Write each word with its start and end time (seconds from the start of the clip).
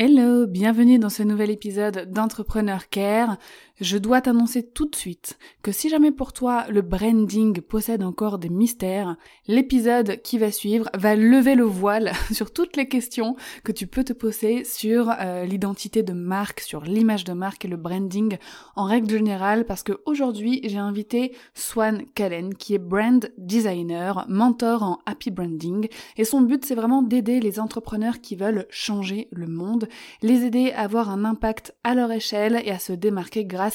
Hello, 0.00 0.46
bienvenue 0.46 1.00
dans 1.00 1.08
ce 1.08 1.24
nouvel 1.24 1.50
épisode 1.50 2.12
d'Entrepreneur 2.12 2.88
Care. 2.88 3.36
Je 3.80 3.96
dois 3.96 4.20
t'annoncer 4.20 4.64
tout 4.64 4.86
de 4.86 4.96
suite 4.96 5.38
que 5.62 5.70
si 5.70 5.88
jamais 5.88 6.10
pour 6.10 6.32
toi 6.32 6.66
le 6.68 6.82
branding 6.82 7.60
possède 7.60 8.02
encore 8.02 8.40
des 8.40 8.48
mystères, 8.48 9.16
l'épisode 9.46 10.20
qui 10.22 10.36
va 10.36 10.50
suivre 10.50 10.90
va 10.94 11.14
lever 11.14 11.54
le 11.54 11.62
voile 11.62 12.10
sur 12.32 12.52
toutes 12.52 12.76
les 12.76 12.88
questions 12.88 13.36
que 13.62 13.70
tu 13.70 13.86
peux 13.86 14.02
te 14.02 14.12
poser 14.12 14.64
sur 14.64 15.12
euh, 15.20 15.44
l'identité 15.44 16.02
de 16.02 16.12
marque, 16.12 16.58
sur 16.58 16.82
l'image 16.82 17.22
de 17.22 17.34
marque 17.34 17.66
et 17.66 17.68
le 17.68 17.76
branding 17.76 18.38
en 18.74 18.82
règle 18.82 19.10
générale 19.10 19.64
parce 19.64 19.84
que 19.84 20.00
aujourd'hui 20.06 20.60
j'ai 20.64 20.78
invité 20.78 21.36
Swan 21.54 22.02
Callen 22.16 22.54
qui 22.54 22.74
est 22.74 22.78
brand 22.78 23.30
designer, 23.38 24.26
mentor 24.28 24.82
en 24.82 24.98
happy 25.06 25.30
branding 25.30 25.86
et 26.16 26.24
son 26.24 26.40
but 26.40 26.64
c'est 26.64 26.74
vraiment 26.74 27.02
d'aider 27.02 27.38
les 27.38 27.60
entrepreneurs 27.60 28.20
qui 28.20 28.34
veulent 28.34 28.66
changer 28.70 29.28
le 29.30 29.46
monde 29.46 29.86
les 30.22 30.44
aider 30.44 30.72
à 30.72 30.80
avoir 30.80 31.10
un 31.10 31.24
impact 31.24 31.76
à 31.84 31.94
leur 31.94 32.10
échelle 32.10 32.60
et 32.64 32.72
à 32.72 32.80
se 32.80 32.92
démarquer 32.92 33.44
grâce 33.44 33.67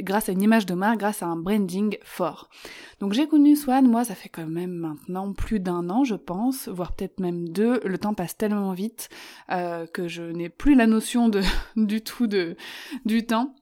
grâce 0.00 0.28
à 0.28 0.32
une 0.32 0.42
image 0.42 0.66
de 0.66 0.74
marque, 0.74 0.98
grâce 0.98 1.22
à 1.22 1.26
un 1.26 1.36
branding 1.36 1.96
fort. 2.02 2.48
Donc 3.00 3.12
j'ai 3.12 3.26
connu 3.26 3.56
Swan, 3.56 3.86
moi 3.86 4.04
ça 4.04 4.14
fait 4.14 4.28
quand 4.28 4.46
même 4.46 4.72
maintenant 4.72 5.32
plus 5.32 5.60
d'un 5.60 5.90
an 5.90 6.04
je 6.04 6.14
pense, 6.14 6.68
voire 6.68 6.92
peut-être 6.92 7.20
même 7.20 7.48
deux, 7.48 7.80
le 7.84 7.98
temps 7.98 8.14
passe 8.14 8.36
tellement 8.36 8.72
vite 8.72 9.08
euh, 9.50 9.86
que 9.86 10.08
je 10.08 10.22
n'ai 10.22 10.48
plus 10.48 10.74
la 10.74 10.86
notion 10.86 11.30
du 11.76 12.02
tout 12.02 12.28
du 13.04 13.26
temps. 13.26 13.54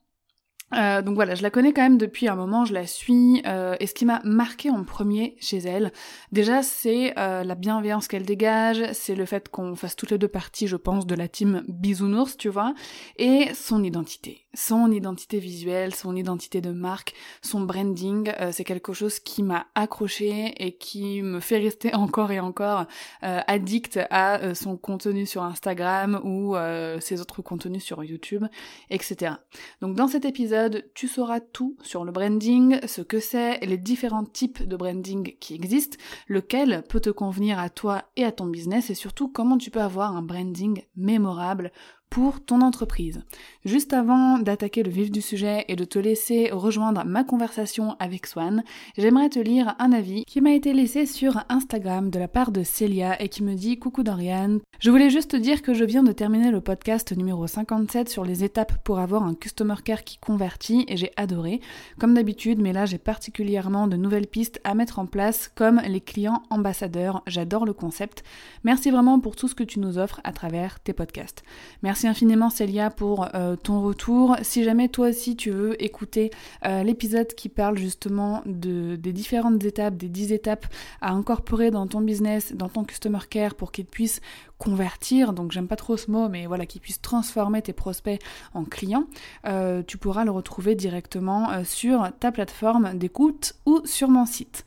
Euh, 0.75 1.03
donc 1.03 1.17
voilà, 1.17 1.35
je 1.35 1.43
la 1.43 1.51
connais 1.51 1.75
quand 1.75 1.83
même 1.83 1.99
depuis 1.99 2.29
un 2.29 2.35
moment, 2.35 2.65
je 2.65 2.73
la 2.73 2.87
suis, 2.87 3.43
euh, 3.47 3.77
et 3.79 3.87
ce 3.87 3.93
qui 3.93 4.07
m'a 4.07 4.23
marqué 4.25 4.71
en 4.71 4.85
premier 4.85 5.37
chez 5.39 5.59
elle, 5.59 5.93
déjà 6.31 6.63
c'est 6.63 7.13
la 7.15 7.55
bienveillance 7.55 8.09
qu'elle 8.09 8.25
dégage, 8.25 8.83
c'est 8.93 9.15
le 9.15 9.27
fait 9.27 9.51
qu'on 9.51 9.75
fasse 9.75 9.97
toutes 9.97 10.13
les 10.13 10.19
deux 10.19 10.29
parties, 10.29 10.69
je 10.69 10.77
pense, 10.77 11.07
de 11.07 11.15
la 11.15 11.29
team 11.29 11.63
bisounours, 11.69 12.39
tu 12.39 12.49
vois, 12.49 12.75
et 13.17 13.53
son 13.53 13.85
identité. 13.85 14.42
Son 14.55 14.91
identité 14.91 15.39
visuelle, 15.39 15.95
son 15.95 16.14
identité 16.17 16.61
de 16.61 16.70
marque, 16.70 17.14
son 17.42 17.62
branding, 17.62 18.33
c'est 18.53 18.64
quelque 18.64 18.93
chose 18.93 19.19
qui 19.19 19.43
m'a 19.43 19.66
accroché 19.75 20.54
et 20.59 20.72
qui 20.77 21.22
me 21.22 21.41
fait 21.41 21.59
rester 21.59 21.94
encore 21.94 22.32
et 22.32 22.41
encore 22.41 22.87
addict 23.22 23.99
à 24.10 24.54
son 24.54 24.77
contenu 24.77 25.27
sur 25.27 25.43
Instagram 25.43 26.21
ou 26.25 26.54
ses 27.00 27.21
autres 27.21 27.43
contenus 27.43 27.82
sur 27.82 28.04
YouTube, 28.04 28.44
etc. 28.91 29.34
Donc 29.81 29.97
dans 29.97 30.09
cet 30.09 30.25
épisode, 30.25 30.84
tu 30.94 31.09
sauras 31.09 31.41
tout 31.41 31.77
sur 31.82 32.04
le 32.04 32.12
branding, 32.12 32.78
ce 32.87 33.03
que 33.03 33.21
c'est, 33.21 33.59
les 33.60 33.78
différents 33.78 34.25
types 34.25 34.62
de 34.66 34.77
branding 34.77 35.34
qui 35.38 35.54
existent, 35.54 35.97
lequel 36.28 36.82
peut 36.88 37.00
te 37.00 37.10
convenir 37.10 37.59
à 37.59 37.71
toi 37.71 38.04
et 38.16 38.25
à 38.25 38.32
ton 38.32 38.47
business 38.47 38.91
et 38.91 38.94
surtout 38.94 39.28
comment 39.28 39.59
tu 39.59 39.71
peux 39.71 39.81
avoir 39.81 40.16
un 40.16 40.22
branding 40.22 40.82
mémorable 40.97 41.72
pour 42.12 42.45
ton 42.45 42.61
entreprise. 42.61 43.23
Juste 43.65 43.95
avant 43.95 44.39
d'attaquer 44.39 44.83
le 44.83 44.91
vif 44.91 45.11
du 45.11 45.23
sujet 45.23 45.65
et 45.69 45.77
de 45.77 45.84
te 45.84 45.99
laisser 45.99 46.50
rejoindre 46.53 47.06
ma 47.06 47.25
conversation 47.25 47.97
avec 48.00 48.27
Swan, 48.27 48.65
j'aimerais 48.99 49.31
te 49.31 49.39
lire 49.39 49.75
un 49.78 49.93
avis 49.93 50.25
qui 50.27 50.43
m'a 50.43 50.53
été 50.53 50.75
laissé 50.75 51.06
sur 51.06 51.43
Instagram 51.49 52.11
de 52.11 52.19
la 52.19 52.28
part 52.28 52.53
de 52.53 52.65
Célia 52.65 53.21
et 53.22 53.31
qui 53.31 53.43
me 53.43 53.55
dit 53.55 53.78
Coucou 53.78 54.03
Dorian, 54.03 54.59
je 54.78 54.91
voulais 54.91 55.09
juste 55.09 55.31
te 55.31 55.37
dire 55.39 55.62
que 55.62 55.72
je 55.72 55.84
viens 55.84 56.03
de 56.03 56.12
terminer 56.12 56.51
le 56.51 56.61
podcast 56.61 57.17
numéro 57.17 57.47
57 57.47 58.11
sur 58.11 58.27
les 58.27 58.45
étapes 58.45 58.84
pour 58.84 58.99
avoir 58.99 59.22
un 59.22 59.34
customer 59.34 59.77
care 59.83 60.05
qui 60.05 60.19
convertit 60.19 60.84
et 60.89 60.99
j'ai 60.99 61.12
adoré, 61.17 61.62
comme 61.99 62.12
d'habitude, 62.12 62.61
mais 62.61 62.75
là 62.75 62.84
j'ai 62.84 62.99
particulièrement 62.99 63.87
de 63.87 63.97
nouvelles 63.97 64.27
pistes 64.27 64.61
à 64.65 64.75
mettre 64.75 64.99
en 64.99 65.06
place 65.06 65.51
comme 65.55 65.81
les 65.87 66.03
clients 66.03 66.43
ambassadeurs, 66.51 67.22
j'adore 67.27 67.65
le 67.65 67.72
concept. 67.72 68.22
Merci 68.65 68.91
vraiment 68.91 69.19
pour 69.19 69.34
tout 69.34 69.49
ce 69.49 69.55
que 69.55 69.65
tu 69.65 69.81
nous 69.81 69.97
offres 69.97 70.21
à 70.25 70.33
travers 70.33 70.78
tes 70.81 70.93
podcasts. 70.93 71.43
Merci 71.83 72.02
Infiniment 72.07 72.51
Célia 72.51 72.91
pour 72.91 73.29
euh, 73.35 73.57
ton 73.57 73.83
retour. 73.83 74.37
Si 74.43 74.65
jamais 74.65 74.89
toi 74.89 75.09
aussi 75.09 75.37
tu 75.37 75.51
veux 75.51 75.83
écouter 75.83 76.31
euh, 76.65 76.83
l'épisode 76.83 77.29
qui 77.29 77.49
parle 77.49 77.79
justement 77.79 78.43
de, 78.47 78.97
des 78.97 79.13
différentes 79.13 79.63
étapes, 79.65 79.97
des 79.97 80.09
10 80.09 80.33
étapes 80.33 80.67
à 81.01 81.13
incorporer 81.13 81.71
dans 81.71 81.87
ton 81.87 82.01
business, 82.01 82.53
dans 82.55 82.69
ton 82.69 82.85
customer 82.85 83.21
care 83.29 83.55
pour 83.55 83.73
qu'il 83.73 83.87
puisse 83.87 84.21
convertir, 84.59 85.33
donc 85.33 85.53
j'aime 85.53 85.67
pas 85.67 85.77
trop 85.77 85.97
ce 85.97 86.11
mot, 86.11 86.29
mais 86.29 86.47
voilà, 86.47 86.67
qu'il 86.67 86.81
puisse 86.81 87.01
transformer 87.01 87.63
tes 87.63 87.73
prospects 87.73 88.21
en 88.55 88.65
clients, 88.65 89.07
euh, 89.47 89.83
tu 89.87 89.99
pourras 89.99 90.25
le 90.25 90.31
retrouver 90.31 90.75
directement 90.75 91.65
sur 91.65 92.09
ta 92.21 92.31
plateforme 92.31 92.97
d'écoute 92.97 93.55
ou 93.67 93.81
sur 93.84 94.09
mon 94.09 94.27
site. 94.27 94.65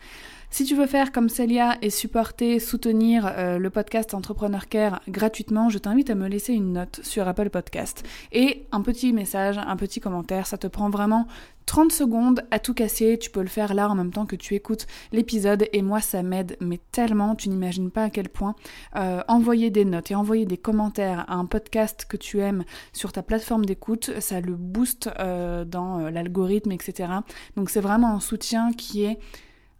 Si 0.49 0.63
tu 0.63 0.75
veux 0.75 0.85
faire 0.85 1.11
comme 1.11 1.27
Celia 1.27 1.77
et 1.81 1.89
supporter, 1.89 2.59
soutenir 2.59 3.25
euh, 3.25 3.57
le 3.57 3.69
podcast 3.69 4.13
Entrepreneur 4.13 4.67
Care 4.67 5.01
gratuitement, 5.09 5.69
je 5.69 5.77
t'invite 5.77 6.09
à 6.09 6.15
me 6.15 6.27
laisser 6.27 6.53
une 6.53 6.73
note 6.73 7.01
sur 7.03 7.27
Apple 7.27 7.49
Podcast 7.49 8.03
et 8.31 8.65
un 8.71 8.81
petit 8.81 9.11
message, 9.11 9.57
un 9.57 9.75
petit 9.75 9.99
commentaire. 9.99 10.47
Ça 10.47 10.57
te 10.57 10.67
prend 10.67 10.89
vraiment 10.89 11.27
30 11.65 11.91
secondes 11.91 12.45
à 12.51 12.59
tout 12.59 12.73
casser. 12.73 13.17
Tu 13.19 13.31
peux 13.31 13.41
le 13.41 13.47
faire 13.47 13.73
là 13.73 13.89
en 13.89 13.95
même 13.95 14.11
temps 14.11 14.25
que 14.25 14.35
tu 14.35 14.53
écoutes 14.53 14.87
l'épisode 15.11 15.67
et 15.73 15.81
moi 15.81 15.99
ça 15.99 16.23
m'aide 16.23 16.55
mais 16.61 16.79
tellement, 16.91 17.35
tu 17.35 17.49
n'imagines 17.49 17.91
pas 17.91 18.03
à 18.03 18.09
quel 18.09 18.29
point. 18.29 18.55
Euh, 18.95 19.23
envoyer 19.27 19.71
des 19.71 19.83
notes 19.83 20.11
et 20.11 20.15
envoyer 20.15 20.45
des 20.45 20.57
commentaires 20.57 21.25
à 21.27 21.35
un 21.35 21.45
podcast 21.45 22.05
que 22.07 22.17
tu 22.17 22.39
aimes 22.39 22.63
sur 22.93 23.11
ta 23.11 23.23
plateforme 23.23 23.65
d'écoute, 23.65 24.11
ça 24.19 24.39
le 24.39 24.53
booste 24.53 25.09
euh, 25.19 25.65
dans 25.65 26.09
l'algorithme, 26.09 26.71
etc. 26.71 27.09
Donc 27.57 27.69
c'est 27.69 27.81
vraiment 27.81 28.15
un 28.15 28.19
soutien 28.19 28.71
qui 28.71 29.03
est 29.03 29.19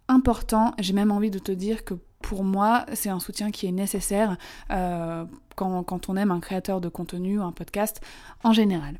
important. 0.08 0.72
J'ai 0.78 0.92
même 0.92 1.10
envie 1.10 1.30
de 1.30 1.38
te 1.38 1.52
dire 1.52 1.84
que 1.84 1.94
pour 2.22 2.44
moi, 2.44 2.86
c'est 2.94 3.10
un 3.10 3.20
soutien 3.20 3.50
qui 3.50 3.66
est 3.66 3.72
nécessaire 3.72 4.36
euh, 4.70 5.24
quand, 5.54 5.82
quand 5.84 6.08
on 6.08 6.16
aime 6.16 6.30
un 6.30 6.40
créateur 6.40 6.80
de 6.80 6.88
contenu 6.88 7.38
ou 7.38 7.42
un 7.42 7.52
podcast 7.52 8.00
en 8.42 8.52
général. 8.52 8.98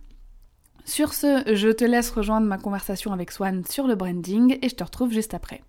Sur 0.84 1.14
ce, 1.14 1.42
je 1.52 1.68
te 1.68 1.84
laisse 1.84 2.10
rejoindre 2.10 2.46
ma 2.46 2.58
conversation 2.58 3.12
avec 3.12 3.32
Swan 3.32 3.64
sur 3.64 3.88
le 3.88 3.96
branding 3.96 4.58
et 4.62 4.68
je 4.68 4.74
te 4.76 4.84
retrouve 4.84 5.12
juste 5.12 5.34
après. 5.34 5.62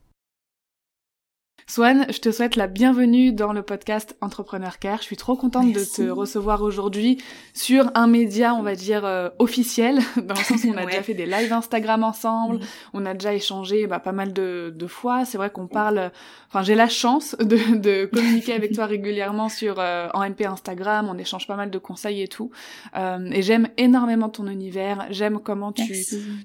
Swan, 1.69 2.05
je 2.09 2.19
te 2.19 2.31
souhaite 2.31 2.55
la 2.55 2.67
bienvenue 2.67 3.33
dans 3.33 3.51
le 3.51 3.61
podcast 3.61 4.15
Entrepreneur 4.21 4.79
Care. 4.79 4.99
Je 4.99 5.03
suis 5.03 5.17
trop 5.17 5.35
contente 5.35 5.73
de 5.73 5.83
te 5.83 6.09
recevoir 6.09 6.61
aujourd'hui 6.61 7.21
sur 7.53 7.91
un 7.93 8.07
média, 8.07 8.55
on 8.55 8.63
va 8.63 8.73
dire, 8.73 9.03
euh, 9.03 9.27
officiel, 9.37 9.99
dans 10.15 10.33
le 10.33 10.43
sens 10.43 10.63
où 10.63 10.69
on 10.69 10.77
a 10.77 10.85
déjà 10.85 11.03
fait 11.03 11.13
des 11.13 11.25
lives 11.25 11.51
Instagram 11.51 12.05
ensemble, 12.05 12.61
on 12.93 13.05
a 13.05 13.13
déjà 13.13 13.33
échangé 13.33 13.85
bah, 13.85 13.99
pas 13.99 14.13
mal 14.13 14.31
de, 14.31 14.73
de 14.73 14.87
fois. 14.87 15.25
C'est 15.25 15.37
vrai 15.37 15.49
qu'on 15.49 15.67
parle, 15.67 16.09
enfin 16.47 16.63
j'ai 16.63 16.73
la 16.73 16.87
chance 16.87 17.35
de, 17.37 17.75
de 17.75 18.05
communiquer 18.05 18.53
avec 18.53 18.71
toi 18.71 18.85
régulièrement 18.85 19.49
sur 19.49 19.75
euh, 19.77 20.07
en 20.13 20.21
MP 20.27 20.45
Instagram, 20.45 21.09
on 21.11 21.17
échange 21.17 21.47
pas 21.47 21.57
mal 21.57 21.69
de 21.69 21.77
conseils 21.77 22.21
et 22.21 22.29
tout. 22.29 22.49
Euh, 22.95 23.29
et 23.33 23.41
j'aime 23.41 23.67
énormément 23.75 24.29
ton 24.29 24.47
univers, 24.47 25.05
j'aime 25.09 25.39
comment 25.43 25.73
tu, 25.73 25.97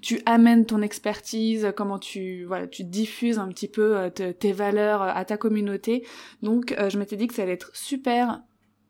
tu 0.02 0.20
amènes 0.26 0.66
ton 0.66 0.82
expertise, 0.82 1.72
comment 1.76 2.00
tu, 2.00 2.44
voilà, 2.44 2.66
tu 2.66 2.82
diffuses 2.82 3.38
un 3.38 3.46
petit 3.46 3.68
peu 3.68 3.96
euh, 3.96 4.10
tes 4.10 4.52
valeurs 4.52 5.11
à 5.12 5.24
ta 5.24 5.36
communauté. 5.36 6.06
Donc 6.42 6.72
euh, 6.72 6.90
je 6.90 6.98
m'étais 6.98 7.16
dit 7.16 7.26
que 7.26 7.34
ça 7.34 7.42
allait 7.42 7.52
être 7.52 7.70
super 7.74 8.42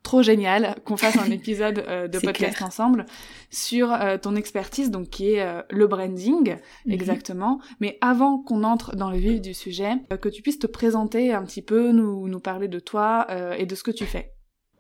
trop 0.02 0.22
génial 0.22 0.74
qu'on 0.84 0.96
fasse 0.96 1.16
un 1.16 1.30
épisode 1.30 1.84
euh, 1.86 2.08
de 2.08 2.18
podcast 2.18 2.60
ensemble 2.62 3.06
sur 3.50 3.92
euh, 3.92 4.18
ton 4.18 4.34
expertise 4.34 4.90
donc 4.90 5.10
qui 5.10 5.34
est 5.34 5.46
le 5.70 5.86
branding 5.86 6.56
mhm. 6.86 6.92
exactement 6.92 7.60
mais 7.78 7.98
avant 8.00 8.38
qu'on 8.38 8.64
entre 8.64 8.96
dans 8.96 9.12
le 9.12 9.18
vif 9.18 9.40
du 9.40 9.54
sujet 9.54 9.92
que 10.20 10.28
tu 10.28 10.42
puisses 10.42 10.58
te 10.58 10.66
présenter 10.66 11.32
un 11.32 11.44
petit 11.44 11.62
peu 11.62 11.92
nous 11.92 12.26
nous 12.26 12.40
parler 12.40 12.66
de 12.66 12.80
toi 12.80 13.28
et 13.56 13.64
de 13.64 13.74
ce 13.76 13.84
que 13.84 13.92
tu 13.92 14.04
fais 14.04 14.32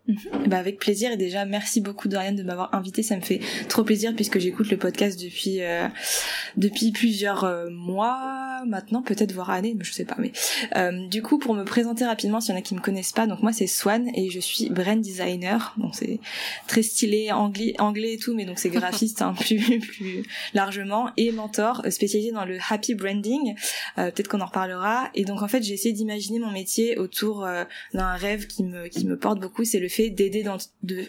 Mhm. 0.08 0.48
Bah 0.48 0.58
avec 0.58 0.80
plaisir 0.80 1.12
et 1.12 1.16
déjà 1.16 1.44
merci 1.44 1.80
beaucoup 1.80 2.08
Dorian 2.08 2.32
de 2.32 2.42
m'avoir 2.42 2.74
invité, 2.74 3.04
ça 3.04 3.14
me 3.14 3.20
fait 3.20 3.40
trop 3.68 3.84
plaisir 3.84 4.12
puisque 4.16 4.40
j'écoute 4.40 4.68
le 4.70 4.76
podcast 4.76 5.20
depuis 5.20 5.62
euh, 5.62 5.86
depuis 6.56 6.90
plusieurs 6.90 7.44
euh, 7.44 7.70
mois 7.70 8.51
maintenant, 8.66 9.02
peut-être 9.02 9.32
voire 9.32 9.50
années, 9.50 9.74
mais 9.76 9.84
je 9.84 9.92
sais 9.92 10.04
pas. 10.04 10.16
Mais 10.18 10.32
euh, 10.76 11.06
du 11.08 11.22
coup, 11.22 11.38
pour 11.38 11.54
me 11.54 11.64
présenter 11.64 12.04
rapidement, 12.04 12.40
s'il 12.40 12.54
y 12.54 12.56
en 12.56 12.58
a 12.58 12.62
qui 12.62 12.74
me 12.74 12.80
connaissent 12.80 13.12
pas, 13.12 13.26
donc 13.26 13.42
moi 13.42 13.52
c'est 13.52 13.66
Swan 13.66 14.10
et 14.14 14.30
je 14.30 14.40
suis 14.40 14.68
brand 14.70 15.00
designer. 15.00 15.74
Donc 15.76 15.94
c'est 15.94 16.20
très 16.66 16.82
stylé, 16.82 17.32
anglais, 17.32 17.74
anglais 17.78 18.14
et 18.14 18.18
tout, 18.18 18.34
mais 18.34 18.44
donc 18.44 18.58
c'est 18.58 18.70
graphiste 18.70 19.22
hein, 19.22 19.34
plus 19.40 19.80
plus 19.80 20.22
largement 20.54 21.10
et 21.16 21.32
mentor 21.32 21.82
spécialisé 21.90 22.32
dans 22.32 22.44
le 22.44 22.58
happy 22.70 22.94
branding. 22.94 23.54
Euh, 23.98 24.10
peut-être 24.10 24.28
qu'on 24.28 24.40
en 24.40 24.46
reparlera. 24.46 25.10
Et 25.14 25.24
donc 25.24 25.42
en 25.42 25.48
fait, 25.48 25.62
j'ai 25.62 25.74
essayé 25.74 25.92
d'imaginer 25.92 26.38
mon 26.38 26.50
métier 26.50 26.98
autour 26.98 27.44
euh, 27.44 27.64
d'un 27.94 28.12
rêve 28.12 28.46
qui 28.46 28.64
me 28.64 28.88
qui 28.88 29.06
me 29.06 29.16
porte 29.18 29.40
beaucoup, 29.40 29.64
c'est 29.64 29.80
le 29.80 29.88
fait 29.88 30.10
d'aider 30.10 30.42
dans 30.42 30.58
de 30.82 31.02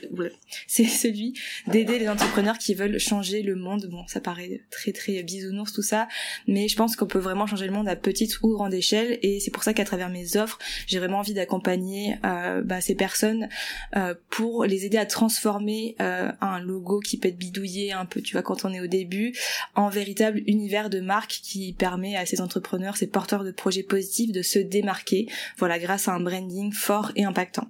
c'est 0.68 0.86
celui 0.86 1.34
d'aider 1.68 2.00
les 2.00 2.10
entrepreneurs 2.10 2.57
qui 2.57 2.74
veulent 2.74 3.00
changer 3.00 3.42
le 3.42 3.56
monde. 3.56 3.88
Bon, 3.90 4.06
ça 4.07 4.19
paraît 4.19 4.62
très 4.72 4.92
très 4.92 5.24
bisounours 5.24 5.74
tout 5.74 5.81
ça, 5.81 6.07
mais 6.48 6.68
je 6.68 6.75
pense 6.75 6.95
qu'on 6.95 7.07
peut 7.07 7.19
vraiment 7.19 7.32
changer 7.47 7.65
le 7.65 7.74
monde 7.74 7.88
à 7.88 7.95
petite 7.95 8.41
ou 8.41 8.53
grande 8.53 8.74
échelle 8.74 9.19
et 9.21 9.39
c'est 9.39 9.51
pour 9.51 9.63
ça 9.63 9.74
qu'à 9.74 9.85
travers 9.85 10.09
mes 10.09 10.38
offres, 10.38 10.59
j'ai 10.88 11.00
vraiment 11.00 11.19
envie 11.19 11.33
d'accompagner 11.33 12.15
euh, 12.25 12.62
bah, 12.62 12.81
ces 12.81 12.95
personnes 12.95 13.50
euh, 13.95 14.13
pour 14.30 14.65
les 14.65 14.85
aider 14.85 14.97
à 14.97 15.06
transformer 15.06 15.95
euh, 16.01 16.31
un 16.41 16.59
logo 16.59 17.00
qui 17.00 17.18
peut 17.18 17.27
être 17.27 17.38
bidouillé 17.38 17.91
un 17.91 18.06
peu, 18.06 18.21
tu 18.21 18.33
vois, 18.33 18.41
quand 18.41 18.65
on 18.65 18.74
est 18.74 18.80
au 18.80 18.88
début, 18.88 19.33
en 19.75 19.89
véritable 19.89 20.41
univers 20.47 20.89
de 20.89 21.00
marque 21.00 21.39
qui 21.44 21.74
permet 21.74 22.15
à 22.15 22.25
ces 22.25 22.41
entrepreneurs, 22.41 22.97
ces 22.97 23.07
porteurs 23.07 23.44
de 23.44 23.51
projets 23.51 23.83
positifs 23.83 24.31
de 24.31 24.41
se 24.41 24.59
démarquer, 24.59 25.27
voilà, 25.57 25.80
grâce 25.80 26.07
à 26.07 26.13
un 26.13 26.19
branding 26.19 26.71
fort 26.71 27.12
et 27.15 27.24
impactant. 27.24 27.68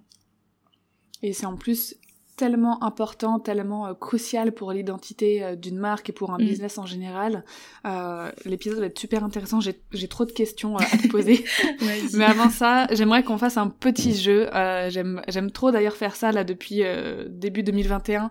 Et 1.21 1.33
c'est 1.33 1.45
en 1.45 1.55
plus 1.55 1.95
tellement 2.35 2.83
important, 2.83 3.39
tellement 3.39 3.87
euh, 3.87 3.93
crucial 3.93 4.51
pour 4.51 4.71
l'identité 4.71 5.43
euh, 5.43 5.55
d'une 5.55 5.77
marque 5.77 6.09
et 6.09 6.13
pour 6.13 6.31
un 6.31 6.37
mm. 6.37 6.45
business 6.45 6.77
en 6.77 6.85
général. 6.85 7.43
Euh, 7.85 8.31
L'épisode 8.45 8.79
va 8.79 8.87
être 8.87 8.99
super 8.99 9.23
intéressant. 9.23 9.59
J'ai 9.59 10.07
trop 10.07 10.25
de 10.25 10.31
questions 10.31 10.77
à 10.77 10.85
te 10.85 11.07
poser. 11.07 11.45
Mais 12.13 12.25
avant 12.25 12.49
ça, 12.49 12.87
j'aimerais 12.91 13.23
qu'on 13.23 13.37
fasse 13.37 13.57
un 13.57 13.67
petit 13.67 14.15
jeu. 14.15 14.49
J'aime 14.89 15.51
trop 15.53 15.71
d'ailleurs 15.71 15.95
faire 15.95 16.15
ça 16.15 16.31
là 16.31 16.43
depuis 16.43 16.81
début 17.27 17.63
2021 17.63 18.29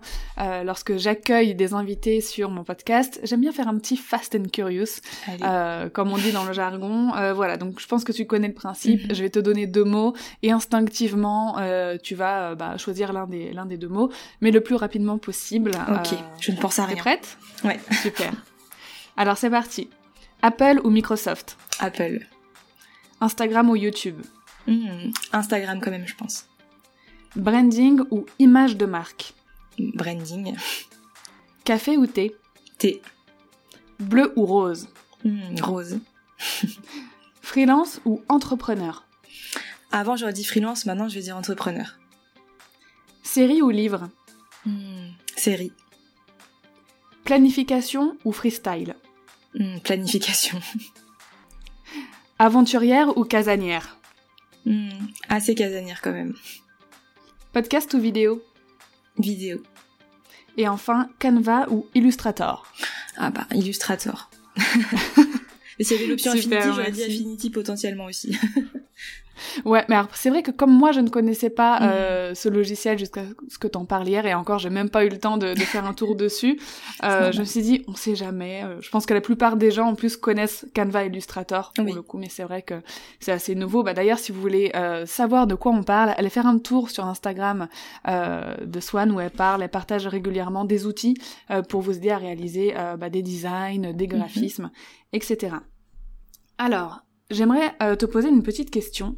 lorsque 0.63 0.97
j'accueille 0.97 1.55
des 1.55 1.73
invités 1.73 2.21
sur 2.21 2.49
mon 2.49 2.63
podcast. 2.63 3.19
J'aime 3.23 3.41
bien 3.41 3.51
faire 3.51 3.67
un 3.67 3.77
petit 3.77 3.97
fast 3.97 4.35
and 4.35 4.49
curious, 4.51 5.01
comme 5.93 6.11
on 6.11 6.17
dit 6.17 6.31
dans 6.31 6.45
le 6.45 6.53
jargon. 6.53 7.11
voilà, 7.33 7.57
donc 7.57 7.79
je 7.79 7.87
pense 7.87 8.03
que 8.03 8.11
tu 8.11 8.25
connais 8.25 8.47
le 8.47 8.53
principe. 8.53 9.01
Mm-hmm. 9.01 9.15
Je 9.15 9.23
vais 9.23 9.29
te 9.29 9.39
donner 9.39 9.67
deux 9.67 9.85
mots 9.85 10.13
et 10.41 10.51
instinctivement, 10.51 11.57
tu 12.01 12.15
vas 12.15 12.55
bah, 12.55 12.77
choisir 12.77 13.13
l'un 13.13 13.27
des 13.27 13.53
l'un 13.53 13.65
des 13.65 13.77
deux 13.77 13.87
mots, 13.87 13.92
mais 14.41 14.51
le 14.51 14.61
plus 14.61 14.75
rapidement 14.75 15.17
possible. 15.17 15.71
Ok, 15.89 16.13
euh, 16.13 16.15
je 16.39 16.51
ne 16.51 16.57
pense 16.57 16.79
à 16.79 16.85
rien. 16.85 16.97
prête 16.97 17.37
Ouais. 17.63 17.79
Super. 18.01 18.31
Alors 19.17 19.37
c'est 19.37 19.49
parti. 19.49 19.89
Apple 20.41 20.81
ou 20.83 20.89
Microsoft? 20.89 21.57
Apple. 21.79 22.19
Instagram 23.21 23.69
ou 23.69 23.75
YouTube? 23.75 24.21
Hmm, 24.67 25.11
Instagram 25.31 25.79
quand 25.81 25.91
même, 25.91 26.07
je 26.07 26.15
pense. 26.15 26.47
Branding 27.35 28.01
ou 28.11 28.25
image 28.39 28.77
de 28.77 28.85
marque? 28.85 29.33
Branding. 29.79 30.55
Café 31.63 31.97
ou 31.97 32.05
thé? 32.07 32.35
Thé. 32.77 33.01
Bleu 33.99 34.33
ou 34.35 34.45
rose? 34.45 34.89
Hmm, 35.23 35.55
Rose. 35.61 35.99
freelance 37.41 38.01
ou 38.05 38.21
entrepreneur? 38.27 39.05
Avant 39.91 40.15
j'aurais 40.15 40.33
dit 40.33 40.43
freelance, 40.43 40.85
maintenant 40.85 41.07
je 41.07 41.15
vais 41.15 41.21
dire 41.21 41.37
entrepreneur. 41.37 41.97
Série 43.33 43.63
ou 43.63 43.71
livre 43.71 44.11
hmm, 44.63 45.09
Série. 45.35 45.71
Planification 47.23 48.15
ou 48.25 48.31
freestyle 48.31 48.95
hmm, 49.55 49.79
Planification. 49.79 50.61
Aventurière 52.37 53.17
ou 53.17 53.23
casanière 53.23 53.97
hmm, 54.67 54.89
Assez 55.29 55.55
casanière 55.55 56.03
quand 56.03 56.11
même. 56.11 56.35
Podcast 57.53 57.91
ou 57.95 57.99
vidéo 57.99 58.43
Vidéo. 59.17 59.63
Et 60.55 60.67
enfin, 60.67 61.09
Canva 61.19 61.65
ou 61.71 61.87
Illustrator 61.95 62.71
Ah 63.17 63.31
bah, 63.31 63.47
Illustrator. 63.51 64.29
Et 65.79 65.83
s'il 65.83 65.97
y 65.97 65.99
avait 66.01 66.07
l'option 66.07 66.33
Affinity, 66.33 66.61
j'aurais 66.63 66.91
dit 66.91 67.03
Affinity 67.03 67.49
potentiellement 67.49 68.05
aussi. 68.05 68.37
Ouais, 69.65 69.83
mais 69.89 69.95
c'est 70.13 70.29
vrai 70.29 70.43
que 70.43 70.51
comme 70.51 70.71
moi 70.71 70.91
je 70.91 70.99
ne 70.99 71.09
connaissais 71.09 71.49
pas 71.49 71.79
mm. 71.79 71.83
euh, 71.83 72.35
ce 72.35 72.49
logiciel 72.49 72.97
jusqu'à 72.99 73.23
ce 73.49 73.57
que 73.57 73.67
t'en 73.67 73.85
parles 73.85 74.07
hier 74.07 74.25
et 74.25 74.33
encore 74.33 74.59
j'ai 74.59 74.69
même 74.69 74.89
pas 74.89 75.05
eu 75.05 75.09
le 75.09 75.19
temps 75.19 75.37
de, 75.37 75.53
de 75.53 75.59
faire 75.59 75.85
un 75.85 75.93
tour 75.93 76.15
dessus, 76.15 76.59
euh, 77.03 77.31
je 77.31 77.39
me 77.39 77.45
suis 77.45 77.61
dit 77.61 77.83
on 77.87 77.95
sait 77.95 78.15
jamais. 78.15 78.63
Euh, 78.63 78.81
je 78.81 78.89
pense 78.89 79.05
que 79.05 79.13
la 79.13 79.21
plupart 79.21 79.57
des 79.57 79.71
gens 79.71 79.87
en 79.87 79.95
plus 79.95 80.17
connaissent 80.17 80.65
Canva 80.75 81.05
Illustrator 81.05 81.73
pour 81.75 81.85
le 81.85 82.01
coup, 82.01 82.17
mais 82.17 82.29
c'est 82.29 82.43
vrai 82.43 82.61
que 82.61 82.75
c'est 83.19 83.31
assez 83.31 83.55
nouveau. 83.55 83.83
Bah 83.83 83.93
d'ailleurs 83.93 84.19
si 84.19 84.31
vous 84.31 84.41
voulez 84.41 84.71
euh, 84.75 85.05
savoir 85.05 85.47
de 85.47 85.55
quoi 85.55 85.71
on 85.71 85.83
parle, 85.83 86.13
allez 86.17 86.29
faire 86.29 86.47
un 86.47 86.59
tour 86.59 86.89
sur 86.89 87.05
Instagram 87.05 87.67
euh, 88.07 88.55
de 88.63 88.79
Swan 88.79 89.11
où 89.11 89.19
elle 89.19 89.31
parle, 89.31 89.63
elle 89.63 89.69
partage 89.69 90.07
régulièrement 90.07 90.65
des 90.65 90.85
outils 90.85 91.15
pour 91.69 91.81
vous 91.81 91.97
aider 91.97 92.11
à 92.11 92.17
réaliser 92.17 92.73
bah, 92.97 93.09
des 93.09 93.21
designs, 93.21 93.93
des 93.93 94.07
mhm. 94.07 94.17
graphismes, 94.17 94.71
etc. 95.11 95.55
Alors, 96.57 97.03
J'aimerais 97.33 97.75
euh, 97.81 97.95
te 97.95 98.05
poser 98.05 98.29
une 98.29 98.43
petite 98.43 98.69
question 98.69 99.15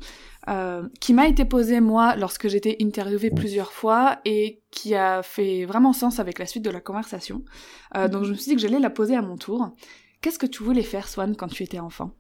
euh, 0.47 0.88
qui 1.01 1.13
m'a 1.13 1.27
été 1.27 1.44
posée 1.45 1.81
moi 1.81 2.15
lorsque 2.15 2.47
j'étais 2.47 2.77
interviewée 2.81 3.29
plusieurs 3.29 3.71
fois 3.71 4.19
et 4.25 4.62
qui 4.71 4.95
a 4.95 5.21
fait 5.21 5.65
vraiment 5.65 5.94
sens 5.94 6.19
avec 6.19 6.39
la 6.39 6.45
suite 6.45 6.63
de 6.63 6.69
la 6.69 6.79
conversation. 6.79 7.44
Euh, 7.95 8.07
donc 8.07 8.23
je 8.23 8.31
me 8.31 8.35
suis 8.35 8.51
dit 8.51 8.56
que 8.56 8.62
j'allais 8.62 8.79
la 8.79 8.89
poser 8.89 9.15
à 9.15 9.21
mon 9.21 9.38
tour. 9.38 9.75
Qu'est-ce 10.21 10.39
que 10.39 10.45
tu 10.45 10.63
voulais 10.63 10.83
faire, 10.83 11.07
Swan, 11.07 11.35
quand 11.35 11.47
tu 11.47 11.63
étais 11.63 11.79
enfant? 11.79 12.12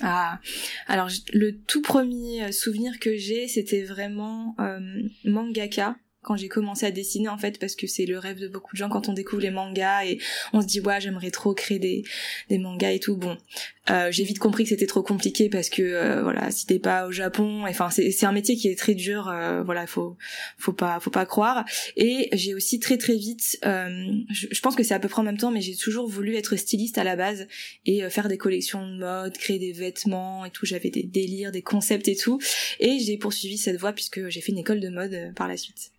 Ah, 0.00 0.38
alors 0.86 1.08
le 1.32 1.58
tout 1.62 1.82
premier 1.82 2.52
souvenir 2.52 3.00
que 3.00 3.16
j'ai, 3.16 3.48
c'était 3.48 3.82
vraiment 3.82 4.54
mangaka 5.24 5.96
quand 6.28 6.36
j'ai 6.36 6.48
commencé 6.48 6.84
à 6.84 6.90
dessiner 6.90 7.30
en 7.30 7.38
fait 7.38 7.58
parce 7.58 7.74
que 7.74 7.86
c'est 7.86 8.04
le 8.04 8.18
rêve 8.18 8.38
de 8.38 8.48
beaucoup 8.48 8.74
de 8.74 8.78
gens 8.78 8.90
quand 8.90 9.08
on 9.08 9.14
découvre 9.14 9.40
les 9.40 9.50
mangas 9.50 10.04
et 10.04 10.18
on 10.52 10.60
se 10.60 10.66
dit 10.66 10.80
ouais 10.80 11.00
j'aimerais 11.00 11.30
trop 11.30 11.54
créer 11.54 11.78
des, 11.78 12.04
des 12.50 12.58
mangas 12.58 12.92
et 12.92 13.00
tout. 13.00 13.16
Bon 13.16 13.38
euh, 13.88 14.12
j'ai 14.12 14.24
vite 14.24 14.38
compris 14.38 14.64
que 14.64 14.68
c'était 14.68 14.86
trop 14.86 15.02
compliqué 15.02 15.48
parce 15.48 15.70
que 15.70 15.80
euh, 15.80 16.22
voilà 16.22 16.50
si 16.50 16.66
t'es 16.66 16.78
pas 16.78 17.06
au 17.06 17.12
Japon 17.12 17.64
enfin 17.66 17.88
c'est 17.88 18.26
un 18.26 18.32
métier 18.32 18.56
qui 18.56 18.68
est 18.68 18.78
très 18.78 18.94
dur 18.94 19.28
euh, 19.28 19.62
voilà 19.62 19.86
faut 19.86 20.18
faut 20.58 20.74
pas 20.74 21.00
faut 21.00 21.10
pas 21.10 21.24
croire. 21.24 21.64
Et 21.96 22.28
j'ai 22.32 22.54
aussi 22.54 22.78
très 22.78 22.98
très 22.98 23.16
vite 23.16 23.58
euh, 23.64 23.88
je, 24.30 24.48
je, 24.50 24.60
pense 24.60 24.76
que 24.76 24.82
c'est 24.82 24.94
à 24.94 25.00
peu 25.00 25.08
près 25.08 25.20
en 25.20 25.24
même 25.24 25.38
temps 25.38 25.50
mais 25.50 25.62
j'ai 25.62 25.76
toujours 25.76 26.08
voulu 26.08 26.36
être 26.36 26.56
styliste 26.56 26.98
à 26.98 27.04
la 27.04 27.16
base 27.16 27.46
et 27.86 28.04
euh, 28.04 28.10
faire 28.10 28.28
des 28.28 28.36
collections 28.36 28.86
de 28.86 28.98
mode 28.98 29.38
créer 29.38 29.58
des 29.58 29.72
vêtements 29.72 30.44
et 30.44 30.50
tout. 30.50 30.66
J'avais 30.66 30.90
des 30.90 31.04
délires 31.04 31.52
des 31.52 31.62
concepts 31.62 32.08
et 32.08 32.16
tout. 32.16 32.38
Et 32.80 32.98
j'ai 32.98 33.16
poursuivi 33.16 33.56
cette 33.56 33.80
voie 33.80 33.92
puisque 33.92 34.28
j'ai 34.28 34.42
fait 34.42 34.52
une 34.52 34.58
école 34.58 34.80
de 34.80 34.90
mode 34.90 35.32
par 35.34 35.48
la 35.48 35.56
suite 35.56 35.92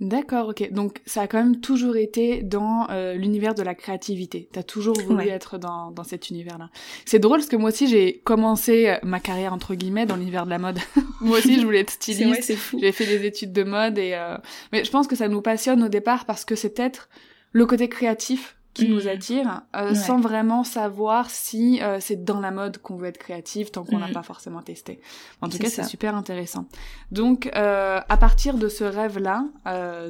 D'accord, 0.00 0.48
ok. 0.48 0.72
Donc 0.72 1.00
ça 1.06 1.22
a 1.22 1.26
quand 1.26 1.38
même 1.38 1.60
toujours 1.60 1.96
été 1.96 2.42
dans 2.42 2.86
euh, 2.90 3.14
l'univers 3.14 3.54
de 3.54 3.62
la 3.62 3.74
créativité. 3.74 4.48
T'as 4.52 4.62
toujours 4.62 4.98
voulu 5.00 5.28
être 5.28 5.58
dans, 5.58 5.90
dans 5.90 6.04
cet 6.04 6.28
univers-là. 6.28 6.68
C'est 7.06 7.18
drôle 7.18 7.38
parce 7.38 7.48
que 7.48 7.56
moi 7.56 7.70
aussi 7.70 7.86
j'ai 7.86 8.18
commencé 8.24 8.88
euh, 8.88 8.96
ma 9.02 9.20
carrière 9.20 9.54
entre 9.54 9.74
guillemets 9.74 10.04
dans 10.04 10.16
l'univers 10.16 10.44
de 10.44 10.50
la 10.50 10.58
mode. 10.58 10.78
moi 11.20 11.38
aussi 11.38 11.58
je 11.58 11.64
voulais 11.64 11.80
être 11.80 11.90
styliste. 11.90 12.52
J'ai 12.78 12.92
fait 12.92 13.06
des 13.06 13.24
études 13.24 13.52
de 13.52 13.64
mode 13.64 13.98
et 13.98 14.14
euh... 14.14 14.36
mais 14.72 14.84
je 14.84 14.90
pense 14.90 15.06
que 15.06 15.16
ça 15.16 15.28
nous 15.28 15.40
passionne 15.40 15.82
au 15.82 15.88
départ 15.88 16.26
parce 16.26 16.44
que 16.44 16.54
c'est 16.54 16.70
peut-être 16.70 17.08
le 17.52 17.64
côté 17.64 17.88
créatif 17.88 18.55
qui 18.76 18.88
nous 18.88 19.04
mm. 19.04 19.08
attire, 19.08 19.62
euh, 19.74 19.94
sans 19.94 20.20
vraiment 20.20 20.62
savoir 20.62 21.30
si 21.30 21.82
euh, 21.82 21.96
c'est 21.98 22.24
dans 22.24 22.40
la 22.40 22.50
mode 22.50 22.78
qu'on 22.78 22.96
veut 22.96 23.08
être 23.08 23.18
créatif 23.18 23.72
tant 23.72 23.84
qu'on 23.84 23.98
n'a 23.98 24.08
mm. 24.08 24.12
pas 24.12 24.22
forcément 24.22 24.60
testé. 24.60 25.00
En 25.40 25.48
tout 25.48 25.58
cas, 25.58 25.68
c'est 25.68 25.84
super 25.84 26.14
intéressant. 26.14 26.66
Donc, 27.10 27.50
euh, 27.56 28.00
à 28.06 28.16
partir 28.18 28.58
de 28.58 28.68
ce 28.68 28.84
rêve-là, 28.84 29.46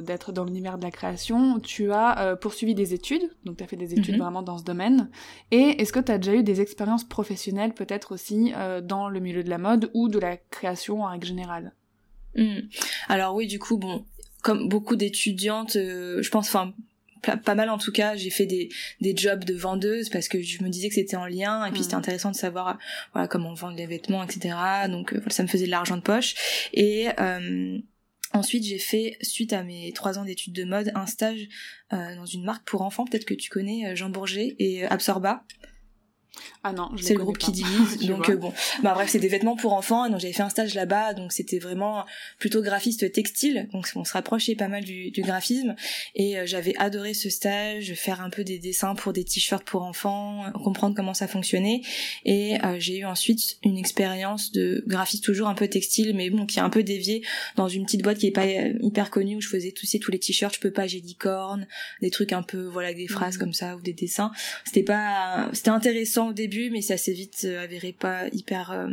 d'être 0.01 0.31
dans 0.31 0.43
l'univers 0.43 0.77
de 0.77 0.83
la 0.83 0.91
création, 0.91 1.59
tu 1.59 1.91
as 1.91 2.35
poursuivi 2.41 2.75
des 2.75 2.93
études, 2.93 3.29
donc 3.45 3.57
tu 3.57 3.63
as 3.63 3.67
fait 3.67 3.77
des 3.77 3.93
études 3.93 4.15
mm-hmm. 4.15 4.19
vraiment 4.19 4.41
dans 4.41 4.57
ce 4.57 4.63
domaine. 4.63 5.09
Et 5.51 5.81
est-ce 5.81 5.93
que 5.93 5.99
tu 5.99 6.11
as 6.11 6.17
déjà 6.17 6.35
eu 6.35 6.43
des 6.43 6.59
expériences 6.61 7.05
professionnelles 7.05 7.73
peut-être 7.73 8.11
aussi 8.11 8.53
dans 8.83 9.07
le 9.07 9.19
milieu 9.19 9.43
de 9.43 9.49
la 9.49 9.57
mode 9.57 9.89
ou 9.93 10.09
de 10.09 10.19
la 10.19 10.35
création 10.37 11.03
en 11.03 11.09
règle 11.09 11.25
générale? 11.25 11.73
Mm. 12.35 12.59
Alors 13.07 13.33
oui, 13.35 13.47
du 13.47 13.59
coup, 13.59 13.77
bon, 13.77 14.05
comme 14.43 14.67
beaucoup 14.67 14.95
d'étudiantes, 14.95 15.73
je 15.73 16.29
pense, 16.29 16.47
enfin 16.47 16.73
pas 17.21 17.55
mal 17.55 17.69
en 17.69 17.77
tout 17.77 17.91
cas 17.91 18.15
j'ai 18.15 18.29
fait 18.29 18.45
des, 18.45 18.69
des 19.01 19.15
jobs 19.15 19.43
de 19.43 19.53
vendeuse 19.53 20.09
parce 20.09 20.27
que 20.27 20.41
je 20.41 20.63
me 20.63 20.69
disais 20.69 20.89
que 20.89 20.95
c'était 20.95 21.17
en 21.17 21.25
lien 21.25 21.65
et 21.65 21.71
puis 21.71 21.83
c'était 21.83 21.95
mm. 21.95 21.99
intéressant 21.99 22.31
de 22.31 22.35
savoir 22.35 22.77
voilà 23.13 23.27
comment 23.27 23.53
vendre 23.53 23.77
les 23.77 23.87
vêtements 23.87 24.23
etc 24.23 24.55
donc 24.89 25.13
euh, 25.13 25.21
ça 25.27 25.43
me 25.43 25.47
faisait 25.47 25.65
de 25.65 25.71
l'argent 25.71 25.97
de 25.97 26.01
poche 26.01 26.69
et 26.73 27.07
euh, 27.19 27.77
Ensuite, 28.33 28.65
j'ai 28.65 28.77
fait, 28.77 29.17
suite 29.21 29.53
à 29.53 29.63
mes 29.63 29.93
trois 29.93 30.19
ans 30.19 30.25
d'études 30.25 30.53
de 30.53 30.65
mode, 30.65 30.91
un 30.95 31.05
stage 31.05 31.47
euh, 31.93 32.13
dans 32.15 32.25
une 32.25 32.43
marque 32.43 32.67
pour 32.67 32.81
enfants, 32.81 33.05
peut-être 33.05 33.23
que 33.23 33.33
tu 33.33 33.49
connais, 33.49 33.95
Jean 33.95 34.09
Bourget 34.09 34.53
et 34.59 34.83
Absorba. 34.85 35.45
Ah 36.63 36.73
non, 36.73 36.89
c'est 36.99 37.13
le 37.13 37.19
groupe 37.19 37.37
qui 37.37 37.51
divise. 37.51 37.99
donc 38.07 38.31
bon, 38.31 38.53
bah 38.83 38.93
bref, 38.93 39.09
c'est 39.09 39.19
des 39.19 39.27
vêtements 39.27 39.55
pour 39.55 39.73
enfants. 39.73 40.05
Et 40.05 40.09
donc 40.09 40.19
j'avais 40.19 40.33
fait 40.33 40.43
un 40.43 40.49
stage 40.49 40.73
là-bas, 40.73 41.13
donc 41.13 41.31
c'était 41.31 41.59
vraiment 41.59 42.05
plutôt 42.39 42.61
graphiste 42.61 43.11
textile. 43.11 43.67
Donc 43.71 43.89
on 43.95 44.03
se 44.03 44.13
rapprochait 44.13 44.55
pas 44.55 44.67
mal 44.67 44.83
du, 44.83 45.11
du 45.11 45.21
graphisme. 45.21 45.75
Et 46.15 46.37
j'avais 46.45 46.75
adoré 46.77 47.13
ce 47.13 47.29
stage, 47.29 47.93
faire 47.93 48.21
un 48.21 48.29
peu 48.29 48.43
des 48.43 48.59
dessins 48.59 48.95
pour 48.95 49.13
des 49.13 49.23
t-shirts 49.23 49.63
pour 49.63 49.83
enfants, 49.83 50.45
comprendre 50.63 50.95
comment 50.95 51.13
ça 51.13 51.27
fonctionnait. 51.27 51.81
Et 52.25 52.57
j'ai 52.79 52.99
eu 52.99 53.05
ensuite 53.05 53.57
une 53.63 53.77
expérience 53.77 54.51
de 54.51 54.83
graphiste 54.87 55.23
toujours 55.23 55.47
un 55.47 55.55
peu 55.55 55.67
textile, 55.67 56.13
mais 56.15 56.29
bon, 56.29 56.45
qui 56.45 56.59
est 56.59 56.61
un 56.61 56.69
peu 56.69 56.83
dévié 56.83 57.23
dans 57.55 57.67
une 57.67 57.85
petite 57.85 58.03
boîte 58.03 58.17
qui 58.17 58.27
est 58.27 58.31
pas 58.31 58.45
hyper 58.45 59.11
connue 59.11 59.35
où 59.35 59.41
je 59.41 59.49
faisais 59.49 59.71
tous 59.71 59.85
ces 59.85 59.99
tous 59.99 60.11
les 60.11 60.19
t-shirts. 60.19 60.55
Je 60.55 60.59
peux 60.59 60.71
pas, 60.71 60.87
j'ai 60.87 60.99
licorne, 60.99 61.67
des 62.01 62.09
trucs 62.09 62.33
un 62.33 62.43
peu 62.43 62.65
voilà 62.65 62.93
des 62.93 63.07
phrases 63.07 63.35
mmh. 63.35 63.39
comme 63.39 63.53
ça 63.53 63.75
ou 63.75 63.81
des 63.81 63.93
dessins. 63.93 64.31
C'était 64.65 64.83
pas, 64.83 65.49
c'était 65.53 65.69
intéressant 65.69 66.26
au 66.27 66.33
début, 66.33 66.69
mais 66.69 66.81
ça 66.81 66.97
s'est 66.97 67.13
vite 67.13 67.41
euh, 67.45 67.63
avéré 67.63 67.93
pas 67.93 68.27
hyper 68.29 68.71
euh, 68.71 68.89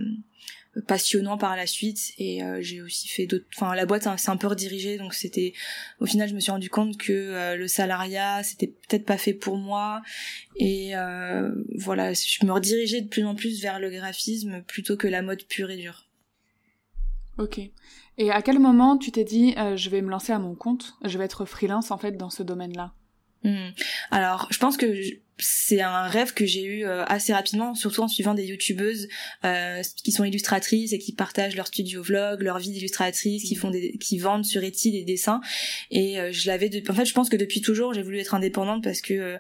passionnant 0.87 1.37
par 1.37 1.57
la 1.57 1.67
suite. 1.67 2.13
Et 2.19 2.43
euh, 2.43 2.59
j'ai 2.61 2.83
aussi 2.83 3.09
fait 3.09 3.27
d'autres 3.27 3.47
enfin 3.55 3.75
la 3.75 3.87
boîte 3.87 4.09
s'est 4.19 4.31
un 4.31 4.37
peu 4.37 4.47
redirigée. 4.47 4.99
Donc 4.99 5.15
c'était 5.15 5.53
au 6.01 6.07
final 6.07 6.29
je 6.29 6.35
me 6.35 6.41
suis 6.41 6.51
rendu 6.51 6.71
compte 6.71 6.97
que 6.97 7.55
le 7.57 7.69
salariat 7.69 8.43
c'était 8.43 8.69
peut-être 8.69 9.05
pas 9.05 9.19
fait 9.19 9.35
pour 9.35 9.57
moi. 9.57 10.03
Et 10.57 10.93
voilà 11.77 12.13
je 12.13 12.45
me 12.45 12.53
redirigeais 12.53 13.03
de 13.03 13.09
plus 13.09 13.25
en 13.25 13.35
plus 13.35 13.61
vers 13.63 13.79
le 13.79 13.91
graphisme 13.91 14.63
plutôt 14.63 14.97
que 14.97 15.07
la 15.07 15.23
mode 15.23 15.45
pure 15.45 15.71
et 15.71 15.77
dure. 15.77 16.09
Ok. 17.39 17.61
Et 18.17 18.31
à 18.31 18.43
quel 18.43 18.59
moment 18.59 18.97
tu 18.97 19.13
t'es 19.13 19.25
dit 19.25 19.55
je 19.77 19.91
vais 19.91 20.03
me 20.03 20.11
lancer 20.11 20.33
à 20.33 20.39
mon 20.39 20.55
compte? 20.55 20.95
Je 21.05 21.19
vais 21.19 21.25
être 21.25 21.45
freelance 21.45 21.91
en 21.91 21.99
fait 21.99 22.17
dans 22.17 22.31
ce 22.31 22.43
domaine 22.43 22.73
Hmm. 23.45 23.71
Alors, 24.11 24.49
je 24.51 24.59
pense 24.59 24.77
que 24.77 24.87
c'est 25.39 25.81
un 25.81 26.07
rêve 26.07 26.33
que 26.33 26.47
j'ai 26.47 26.65
eu 26.65 26.87
euh, 26.87 27.05
assez 27.05 27.33
rapidement, 27.33 27.75
surtout 27.75 28.01
en 28.01 28.09
suivant 28.09 28.35
des 28.35 28.47
youtubeuses 28.47 29.09
euh, 29.45 29.83
qui 30.03 30.13
sont 30.13 30.25
illustratrices 30.25 30.93
et 30.93 30.99
qui 30.99 31.13
partagent 31.13 31.57
leur 31.57 31.67
studio 31.67 32.03
vlog, 32.03 32.41
leur 32.41 32.59
vie 32.59 32.71
d'illustratrice, 32.71 33.45
qui 33.45 33.55
hmm. 33.55 33.59
font 33.59 33.71
des, 33.71 33.99
qui 33.99 34.19
vendent 34.19 34.47
sur 34.47 34.65
Etsy 34.65 34.93
des 34.93 35.05
dessins. 35.05 35.41
Et 35.91 36.19
euh, 36.19 36.33
je 36.33 36.47
l'avais, 36.47 36.71
en 36.89 36.95
fait, 36.95 37.05
je 37.05 37.13
pense 37.13 37.29
que 37.29 37.37
depuis 37.37 37.61
toujours, 37.61 37.93
j'ai 37.93 38.03
voulu 38.03 38.19
être 38.19 38.35
indépendante 38.35 38.83
parce 38.83 39.01
que 39.01 39.39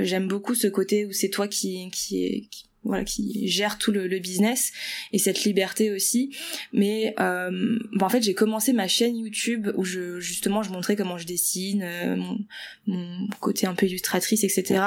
j'aime 0.00 0.26
beaucoup 0.26 0.54
ce 0.54 0.66
côté 0.66 1.04
où 1.04 1.12
c'est 1.12 1.28
toi 1.28 1.46
qui 1.46 1.90
qui, 1.90 2.48
qui 2.50 2.64
voilà 2.86 3.04
qui 3.04 3.48
gère 3.48 3.78
tout 3.78 3.92
le, 3.92 4.16
business 4.16 4.72
et 5.12 5.18
cette 5.18 5.44
liberté 5.44 5.90
aussi. 5.90 6.34
Mais 6.72 7.14
euh, 7.20 7.78
en 8.00 8.08
fait 8.08 8.22
j'ai 8.22 8.34
commencé 8.34 8.72
ma 8.72 8.88
chaîne 8.88 9.16
YouTube 9.16 9.68
où 9.76 9.84
je 9.84 10.20
justement 10.20 10.62
je 10.62 10.70
montrais 10.70 10.96
comment 10.96 11.18
je 11.18 11.26
dessine 11.26 11.82
euh, 11.82 12.16
mon, 12.16 12.38
mon, 12.86 13.28
côté 13.40 13.66
un 13.66 13.74
peu 13.74 13.86
illustratrice 13.86 14.42
etc 14.42 14.82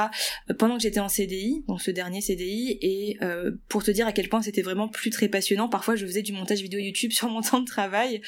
euh, 0.49 0.53
pendant 0.57 0.77
que 0.77 0.81
j'étais 0.81 0.99
en 0.99 1.09
CDI 1.09 1.63
donc 1.67 1.81
ce 1.81 1.91
dernier 1.91 2.21
CDI 2.21 2.77
et 2.81 3.17
euh, 3.21 3.51
pour 3.67 3.83
te 3.83 3.91
dire 3.91 4.07
à 4.07 4.11
quel 4.11 4.29
point 4.29 4.41
c'était 4.41 4.61
vraiment 4.61 4.87
plus 4.87 5.09
très 5.09 5.27
passionnant 5.27 5.69
parfois 5.69 5.95
je 5.95 6.05
faisais 6.05 6.21
du 6.21 6.33
montage 6.33 6.61
vidéo 6.61 6.79
YouTube 6.79 7.11
sur 7.19 7.29
mon 7.29 7.41
temps 7.41 7.59
de 7.59 7.65
travail. 7.65 8.21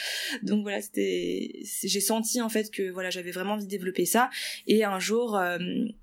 Donc 0.44 0.64
voilà 0.64 0.82
c'était 0.82 1.62
j'ai 1.84 2.02
senti 2.02 2.42
en 2.42 2.50
fait 2.50 2.72
que 2.72 2.90
voilà 2.90 3.10
j'avais 3.10 3.32
vraiment 3.32 3.54
envie 3.54 3.66
de 3.66 3.70
développer 3.70 4.06
ça. 4.06 4.30
Et 4.68 4.84
un 4.84 5.00
jour 5.00 5.38
euh, 5.38 5.58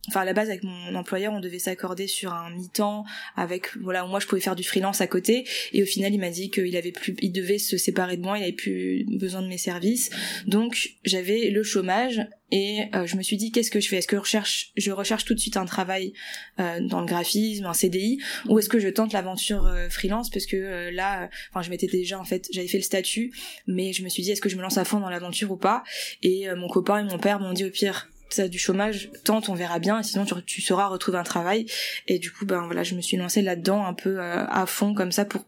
enfin 0.08 0.20
à 0.20 0.25
la 0.25 0.32
base 0.32 0.48
avec 0.48 0.64
mon 0.64 0.94
employeur 0.94 1.32
on 1.32 1.40
devait 1.40 1.58
s'accorder 1.58 2.06
sur 2.06 2.32
un 2.32 2.50
mi-temps 2.50 3.04
avec 3.37 3.57
voilà 3.80 4.04
moi 4.06 4.20
je 4.20 4.26
pouvais 4.26 4.40
faire 4.40 4.56
du 4.56 4.64
freelance 4.64 5.00
à 5.00 5.06
côté. 5.06 5.44
Et 5.72 5.82
au 5.82 5.86
final 5.86 6.12
il 6.12 6.18
m'a 6.18 6.30
dit 6.30 6.50
qu'il 6.50 6.76
avait 6.76 6.92
plus 6.92 7.14
il 7.20 7.32
devait 7.32 7.58
se 7.58 7.76
séparer 7.76 8.16
de 8.16 8.22
moi 8.22 8.38
il 8.38 8.42
avait 8.42 8.52
plus 8.52 9.04
besoin 9.08 9.42
de 9.42 9.48
mes 9.48 9.58
services. 9.58 10.10
Donc 10.46 10.90
j'avais 11.04 11.50
le 11.50 11.62
chômage 11.62 12.26
et 12.50 12.84
euh, 12.94 13.06
je 13.06 13.16
me 13.16 13.22
suis 13.22 13.36
dit 13.36 13.52
qu'est-ce 13.52 13.70
que 13.70 13.80
je 13.80 13.88
fais? 13.88 13.96
Est-ce 13.96 14.08
que 14.08 14.16
je 14.16 14.20
recherche 14.20 14.72
je 14.76 14.90
recherche 14.90 15.24
tout 15.24 15.34
de 15.34 15.40
suite 15.40 15.56
un 15.56 15.66
travail 15.66 16.12
euh, 16.60 16.80
dans 16.80 17.00
le 17.00 17.06
graphisme 17.06 17.66
un 17.66 17.74
CDI 17.74 18.18
ou 18.46 18.58
est-ce 18.58 18.68
que 18.68 18.78
je 18.78 18.88
tente 18.88 19.12
l'aventure 19.12 19.66
euh, 19.66 19.88
freelance? 19.88 20.30
Parce 20.30 20.46
que 20.46 20.90
là 20.90 21.28
enfin 21.50 21.62
je 21.62 21.70
m'étais 21.70 21.86
déjà 21.86 22.18
en 22.18 22.24
fait 22.24 22.48
j'avais 22.52 22.68
fait 22.68 22.78
le 22.78 22.84
statut 22.84 23.32
mais 23.66 23.92
je 23.92 24.02
me 24.02 24.08
suis 24.08 24.22
dit 24.22 24.30
est-ce 24.30 24.40
que 24.40 24.48
je 24.48 24.56
me 24.56 24.62
lance 24.62 24.78
à 24.78 24.84
fond 24.84 25.00
dans 25.00 25.10
l'aventure 25.10 25.50
ou 25.50 25.56
pas? 25.56 25.82
Et 26.22 26.46
mon 26.56 26.68
copain 26.68 26.98
et 26.98 27.04
mon 27.04 27.18
père 27.18 27.40
m'ont 27.40 27.52
dit 27.52 27.64
au 27.64 27.70
pire 27.70 28.08
as 28.37 28.49
du 28.49 28.58
chômage, 28.58 29.11
tente, 29.25 29.49
on 29.49 29.54
verra 29.54 29.78
bien, 29.78 30.00
et 30.00 30.02
sinon 30.02 30.25
tu, 30.25 30.35
tu 30.44 30.61
sauras 30.61 30.88
retrouver 30.88 31.18
un 31.18 31.25
travail. 31.25 31.66
Et 32.06 32.18
du 32.18 32.30
coup, 32.30 32.47
ben 32.47 32.64
voilà, 32.66 32.82
je 32.82 32.94
me 32.94 33.00
suis 33.00 33.16
lancée 33.16 33.42
là-dedans 33.42 33.85
un 33.85 33.94
peu 33.94 34.20
euh, 34.20 34.44
à 34.47 34.66
fond 34.66 34.94
comme 34.94 35.12
ça 35.12 35.25
pour, 35.25 35.44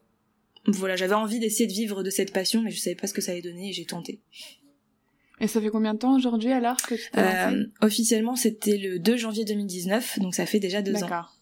voilà, 0.66 0.96
j'avais 0.96 1.14
envie 1.14 1.38
d'essayer 1.38 1.66
de 1.66 1.72
vivre 1.72 2.02
de 2.02 2.10
cette 2.10 2.32
passion, 2.32 2.62
mais 2.62 2.70
je 2.70 2.78
savais 2.78 2.96
pas 2.96 3.06
ce 3.06 3.14
que 3.14 3.20
ça 3.20 3.32
allait 3.32 3.42
donner 3.42 3.70
et 3.70 3.72
j'ai 3.72 3.86
tenté. 3.86 4.20
Et 5.40 5.46
ça 5.46 5.60
fait 5.60 5.70
combien 5.70 5.94
de 5.94 5.98
temps 5.98 6.14
aujourd'hui 6.14 6.52
alors 6.52 6.76
que 6.76 6.94
tu 6.94 7.10
t'es 7.12 7.20
euh, 7.20 7.64
Officiellement, 7.80 8.36
c'était 8.36 8.76
le 8.76 8.98
2 8.98 9.16
janvier 9.16 9.44
2019, 9.44 10.18
donc 10.18 10.34
ça 10.34 10.44
fait 10.44 10.60
déjà 10.60 10.82
deux 10.82 10.96
ans. 10.96 11.00
D'accord. 11.00 11.34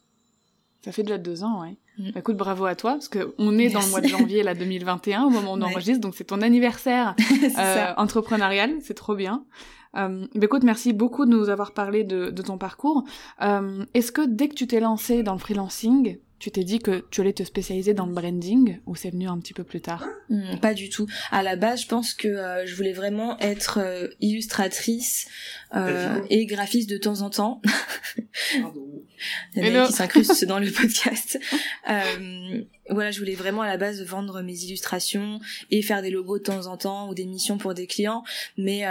Ça 0.85 0.92
fait 0.92 1.02
déjà 1.02 1.18
deux 1.18 1.42
ans, 1.42 1.62
ouais. 1.62 1.76
Mm. 1.99 2.12
Bah, 2.12 2.21
écoute, 2.21 2.37
bravo 2.37 2.64
à 2.64 2.76
toi, 2.76 2.92
parce 2.92 3.09
que 3.09 3.35
on 3.38 3.59
est 3.59 3.71
dans 3.71 3.80
le 3.80 3.88
mois 3.88 4.00
de 4.00 4.07
janvier 4.07 4.45
là 4.45 4.54
2021 4.54 5.25
au 5.25 5.30
moment 5.30 5.54
où 5.54 5.57
on 5.57 5.62
enregistre, 5.62 6.00
donc 6.00 6.14
c'est 6.14 6.25
ton 6.25 6.42
anniversaire 6.42 7.16
euh, 7.59 7.92
entrepreneurial, 7.97 8.71
c'est 8.83 8.95
trop 8.95 9.16
bien. 9.16 9.45
Euh, 9.97 10.26
bah, 10.35 10.45
écoute, 10.45 10.62
merci 10.64 10.92
beaucoup 10.92 11.25
de 11.25 11.30
nous 11.30 11.49
avoir 11.49 11.73
parlé 11.73 12.04
de, 12.04 12.30
de 12.30 12.42
ton 12.42 12.59
parcours. 12.59 13.04
Euh, 13.42 13.85
Est-ce 13.95 14.12
que 14.12 14.26
dès 14.26 14.49
que 14.49 14.54
tu 14.54 14.66
t'es 14.66 14.80
lancé 14.80 15.23
dans 15.23 15.33
le 15.33 15.38
freelancing, 15.38 16.18
tu 16.38 16.52
t'es 16.52 16.62
dit 16.62 16.78
que 16.78 17.04
tu 17.11 17.21
allais 17.21 17.33
te 17.33 17.42
spécialiser 17.42 17.95
dans 17.95 18.07
le 18.07 18.12
branding 18.12 18.78
ou 18.87 18.95
c'est 18.95 19.11
venu 19.11 19.26
un 19.26 19.38
petit 19.40 19.54
peu 19.54 19.64
plus 19.64 19.80
tard? 19.80 20.07
Hmm, 20.28 20.57
Pas 20.62 20.73
du 20.73 20.88
tout. 20.88 21.07
À 21.33 21.42
la 21.42 21.57
base, 21.57 21.83
je 21.83 21.88
pense 21.88 22.14
que 22.14 22.28
euh, 22.28 22.64
je 22.64 22.76
voulais 22.76 22.92
vraiment 22.92 23.37
être 23.40 23.80
euh, 23.83 24.07
illustratrice 24.21 25.26
euh, 25.75 26.21
et 26.30 26.47
graphiste 26.47 26.88
de 26.90 26.97
temps 26.97 27.23
en 27.23 27.30
temps. 27.30 27.61
Il 29.57 29.66
y 29.66 29.76
en 29.76 29.83
a 29.83 29.87
qui 29.88 29.92
s'incrustent 29.95 30.45
dans 30.47 30.61
le 30.61 30.71
podcast. 30.71 31.40
Voilà, 32.90 33.11
je 33.11 33.18
voulais 33.18 33.35
vraiment 33.35 33.62
à 33.62 33.66
la 33.66 33.76
base 33.76 34.02
vendre 34.02 34.42
mes 34.42 34.64
illustrations 34.64 35.40
et 35.71 35.83
faire 35.83 36.02
des 36.02 36.11
logos 36.11 36.38
de 36.38 36.45
temps 36.45 36.66
en 36.66 36.76
temps 36.76 37.09
ou 37.09 37.14
des 37.14 37.26
missions 37.26 37.59
pour 37.59 37.75
des 37.75 37.87
clients. 37.87 38.25
Mais 38.57 38.85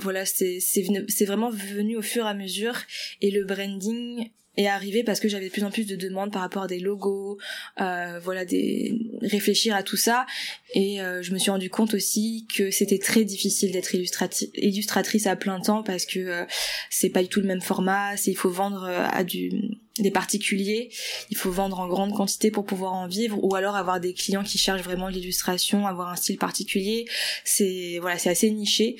voilà, 0.00 0.24
c'est 0.24 0.58
c'est 0.60 1.24
vraiment 1.24 1.50
venu 1.50 1.96
au 1.96 2.02
fur 2.02 2.26
et 2.26 2.28
à 2.28 2.34
mesure 2.34 2.76
et 3.20 3.30
le 3.30 3.44
branding 3.44 4.30
est 4.56 4.66
arrivé 4.66 5.02
parce 5.02 5.20
que 5.20 5.28
j'avais 5.28 5.46
de 5.46 5.52
plus 5.52 5.64
en 5.64 5.70
plus 5.70 5.86
de 5.86 5.96
demandes 5.96 6.32
par 6.32 6.42
rapport 6.42 6.64
à 6.64 6.66
des 6.66 6.78
logos, 6.78 7.38
euh, 7.80 8.20
voilà, 8.22 8.44
des 8.44 8.98
réfléchir 9.22 9.74
à 9.74 9.82
tout 9.82 9.96
ça. 9.96 10.26
Et 10.74 11.00
euh, 11.00 11.22
je 11.22 11.32
me 11.32 11.38
suis 11.38 11.50
rendu 11.50 11.70
compte 11.70 11.94
aussi 11.94 12.46
que 12.54 12.70
c'était 12.70 12.98
très 12.98 13.24
difficile 13.24 13.72
d'être 13.72 13.94
illustratrice 13.94 15.26
à 15.26 15.36
plein 15.36 15.60
temps 15.60 15.82
parce 15.82 16.06
que 16.06 16.18
euh, 16.18 16.44
c'est 16.90 17.10
pas 17.10 17.22
du 17.22 17.28
tout 17.28 17.40
le 17.40 17.46
même 17.46 17.62
format. 17.62 18.16
C'est 18.16 18.30
il 18.30 18.36
faut 18.36 18.50
vendre 18.50 18.84
euh, 18.84 19.06
à 19.10 19.24
du 19.24 19.52
des 19.98 20.10
particuliers, 20.10 20.88
il 21.28 21.36
faut 21.36 21.50
vendre 21.50 21.78
en 21.78 21.86
grande 21.86 22.14
quantité 22.14 22.50
pour 22.50 22.64
pouvoir 22.64 22.94
en 22.94 23.06
vivre, 23.06 23.38
ou 23.44 23.54
alors 23.54 23.76
avoir 23.76 24.00
des 24.00 24.14
clients 24.14 24.42
qui 24.42 24.56
cherchent 24.56 24.80
vraiment 24.80 25.08
l'illustration, 25.08 25.86
avoir 25.86 26.08
un 26.08 26.16
style 26.16 26.38
particulier. 26.38 27.04
C'est 27.44 27.98
voilà, 28.00 28.16
c'est 28.16 28.30
assez 28.30 28.50
niché 28.50 28.96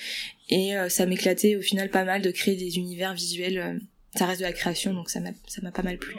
et 0.51 0.75
ça 0.91 1.07
m'éclatait 1.07 1.57
au 1.57 1.63
final 1.63 1.89
pas 1.89 2.05
mal 2.05 2.21
de 2.21 2.31
créer 2.31 2.57
des 2.57 2.77
univers 2.77 3.15
visuels 3.15 3.81
ça 4.15 4.27
reste 4.27 4.41
de 4.41 4.47
la 4.47 4.53
création, 4.53 4.93
donc 4.93 5.11
ça 5.11 5.21
m'a, 5.21 5.71
pas 5.73 5.83
mal 5.83 5.99
plu. 5.99 6.15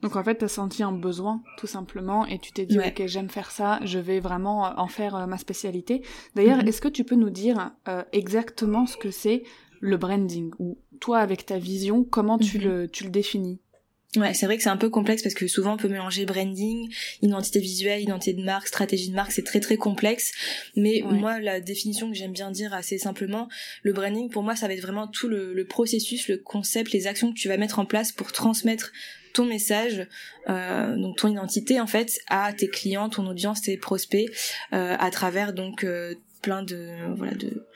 Donc 0.00 0.16
en 0.16 0.24
fait, 0.24 0.38
tu 0.38 0.44
as 0.44 0.48
senti 0.48 0.82
un 0.82 0.92
besoin, 0.92 1.42
tout 1.58 1.66
simplement, 1.66 2.26
et 2.26 2.38
tu 2.38 2.52
t'es 2.52 2.66
dit, 2.66 2.78
ok, 2.78 3.06
j'aime 3.06 3.30
faire 3.30 3.50
ça, 3.50 3.78
je 3.84 3.98
vais 3.98 4.18
vraiment 4.18 4.66
euh, 4.66 4.70
en 4.76 4.88
faire 4.88 5.14
euh, 5.14 5.26
ma 5.26 5.38
spécialité. 5.38 6.02
D'ailleurs, 6.34 6.58
mm-hmm. 6.58 6.68
est-ce 6.68 6.80
que 6.80 6.88
tu 6.88 7.04
peux 7.04 7.14
nous 7.14 7.30
dire 7.30 7.70
euh, 7.88 8.02
exactement 8.12 8.86
ce 8.86 8.96
que 8.96 9.10
c'est 9.10 9.44
le 9.80 9.96
branding? 9.96 10.50
Ou 10.58 10.78
toi, 10.98 11.18
avec 11.18 11.46
ta 11.46 11.58
vision, 11.58 12.02
comment 12.02 12.38
tu, 12.38 12.58
mm-hmm. 12.58 12.64
le, 12.64 12.88
tu 12.88 13.04
le 13.04 13.10
définis? 13.10 13.60
Ouais, 14.16 14.34
c'est 14.34 14.44
vrai 14.44 14.58
que 14.58 14.62
c'est 14.62 14.68
un 14.68 14.76
peu 14.76 14.90
complexe 14.90 15.22
parce 15.22 15.34
que 15.34 15.48
souvent 15.48 15.74
on 15.74 15.76
peut 15.78 15.88
mélanger 15.88 16.26
branding, 16.26 16.92
identité 17.22 17.60
visuelle, 17.60 18.02
identité 18.02 18.34
de 18.34 18.44
marque, 18.44 18.68
stratégie 18.68 19.08
de 19.08 19.14
marque, 19.14 19.32
c'est 19.32 19.44
très 19.44 19.60
très 19.60 19.78
complexe. 19.78 20.32
Mais 20.76 21.02
moi, 21.02 21.40
la 21.40 21.60
définition 21.60 22.10
que 22.10 22.14
j'aime 22.14 22.32
bien 22.32 22.50
dire 22.50 22.74
assez 22.74 22.98
simplement, 22.98 23.48
le 23.82 23.94
branding 23.94 24.28
pour 24.28 24.42
moi, 24.42 24.54
ça 24.54 24.68
va 24.68 24.74
être 24.74 24.82
vraiment 24.82 25.08
tout 25.08 25.28
le, 25.28 25.64
processus, 25.64 26.28
le 26.28 26.36
concept, 26.36 26.92
les 26.92 27.06
actions 27.06 27.32
que 27.32 27.38
tu 27.38 27.48
vas 27.48 27.56
mettre 27.56 27.78
en 27.78 27.86
place 27.86 28.12
pour 28.12 28.32
transmettre 28.32 28.92
ton 29.32 29.46
message, 29.46 30.06
euh, 30.50 30.94
donc 30.96 31.16
ton 31.16 31.28
identité 31.28 31.80
en 31.80 31.86
fait, 31.86 32.20
à 32.28 32.52
tes 32.52 32.68
clients, 32.68 33.08
ton 33.08 33.26
audience, 33.26 33.62
tes 33.62 33.78
prospects, 33.78 34.30
euh, 34.74 34.94
à 34.98 35.10
travers 35.10 35.54
donc 35.54 35.84
euh, 35.84 36.14
plein 36.42 36.62
de 36.62 36.90
voilà 37.16 37.32
de 37.32 37.66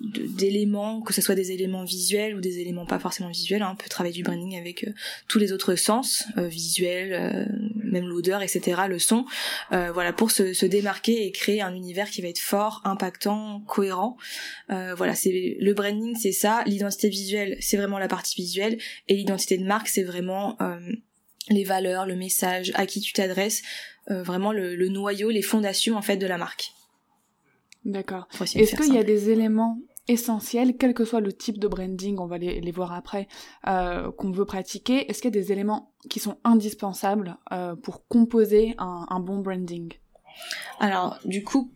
d'éléments, 0.00 1.00
que 1.00 1.12
ce 1.12 1.22
soit 1.22 1.34
des 1.34 1.52
éléments 1.52 1.84
visuels 1.84 2.34
ou 2.34 2.40
des 2.40 2.58
éléments 2.58 2.86
pas 2.86 2.98
forcément 2.98 3.28
visuels. 3.28 3.62
Hein. 3.62 3.70
On 3.72 3.76
peut 3.76 3.88
travailler 3.88 4.14
du 4.14 4.22
branding 4.22 4.58
avec 4.58 4.84
euh, 4.84 4.92
tous 5.28 5.38
les 5.38 5.52
autres 5.52 5.76
sens, 5.76 6.24
euh, 6.36 6.48
visuels, 6.48 7.12
euh, 7.12 7.44
même 7.84 8.06
l'odeur, 8.06 8.42
etc., 8.42 8.82
le 8.88 8.98
son. 8.98 9.24
voilà, 9.70 10.12
pour 10.12 10.30
se, 10.30 10.52
se, 10.52 10.66
démarquer 10.66 11.26
et 11.26 11.30
créer 11.30 11.62
un 11.62 11.74
univers 11.74 12.10
qui 12.10 12.22
va 12.22 12.28
être 12.28 12.40
fort, 12.40 12.80
impactant, 12.84 13.60
cohérent. 13.66 14.16
voilà, 14.68 15.14
c'est 15.14 15.56
le 15.60 15.74
branding, 15.74 16.16
c'est 16.16 16.32
ça. 16.32 16.62
L'identité 16.66 17.08
visuelle, 17.08 17.56
c'est 17.60 17.76
vraiment 17.76 17.98
la 17.98 18.08
partie 18.08 18.34
visuelle, 18.34 18.78
et 19.08 19.14
l'identité 19.14 19.58
de 19.58 19.64
marque, 19.64 19.88
c'est 19.88 20.02
vraiment 20.02 20.58
les 21.50 21.64
valeurs, 21.64 22.06
le 22.06 22.16
message, 22.16 22.72
à 22.74 22.86
qui 22.86 23.00
tu 23.00 23.12
t'adresses, 23.12 23.62
vraiment 24.08 24.52
le, 24.52 24.74
le 24.74 24.88
noyau, 24.88 25.30
les 25.30 25.42
fondations 25.42 25.96
en 25.96 26.02
fait 26.02 26.16
de 26.16 26.26
la 26.26 26.38
marque. 26.38 26.72
D'accord. 27.84 28.26
Est-ce 28.40 28.76
qu'il 28.76 28.94
y 28.94 28.98
a 28.98 29.04
des 29.04 29.30
éléments 29.30 29.78
essentiels, 30.08 30.76
quel 30.76 30.94
que 30.94 31.04
soit 31.04 31.20
le 31.20 31.32
type 31.32 31.58
de 31.58 31.68
branding, 31.68 32.18
on 32.18 32.26
va 32.26 32.38
les, 32.38 32.60
les 32.60 32.70
voir 32.72 32.92
après, 32.92 33.26
euh, 33.66 34.10
qu'on 34.12 34.30
veut 34.30 34.44
pratiquer 34.44 35.10
Est-ce 35.10 35.22
qu'il 35.22 35.34
y 35.34 35.38
a 35.38 35.40
des 35.40 35.52
éléments 35.52 35.92
qui 36.10 36.20
sont 36.20 36.38
indispensables 36.44 37.38
euh, 37.52 37.74
pour 37.74 38.06
composer 38.06 38.74
un, 38.78 39.06
un 39.08 39.20
bon 39.20 39.38
branding? 39.38 39.92
Alors, 40.80 41.18
du 41.24 41.42
coup, 41.42 41.70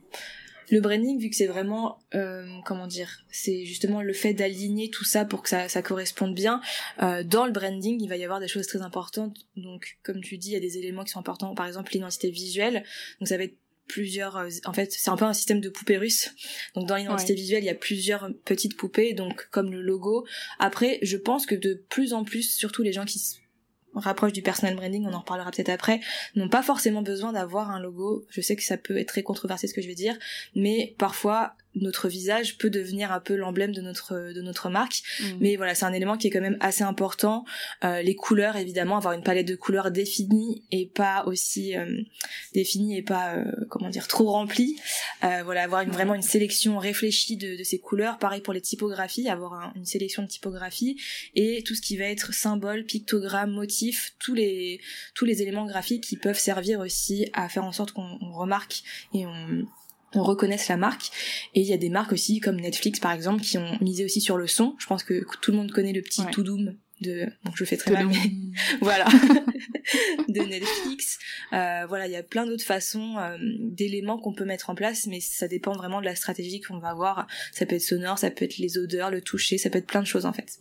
le 0.70 0.80
branding, 0.80 1.18
vu 1.18 1.30
que 1.30 1.36
c'est 1.36 1.46
vraiment, 1.46 1.98
euh, 2.14 2.46
comment 2.66 2.86
dire, 2.86 3.24
c'est 3.30 3.64
justement 3.64 4.02
le 4.02 4.12
fait 4.12 4.34
d'aligner 4.34 4.90
tout 4.90 5.04
ça 5.04 5.24
pour 5.24 5.42
que 5.42 5.48
ça, 5.48 5.68
ça 5.68 5.80
corresponde 5.80 6.34
bien. 6.34 6.60
Euh, 7.02 7.22
dans 7.22 7.46
le 7.46 7.52
branding, 7.52 7.98
il 8.02 8.08
va 8.08 8.16
y 8.16 8.24
avoir 8.24 8.40
des 8.40 8.48
choses 8.48 8.66
très 8.66 8.82
importantes. 8.82 9.46
Donc, 9.56 9.98
comme 10.02 10.20
tu 10.20 10.36
dis, 10.36 10.50
il 10.50 10.54
y 10.54 10.56
a 10.56 10.60
des 10.60 10.76
éléments 10.76 11.04
qui 11.04 11.10
sont 11.10 11.20
importants. 11.20 11.54
Par 11.54 11.66
exemple, 11.66 11.92
l'identité 11.92 12.30
visuelle. 12.30 12.84
Donc, 13.20 13.28
ça 13.28 13.38
va 13.38 13.44
être 13.44 13.56
plusieurs 13.88 14.37
euh, 14.37 14.49
en 14.64 14.73
fait 14.73 14.92
c'est 14.92 15.11
un 15.11 15.16
peu 15.16 15.25
un 15.25 15.33
système 15.33 15.61
de 15.61 15.68
poupées 15.68 15.99
russes. 15.99 16.30
Donc 16.75 16.87
dans 16.87 16.97
l'identité 16.97 17.35
visuelle 17.35 17.62
il 17.64 17.66
y 17.66 17.71
a 17.71 17.75
plusieurs 17.75 18.30
petites 18.45 18.76
poupées 18.76 19.14
donc 19.14 19.49
comme 19.50 19.71
le 19.71 19.83
logo. 19.83 20.26
Après 20.59 20.99
je 21.02 21.16
pense 21.16 21.47
que 21.47 21.54
de 21.54 21.83
plus 21.88 22.12
en 22.12 22.25
plus 22.25 22.54
surtout 22.54 22.83
les 22.83 22.92
gens 22.92 23.04
qui 23.04 23.18
rapproche 23.95 24.33
du 24.33 24.42
personal 24.42 24.76
branding, 24.76 25.07
on 25.07 25.12
en 25.12 25.21
reparlera 25.21 25.50
peut-être 25.50 25.71
après, 25.71 26.00
n'ont 26.35 26.49
pas 26.49 26.62
forcément 26.62 27.02
besoin 27.02 27.33
d'avoir 27.33 27.71
un 27.71 27.80
logo. 27.80 28.26
Je 28.30 28.40
sais 28.40 28.57
que 28.57 28.62
ça 28.62 28.76
peut 28.76 28.97
être 28.97 29.09
très 29.09 29.23
controversé 29.23 29.66
ce 29.66 29.75
que 29.75 29.83
je 29.83 29.88
vais 29.88 29.95
dire, 29.95 30.16
mais 30.54 30.95
parfois 30.99 31.54
notre 31.75 32.08
visage 32.08 32.58
peut 32.58 32.70
devenir 32.70 33.12
un 33.12 33.20
peu 33.20 33.37
l'emblème 33.37 33.72
de 33.72 33.80
notre 33.80 34.32
de 34.32 34.42
notre 34.42 34.68
marque. 34.70 35.02
Mm. 35.20 35.25
mais 35.40 35.56
voilà 35.56 35.75
c'est 35.75 35.84
un 35.84 35.92
élément 35.92 36.16
qui 36.16 36.28
est 36.28 36.30
quand 36.30 36.40
même 36.40 36.56
assez 36.60 36.82
important. 36.82 37.44
Euh, 37.84 38.02
les 38.02 38.14
couleurs 38.14 38.56
évidemment 38.56 38.96
avoir 38.96 39.14
une 39.14 39.22
palette 39.22 39.46
de 39.46 39.56
couleurs 39.56 39.90
définie 39.90 40.64
et 40.70 40.87
pas 40.87 41.25
aussi 41.26 41.76
euh, 41.76 42.02
définie 42.54 42.96
et 42.96 43.02
pas 43.02 43.34
euh, 43.34 43.44
comment 43.68 43.90
dire 43.90 44.08
trop 44.08 44.30
remplie. 44.30 44.76
Euh, 45.25 45.42
voilà 45.44 45.62
avoir 45.62 45.82
une, 45.82 45.90
vraiment 45.90 46.14
une 46.14 46.22
sélection 46.22 46.78
réfléchie 46.78 47.37
de, 47.37 47.56
de, 47.56 47.64
ces 47.64 47.78
couleurs. 47.78 48.18
Pareil 48.18 48.40
pour 48.40 48.52
les 48.52 48.60
typographies 48.60 49.28
avoir 49.28 49.72
une 49.76 49.84
sélection 49.84 50.22
de 50.22 50.28
typographies 50.28 51.00
et 51.34 51.62
tout 51.64 51.75
ce 51.75 51.82
qui 51.82 51.96
va 51.96 52.04
être 52.04 52.32
symbole 52.32 52.84
pictogramme 52.84 53.50
motif 53.50 54.14
tous 54.18 54.34
les 54.34 54.80
tous 55.14 55.25
les 55.25 55.42
éléments 55.42 55.66
graphiques 55.66 56.04
qui 56.04 56.16
peuvent 56.16 56.38
servir 56.38 56.80
aussi 56.80 57.28
à 57.32 57.48
faire 57.48 57.64
en 57.64 57.72
sorte 57.72 57.92
qu'on 57.92 58.18
remarque 58.32 58.82
et 59.12 59.26
on 59.26 59.66
on 60.14 60.22
reconnaisse 60.22 60.68
la 60.68 60.76
marque. 60.76 61.10
Et 61.54 61.60
il 61.60 61.66
y 61.66 61.72
a 61.72 61.76
des 61.76 61.90
marques 61.90 62.12
aussi 62.12 62.40
comme 62.40 62.56
Netflix 62.56 63.00
par 63.00 63.12
exemple 63.12 63.42
qui 63.42 63.58
ont 63.58 63.78
misé 63.80 64.04
aussi 64.04 64.20
sur 64.20 64.36
le 64.36 64.46
son. 64.46 64.74
Je 64.78 64.86
pense 64.86 65.02
que 65.02 65.24
tout 65.40 65.50
le 65.50 65.56
monde 65.56 65.70
connaît 65.70 65.92
le 65.92 66.02
petit 66.02 66.22
to 66.32 66.42
doom 66.42 66.74
de 67.00 67.26
bon 67.44 67.52
je 67.54 67.64
fais 67.64 67.76
très 67.76 67.92
mal 67.92 68.08
mais 68.08 68.16
voilà. 68.80 69.06
De 70.28 70.40
Netflix. 70.40 71.18
Euh, 71.52 71.86
voilà 71.88 72.06
il 72.06 72.12
y 72.12 72.16
a 72.16 72.22
plein 72.22 72.44
d'autres 72.44 72.64
façons 72.64 73.16
euh, 73.18 73.38
d'éléments 73.40 74.18
qu'on 74.18 74.34
peut 74.34 74.44
mettre 74.44 74.68
en 74.68 74.74
place 74.74 75.06
mais 75.06 75.20
ça 75.20 75.48
dépend 75.48 75.72
vraiment 75.72 76.00
de 76.00 76.04
la 76.04 76.16
stratégie 76.16 76.60
qu'on 76.60 76.78
va 76.78 76.88
avoir. 76.88 77.26
Ça 77.52 77.66
peut 77.66 77.76
être 77.76 77.82
sonore 77.82 78.18
ça 78.18 78.30
peut 78.30 78.44
être 78.44 78.58
les 78.58 78.78
odeurs 78.78 79.10
le 79.10 79.22
toucher 79.22 79.58
ça 79.58 79.70
peut 79.70 79.78
être 79.78 79.86
plein 79.86 80.02
de 80.02 80.06
choses 80.06 80.26
en 80.26 80.32
fait. 80.32 80.58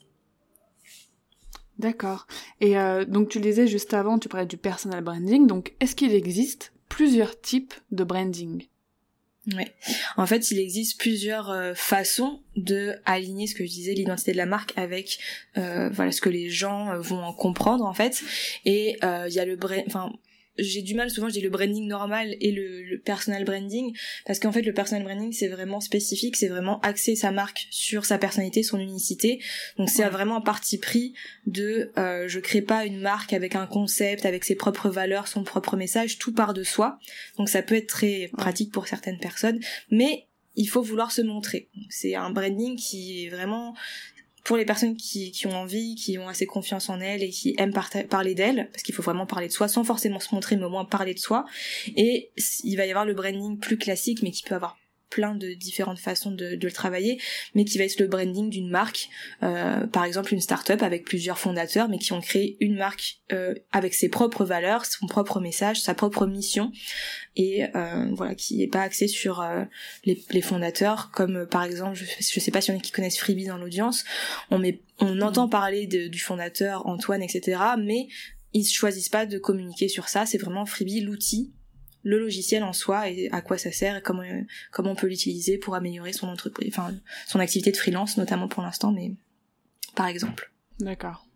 D'accord. 1.80 2.26
Et 2.60 2.78
euh, 2.78 3.06
donc 3.06 3.30
tu 3.30 3.40
le 3.40 3.44
disais 3.44 3.68
juste 3.68 3.94
avant, 3.94 4.18
tu 4.18 4.30
parlais 4.30 4.48
du 4.48 4.58
personal 4.58 5.04
branding. 5.04 5.46
Donc 5.48 5.74
est-ce 5.80 5.96
qu'il 5.96 6.14
existe 6.14 6.74
plusieurs 6.90 7.40
types 7.40 7.74
de 7.92 8.04
branding? 8.04 8.68
Ouais. 9.56 9.74
En 10.18 10.26
fait, 10.26 10.52
il 10.52 10.60
existe 10.60 11.00
plusieurs 11.00 11.50
euh, 11.50 11.74
façons 11.74 12.42
de 12.58 12.96
aligner 13.06 13.48
ce 13.48 13.56
que 13.56 13.66
je 13.66 13.70
disais 13.72 13.94
l'identité 13.94 14.34
de 14.34 14.38
la 14.38 14.46
marque 14.46 14.74
avec 14.76 15.20
euh, 15.58 15.90
voilà 15.90 16.12
ce 16.12 16.20
que 16.20 16.30
les 16.30 16.50
gens 16.50 16.92
euh, 16.92 17.00
vont 17.00 17.24
en 17.24 17.32
comprendre 17.32 17.86
en 17.86 17.94
fait. 17.94 18.24
Et 18.66 18.98
il 19.02 19.34
y 19.34 19.40
a 19.40 19.46
le 19.46 19.58
enfin 19.88 20.12
j'ai 20.58 20.82
du 20.82 20.96
mal 20.96 21.10
souvent 21.10 21.28
je 21.28 21.34
dis 21.34 21.42
le 21.42 21.50
branding 21.50 21.88
normal 21.88 22.36
et 22.40 22.52
le, 22.52 22.84
le 22.84 23.00
personal 23.00 23.44
branding 23.44 23.96
parce 24.26 24.40
qu'en 24.40 24.52
fait 24.52 24.62
le 24.62 24.74
personal 24.74 25.04
branding 25.04 25.32
c'est 25.32 25.48
vraiment 25.48 25.80
spécifique 25.80 26.36
c'est 26.36 26.48
vraiment 26.48 26.80
axer 26.82 27.16
sa 27.16 27.32
marque 27.32 27.68
sur 27.70 28.06
sa 28.06 28.18
personnalité 28.18 28.64
son 28.64 28.80
unicité. 28.80 29.42
Donc 29.78 29.90
c'est 29.90 30.08
vraiment 30.10 30.38
un 30.38 30.42
parti 30.42 30.78
pris 30.78 31.14
de 31.46 31.92
euh, 31.98 32.28
je 32.28 32.40
crée 32.40 32.62
pas 32.62 32.86
une 32.86 33.00
marque 33.00 33.34
avec 33.34 33.56
un 33.56 33.68
concept 33.68 34.26
avec 34.26 34.44
ses 34.44 34.56
propres 34.56 34.90
valeurs 34.90 35.28
son 35.28 35.44
propre 35.44 35.76
message 35.76 36.18
tout 36.18 36.34
part 36.34 36.54
de 36.54 36.64
soi. 36.64 37.00
Donc 37.38 37.50
ça 37.50 37.62
peut 37.62 37.76
être 37.76 37.88
très 37.88 38.30
pratique 38.38 38.72
pour 38.72 38.88
certaines 38.88 39.20
personnes 39.20 39.60
mais 39.92 40.28
il 40.58 40.68
faut 40.68 40.82
vouloir 40.82 41.12
se 41.12 41.22
montrer. 41.22 41.70
C'est 41.90 42.16
un 42.16 42.32
branding 42.32 42.76
qui 42.76 43.26
est 43.26 43.30
vraiment 43.30 43.76
pour 44.48 44.56
les 44.56 44.64
personnes 44.64 44.96
qui, 44.96 45.32
qui 45.32 45.46
ont 45.46 45.58
envie, 45.58 45.96
qui 45.96 46.18
ont 46.18 46.30
assez 46.30 46.46
confiance 46.46 46.90
en 46.90 47.02
elles 47.02 47.22
et 47.22 47.32
qui 47.32 47.54
aiment 47.58 47.74
parler 48.10 48.34
d'elles, 48.34 48.70
parce 48.72 48.82
qu'il 48.82 48.96
faut 48.96 49.02
vraiment 49.02 49.26
parler 49.26 49.50
de 49.50 49.52
soi 49.52 49.68
sans 49.68 49.84
forcément 49.84 50.22
se 50.22 50.34
montrer, 50.34 50.56
mais 50.56 50.64
au 50.64 50.70
moins 50.70 50.86
parler 50.86 51.14
de 51.14 51.20
soi. 51.20 51.44
Et 51.98 52.32
il 52.64 52.78
va 52.78 52.86
y 52.86 52.90
avoir 52.90 53.06
le 53.06 53.14
branding 53.14 53.60
plus 53.60 53.78
classique, 53.78 54.24
mais 54.24 54.32
qui 54.32 54.44
peut 54.44 54.56
avoir 54.56 54.78
plein 55.10 55.36
de 55.36 55.54
différentes 55.54 56.00
façons 56.00 56.32
de, 56.32 56.56
de, 56.56 56.68
le 56.68 56.72
travailler, 56.72 57.20
mais 57.56 57.66
qui 57.66 57.78
va 57.78 57.86
être 57.86 58.00
le 58.00 58.08
branding 58.08 58.50
d'une 58.50 58.70
marque, 58.70 59.10
euh, 59.44 59.88
par 59.88 60.04
exemple 60.04 60.34
une 60.34 60.42
start-up 60.42 60.82
avec 60.84 61.06
plusieurs 61.06 61.40
fondateurs, 61.40 61.90
mais 61.90 61.98
qui 61.98 62.14
ont 62.14 62.22
créé 62.22 62.58
une 62.60 62.76
marque 62.76 63.20
euh, 63.32 63.54
avec 63.72 63.94
ses 63.94 64.10
propres 64.10 64.46
valeurs, 64.46 64.86
son 64.86 65.08
propre 65.08 65.40
message, 65.40 65.82
sa 65.82 65.94
propre 65.94 66.26
mission, 66.26 66.72
et 67.36 67.66
euh, 67.76 68.10
voilà, 68.14 68.36
qui 68.36 68.64
est 68.64 68.68
pas 68.68 68.82
axé 68.82 69.08
sur 69.08 69.42
euh, 69.42 69.64
les, 70.06 70.22
les, 70.32 70.42
fondateurs, 70.42 71.12
comme 71.12 71.38
euh, 71.38 71.46
par 71.46 71.64
exemple, 71.64 71.96
je, 71.96 72.06
je 72.06 72.40
sais 72.40 72.52
pas 72.52 72.62
si 72.62 72.72
y 72.72 72.74
en 72.74 72.78
a 72.78 72.82
qui 72.82 72.92
connaissent 72.92 73.20
Freebie 73.20 73.46
dans 73.46 73.58
l'audience, 73.58 74.04
on 74.50 74.58
met, 74.58 74.82
on 75.00 75.22
entend 75.22 75.48
parler 75.48 75.88
de, 75.88 76.08
du 76.08 76.20
fondateur 76.20 76.88
Antoine, 76.88 77.22
etc., 77.22 77.62
mais 77.78 78.08
ils 78.54 78.66
choisissent 78.66 79.10
pas 79.10 79.26
de 79.26 79.38
communiquer 79.38 79.88
sur 79.88 80.10
ça, 80.10 80.26
c'est 80.26 80.38
vraiment 80.38 80.66
Freebie 80.66 81.02
l'outil 81.02 81.54
le 82.04 82.20
logiciel 82.20 82.64
en 82.64 82.74
soi 82.74 83.10
et 83.10 83.30
à 83.32 83.42
quoi 83.42 83.58
ça 83.58 83.72
sert 83.72 83.98
et 83.98 84.02
comment 84.02 84.24
comment 84.72 84.92
on 84.92 84.96
peut 84.96 85.08
l'utiliser 85.08 85.58
pour 85.58 85.76
améliorer 85.76 86.14
son 86.14 86.28
entreprise 86.28 86.70
enfin 86.70 86.94
son 87.28 87.40
activité 87.40 87.72
de 87.72 87.78
freelance 87.78 88.18
notamment 88.18 88.48
pour 88.48 88.64
l'instant 88.64 88.92
mais 88.92 89.14
par 89.96 90.08
exemple 90.08 90.52
d'accord 90.80 91.28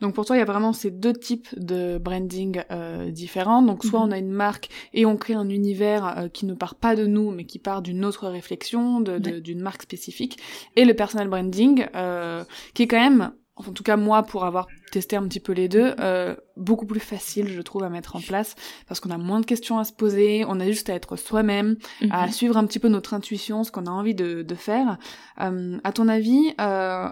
donc 0.00 0.14
pour 0.14 0.24
toi, 0.24 0.36
il 0.36 0.38
y 0.38 0.42
a 0.42 0.46
vraiment 0.46 0.72
ces 0.72 0.90
deux 0.90 1.12
types 1.12 1.48
de 1.56 1.98
branding 1.98 2.62
euh, 2.70 3.10
différents. 3.10 3.62
Donc 3.62 3.84
soit 3.84 4.00
mhm. 4.00 4.08
on 4.08 4.12
a 4.12 4.18
une 4.18 4.30
marque 4.30 4.68
et 4.92 5.06
on 5.06 5.16
crée 5.16 5.34
un 5.34 5.48
univers 5.48 6.18
euh, 6.18 6.28
qui 6.28 6.46
ne 6.46 6.54
part 6.54 6.74
pas 6.74 6.96
de 6.96 7.06
nous, 7.06 7.30
mais 7.30 7.44
qui 7.44 7.58
part 7.58 7.82
d'une 7.82 8.04
autre 8.04 8.28
réflexion, 8.28 9.00
d'une 9.00 9.60
marque 9.60 9.82
spécifique. 9.82 10.38
Et 10.76 10.84
le 10.84 10.94
personal 10.94 11.28
branding, 11.28 11.86
euh, 11.94 12.44
qui 12.74 12.82
est 12.82 12.86
quand 12.86 13.00
même 13.00 13.32
en 13.56 13.72
tout 13.72 13.82
cas 13.82 13.96
moi 13.96 14.22
pour 14.22 14.44
avoir 14.44 14.66
testé 14.90 15.16
un 15.16 15.22
petit 15.24 15.40
peu 15.40 15.52
les 15.52 15.68
deux, 15.68 15.94
euh, 16.00 16.34
beaucoup 16.56 16.86
plus 16.86 17.00
facile 17.00 17.48
je 17.48 17.60
trouve 17.60 17.84
à 17.84 17.88
mettre 17.88 18.16
en 18.16 18.20
place 18.20 18.54
parce 18.88 19.00
qu'on 19.00 19.10
a 19.10 19.18
moins 19.18 19.40
de 19.40 19.46
questions 19.46 19.78
à 19.78 19.84
se 19.84 19.92
poser, 19.92 20.44
on 20.48 20.58
a 20.60 20.66
juste 20.66 20.88
à 20.90 20.94
être 20.94 21.16
soi-même, 21.16 21.76
à 22.10 22.26
mhm. 22.26 22.32
suivre 22.32 22.56
un 22.56 22.66
petit 22.66 22.78
peu 22.78 22.88
notre 22.88 23.14
intuition, 23.14 23.64
ce 23.64 23.70
qu'on 23.70 23.86
a 23.86 23.90
envie 23.90 24.14
de, 24.14 24.42
de 24.42 24.54
faire. 24.54 24.98
Euh, 25.40 25.78
à 25.84 25.92
ton 25.92 26.08
avis, 26.08 26.54
euh, 26.60 27.08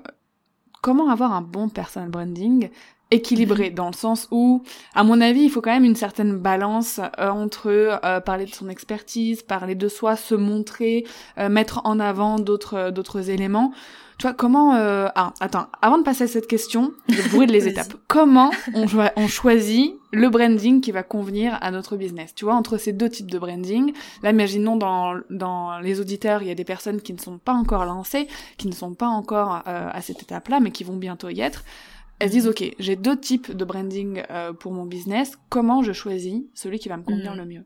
comment 0.83 1.11
avoir 1.11 1.33
un 1.33 1.43
bon 1.43 1.69
personal 1.69 2.09
branding 2.09 2.71
équilibré 3.11 3.71
mhm. 3.71 3.75
dans 3.75 3.87
le 3.89 3.95
sens 3.95 4.29
où, 4.31 4.63
à 4.95 5.05
mon 5.05 5.21
avis, 5.21 5.43
il 5.43 5.51
faut 5.51 5.61
quand 5.61 5.73
même 5.73 5.85
une 5.85 5.97
certaine 5.97 6.37
balance 6.39 7.01
euh, 7.19 7.29
entre 7.29 7.69
euh, 7.69 8.21
parler 8.21 8.45
de 8.45 8.55
son 8.55 8.69
expertise, 8.69 9.43
parler 9.43 9.75
de 9.75 9.89
soi, 9.89 10.17
se 10.17 10.35
montrer, 10.35 11.05
euh, 11.39 11.49
mettre 11.49 11.81
en 11.85 11.99
avant 12.01 12.39
d'autres 12.39 12.91
d'autres 12.91 13.31
éléments. 13.31 13.73
Tu 14.21 14.27
vois, 14.27 14.35
comment... 14.35 14.75
Euh... 14.75 15.09
Ah, 15.15 15.33
attends, 15.41 15.69
avant 15.81 15.97
de 15.97 16.03
passer 16.03 16.25
à 16.25 16.27
cette 16.27 16.47
question, 16.47 16.93
je 17.09 17.27
brûle 17.31 17.49
les 17.49 17.67
étapes. 17.69 17.95
Comment 18.07 18.51
on, 18.75 18.85
on 19.17 19.29
choisit 19.29 19.95
le 20.13 20.29
branding 20.29 20.83
qui 20.83 20.93
va 20.93 21.03
convenir 21.03 21.57
à 21.63 21.71
notre 21.71 21.97
business? 21.97 22.35
Tu 22.35 22.45
vois, 22.45 22.55
entre 22.55 22.77
ces 22.77 22.93
deux 22.93 23.09
types 23.09 23.31
de 23.31 23.39
branding, 23.39 23.95
là, 24.23 24.29
imaginons 24.29 24.77
dans, 24.77 25.19
dans 25.31 25.79
les 25.79 26.01
auditeurs, 26.01 26.43
il 26.43 26.49
y 26.49 26.51
a 26.51 26.55
des 26.55 26.67
personnes 26.67 27.01
qui 27.01 27.15
ne 27.15 27.19
sont 27.19 27.39
pas 27.39 27.55
encore 27.55 27.87
lancées, 27.87 28.29
qui 28.59 28.69
ne 28.69 28.75
sont 28.75 28.93
pas 28.93 29.09
encore 29.09 29.63
euh, 29.67 29.89
à 29.91 30.03
cette 30.03 30.21
étape-là, 30.21 30.61
mais 30.61 30.71
qui 30.71 30.85
vont 30.85 30.99
bientôt 30.99 31.31
y 31.31 31.41
être. 31.41 31.65
Elles 32.19 32.29
disent, 32.29 32.47
OK, 32.47 32.63
j'ai 32.79 32.97
deux 32.97 33.19
types 33.19 33.57
de 33.57 33.65
branding 33.65 34.23
euh, 34.31 34.53
pour 34.53 34.73
mon 34.73 34.85
business, 34.85 35.39
comment 35.49 35.83
je 35.83 35.93
choisis 35.93 36.43
celui 36.53 36.79
qui 36.79 36.91
va 36.91 36.99
me 36.99 37.05
convenir 37.05 37.35
mm. 37.35 37.39
le 37.39 37.47
mieux? 37.47 37.65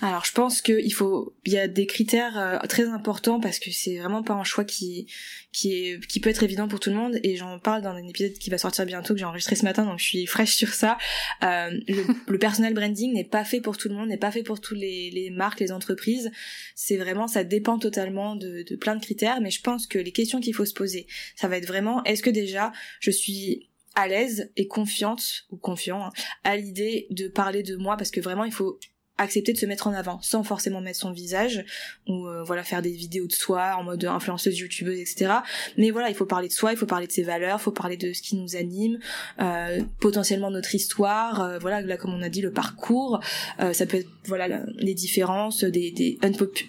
Alors 0.00 0.24
je 0.24 0.32
pense 0.32 0.62
qu'il 0.62 0.92
faut, 0.92 1.34
il 1.44 1.52
y 1.52 1.58
a 1.58 1.68
des 1.68 1.86
critères 1.86 2.38
euh, 2.38 2.58
très 2.68 2.86
importants 2.88 3.40
parce 3.40 3.58
que 3.58 3.70
c'est 3.70 3.98
vraiment 3.98 4.22
pas 4.22 4.34
un 4.34 4.44
choix 4.44 4.64
qui 4.64 5.06
qui 5.52 5.72
est 5.72 6.06
qui 6.06 6.20
peut 6.20 6.30
être 6.30 6.42
évident 6.42 6.68
pour 6.68 6.80
tout 6.80 6.90
le 6.90 6.96
monde 6.96 7.18
et 7.22 7.36
j'en 7.36 7.58
parle 7.58 7.82
dans 7.82 7.90
un 7.90 8.06
épisode 8.06 8.34
qui 8.34 8.50
va 8.50 8.58
sortir 8.58 8.86
bientôt 8.86 9.14
que 9.14 9.20
j'ai 9.20 9.24
enregistré 9.24 9.56
ce 9.56 9.64
matin 9.64 9.84
donc 9.84 9.98
je 9.98 10.04
suis 10.04 10.26
fraîche 10.26 10.54
sur 10.54 10.68
ça. 10.74 10.98
Euh, 11.42 11.70
le, 11.88 12.04
le 12.28 12.38
personal 12.38 12.74
branding 12.74 13.12
n'est 13.12 13.24
pas 13.24 13.44
fait 13.44 13.60
pour 13.60 13.76
tout 13.76 13.88
le 13.88 13.94
monde, 13.94 14.08
n'est 14.08 14.16
pas 14.16 14.30
fait 14.30 14.42
pour 14.42 14.60
tous 14.60 14.74
les, 14.74 15.10
les 15.10 15.30
marques, 15.30 15.60
les 15.60 15.72
entreprises. 15.72 16.30
C'est 16.74 16.96
vraiment 16.96 17.26
ça 17.26 17.44
dépend 17.44 17.78
totalement 17.78 18.36
de, 18.36 18.62
de 18.62 18.76
plein 18.76 18.96
de 18.96 19.02
critères, 19.02 19.40
mais 19.40 19.50
je 19.50 19.62
pense 19.62 19.86
que 19.86 19.98
les 19.98 20.12
questions 20.12 20.40
qu'il 20.40 20.54
faut 20.54 20.66
se 20.66 20.74
poser, 20.74 21.06
ça 21.34 21.48
va 21.48 21.56
être 21.56 21.66
vraiment 21.66 22.04
est-ce 22.04 22.22
que 22.22 22.30
déjà 22.30 22.72
je 23.00 23.10
suis 23.10 23.68
à 23.94 24.08
l'aise 24.08 24.52
et 24.56 24.68
confiante 24.68 25.46
ou 25.50 25.56
confiant 25.56 26.04
hein, 26.04 26.10
à 26.44 26.56
l'idée 26.56 27.06
de 27.10 27.28
parler 27.28 27.62
de 27.62 27.76
moi? 27.76 27.96
Parce 27.96 28.10
que 28.10 28.20
vraiment 28.20 28.44
il 28.44 28.52
faut 28.52 28.78
accepter 29.18 29.52
de 29.52 29.58
se 29.58 29.66
mettre 29.66 29.86
en 29.86 29.92
avant 29.92 30.20
sans 30.22 30.42
forcément 30.42 30.80
mettre 30.80 30.98
son 30.98 31.12
visage 31.12 31.64
ou 32.06 32.26
euh, 32.26 32.42
voilà 32.44 32.62
faire 32.62 32.82
des 32.82 32.92
vidéos 32.92 33.26
de 33.26 33.32
soi 33.32 33.76
en 33.78 33.84
mode 33.84 34.04
influenceuse 34.04 34.58
youtubeuse 34.58 34.98
etc 34.98 35.34
mais 35.76 35.90
voilà 35.90 36.08
il 36.10 36.14
faut 36.14 36.26
parler 36.26 36.48
de 36.48 36.52
soi 36.52 36.72
il 36.72 36.78
faut 36.78 36.86
parler 36.86 37.06
de 37.06 37.12
ses 37.12 37.22
valeurs 37.22 37.58
il 37.60 37.62
faut 37.62 37.72
parler 37.72 37.96
de 37.96 38.12
ce 38.12 38.22
qui 38.22 38.36
nous 38.36 38.56
anime 38.56 38.98
euh, 39.40 39.82
potentiellement 40.00 40.50
notre 40.50 40.74
histoire 40.74 41.42
euh, 41.42 41.58
voilà 41.58 41.80
là 41.80 41.96
comme 41.96 42.14
on 42.14 42.22
a 42.22 42.28
dit 42.28 42.40
le 42.40 42.52
parcours. 42.52 43.20
Euh, 43.60 43.72
ça 43.72 43.86
peut 43.86 43.98
être 43.98 44.08
voilà 44.24 44.64
les 44.76 44.94
différences 44.94 45.64
des, 45.64 45.90
des 45.90 46.18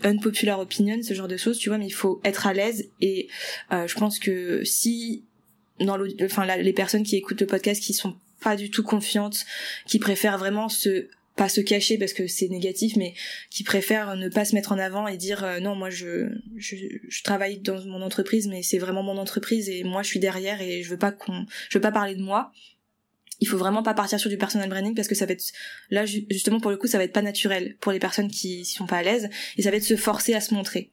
unpopular 0.03 0.59
opinions 0.59 1.01
ce 1.01 1.13
genre 1.13 1.27
de 1.27 1.37
choses 1.37 1.57
tu 1.57 1.69
vois 1.69 1.77
mais 1.77 1.87
il 1.87 1.93
faut 1.93 2.21
être 2.23 2.47
à 2.47 2.53
l'aise. 2.53 2.89
Et 3.01 3.27
je 3.71 3.93
pense 3.95 4.19
que 4.19 4.63
si 4.63 5.23
dans 5.79 5.97
enfin 6.23 6.45
les 6.57 6.73
personnes 6.73 7.03
qui 7.03 7.15
écoutent 7.15 7.41
le 7.41 7.47
podcast 7.47 7.81
qui 7.81 7.93
sont 7.93 8.15
pas 8.41 8.55
du 8.55 8.69
tout 8.69 8.83
confiantes, 8.83 9.45
qui 9.87 9.99
préfèrent 9.99 10.37
vraiment 10.37 10.69
se 10.69 11.07
pas 11.37 11.47
se 11.47 11.61
cacher 11.61 11.97
parce 11.97 12.13
que 12.13 12.27
c'est 12.27 12.49
négatif, 12.49 12.95
mais 12.97 13.13
qui 13.49 13.63
préfèrent 13.63 14.15
ne 14.17 14.27
pas 14.27 14.43
se 14.43 14.55
mettre 14.55 14.71
en 14.73 14.79
avant 14.79 15.07
et 15.07 15.15
dire 15.15 15.43
euh, 15.43 15.59
non, 15.59 15.75
moi 15.75 15.89
je, 15.89 16.27
je, 16.57 16.75
je 17.07 17.23
travaille 17.23 17.59
dans 17.59 17.81
mon 17.85 18.01
entreprise, 18.01 18.47
mais 18.47 18.63
c'est 18.63 18.79
vraiment 18.79 19.03
mon 19.03 19.17
entreprise 19.17 19.69
et 19.69 19.83
moi 19.83 20.03
je 20.03 20.07
suis 20.07 20.19
derrière 20.19 20.61
et 20.61 20.83
je 20.83 20.89
veux 20.89 20.97
pas 20.97 21.11
qu'on, 21.11 21.45
je 21.69 21.77
veux 21.77 21.81
pas 21.81 21.91
parler 21.91 22.15
de 22.15 22.21
moi 22.21 22.51
il 23.39 23.47
faut 23.47 23.57
vraiment 23.57 23.83
pas 23.83 23.93
partir 23.93 24.19
sur 24.19 24.29
du 24.29 24.37
personal 24.37 24.69
branding 24.69 24.95
parce 24.95 25.07
que 25.07 25.15
ça 25.15 25.25
va 25.25 25.33
être 25.33 25.43
là 25.89 26.05
justement 26.05 26.59
pour 26.59 26.71
le 26.71 26.77
coup 26.77 26.87
ça 26.87 26.97
va 26.97 27.03
être 27.03 27.13
pas 27.13 27.21
naturel 27.21 27.75
pour 27.79 27.91
les 27.91 27.99
personnes 27.99 28.29
qui 28.29 28.65
sont 28.65 28.87
pas 28.87 28.97
à 28.97 29.03
l'aise 29.03 29.29
et 29.57 29.61
ça 29.61 29.71
va 29.71 29.77
être 29.77 29.83
se 29.83 29.95
forcer 29.95 30.33
à 30.33 30.41
se 30.41 30.53
montrer. 30.53 30.91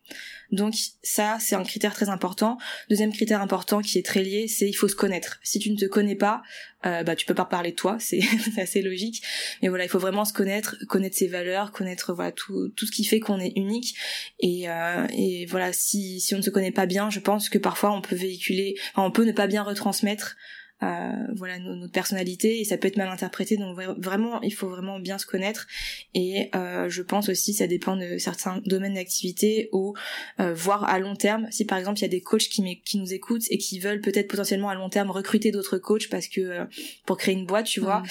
Donc 0.52 0.74
ça 1.02 1.38
c'est 1.40 1.54
un 1.54 1.62
critère 1.62 1.94
très 1.94 2.08
important. 2.08 2.58
Deuxième 2.90 3.12
critère 3.12 3.40
important 3.40 3.80
qui 3.80 3.98
est 3.98 4.04
très 4.04 4.22
lié, 4.22 4.46
c'est 4.46 4.68
il 4.68 4.74
faut 4.74 4.88
se 4.88 4.94
connaître. 4.94 5.38
Si 5.42 5.58
tu 5.58 5.70
ne 5.70 5.76
te 5.76 5.86
connais 5.86 6.16
pas, 6.16 6.42
euh, 6.86 7.02
bah 7.02 7.16
tu 7.16 7.24
peux 7.24 7.34
pas 7.34 7.46
parler 7.46 7.70
de 7.70 7.76
toi, 7.76 7.96
c'est 7.98 8.20
assez 8.58 8.82
logique. 8.82 9.22
Mais 9.62 9.68
voilà, 9.68 9.84
il 9.84 9.88
faut 9.88 9.98
vraiment 9.98 10.24
se 10.24 10.32
connaître, 10.32 10.76
connaître 10.86 11.16
ses 11.16 11.28
valeurs, 11.28 11.72
connaître 11.72 12.12
voilà 12.12 12.30
tout 12.30 12.68
tout 12.76 12.86
ce 12.86 12.92
qui 12.92 13.04
fait 13.04 13.20
qu'on 13.20 13.40
est 13.40 13.52
unique. 13.56 13.96
Et 14.40 14.68
euh, 14.68 15.06
et 15.16 15.46
voilà, 15.46 15.72
si 15.72 16.20
si 16.20 16.34
on 16.34 16.38
ne 16.38 16.42
se 16.42 16.50
connaît 16.50 16.72
pas 16.72 16.86
bien, 16.86 17.10
je 17.10 17.20
pense 17.20 17.48
que 17.48 17.58
parfois 17.58 17.92
on 17.92 18.02
peut 18.02 18.16
véhiculer, 18.16 18.74
enfin, 18.94 19.06
on 19.06 19.10
peut 19.10 19.24
ne 19.24 19.32
pas 19.32 19.46
bien 19.46 19.62
retransmettre 19.62 20.36
euh, 20.84 21.12
voilà 21.34 21.58
notre 21.58 21.92
personnalité 21.92 22.60
et 22.60 22.64
ça 22.64 22.76
peut 22.76 22.88
être 22.88 22.96
mal 22.96 23.08
interprété 23.08 23.56
donc 23.56 23.78
vraiment 23.98 24.40
il 24.42 24.52
faut 24.52 24.68
vraiment 24.68 24.98
bien 24.98 25.18
se 25.18 25.26
connaître 25.26 25.66
et 26.14 26.50
euh, 26.54 26.88
je 26.88 27.02
pense 27.02 27.28
aussi 27.28 27.54
ça 27.54 27.66
dépend 27.66 27.96
de 27.96 28.18
certains 28.18 28.60
domaines 28.66 28.94
d'activité 28.94 29.68
ou 29.72 29.94
euh, 30.40 30.52
voir 30.52 30.84
à 30.84 30.98
long 30.98 31.16
terme 31.16 31.46
si 31.50 31.64
par 31.64 31.78
exemple 31.78 31.98
il 31.98 32.02
y 32.02 32.06
a 32.06 32.08
des 32.08 32.20
coachs 32.20 32.48
qui, 32.48 32.82
qui 32.82 32.98
nous 32.98 33.14
écoutent 33.14 33.44
et 33.50 33.58
qui 33.58 33.78
veulent 33.78 34.00
peut-être 34.00 34.28
potentiellement 34.28 34.68
à 34.68 34.74
long 34.74 34.90
terme 34.90 35.10
recruter 35.10 35.50
d'autres 35.50 35.78
coachs 35.78 36.08
parce 36.08 36.28
que 36.28 36.66
pour 37.06 37.16
créer 37.16 37.34
une 37.34 37.46
boîte 37.46 37.66
tu 37.66 37.80
vois 37.80 38.00
mmh. 38.00 38.08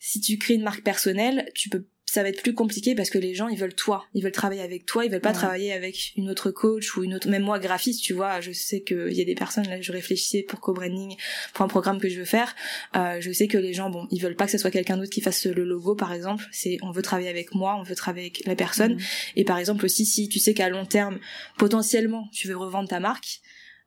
si 0.00 0.20
tu 0.20 0.38
crées 0.38 0.54
une 0.54 0.62
marque 0.62 0.82
personnelle 0.82 1.50
tu 1.54 1.68
peux 1.68 1.86
ça 2.14 2.22
va 2.22 2.28
être 2.28 2.42
plus 2.42 2.54
compliqué 2.54 2.94
parce 2.94 3.10
que 3.10 3.18
les 3.18 3.34
gens 3.34 3.48
ils 3.48 3.58
veulent 3.58 3.74
toi, 3.74 4.06
ils 4.14 4.22
veulent 4.22 4.30
travailler 4.30 4.62
avec 4.62 4.86
toi, 4.86 5.04
ils 5.04 5.10
veulent 5.10 5.20
pas 5.20 5.32
travailler 5.32 5.72
avec 5.72 6.12
une 6.16 6.30
autre 6.30 6.52
coach 6.52 6.96
ou 6.96 7.02
une 7.02 7.12
autre 7.12 7.28
même 7.28 7.42
moi 7.42 7.58
graphiste, 7.58 8.04
tu 8.04 8.12
vois, 8.12 8.40
je 8.40 8.52
sais 8.52 8.82
que 8.82 9.10
il 9.10 9.16
y 9.16 9.20
a 9.20 9.24
des 9.24 9.34
personnes 9.34 9.66
là 9.68 9.80
je 9.80 9.90
réfléchissais 9.90 10.42
pour 10.42 10.60
co-branding 10.60 11.16
pour 11.54 11.64
un 11.64 11.68
programme 11.68 11.98
que 11.98 12.08
je 12.08 12.20
veux 12.20 12.24
faire, 12.24 12.54
euh, 12.94 13.20
je 13.20 13.32
sais 13.32 13.48
que 13.48 13.58
les 13.58 13.72
gens 13.72 13.90
bon, 13.90 14.06
ils 14.12 14.20
veulent 14.22 14.36
pas 14.36 14.44
que 14.44 14.52
ce 14.52 14.58
soit 14.58 14.70
quelqu'un 14.70 14.96
d'autre 14.96 15.10
qui 15.10 15.20
fasse 15.20 15.44
le 15.44 15.64
logo 15.64 15.96
par 15.96 16.12
exemple, 16.12 16.44
c'est 16.52 16.78
on 16.82 16.92
veut 16.92 17.02
travailler 17.02 17.28
avec 17.28 17.52
moi, 17.52 17.76
on 17.80 17.82
veut 17.82 17.96
travailler 17.96 18.26
avec 18.26 18.46
la 18.46 18.54
personne. 18.54 18.94
Mhm. 18.94 19.00
et 19.34 19.44
par 19.44 19.58
exemple 19.58 19.84
aussi 19.84 20.06
si 20.06 20.28
tu 20.28 20.38
sais 20.38 20.54
qu'à 20.54 20.68
long 20.68 20.86
terme 20.86 21.18
potentiellement 21.58 22.28
tu 22.32 22.46
veux 22.46 22.56
revendre 22.56 22.88
ta 22.88 23.00
marque, 23.00 23.40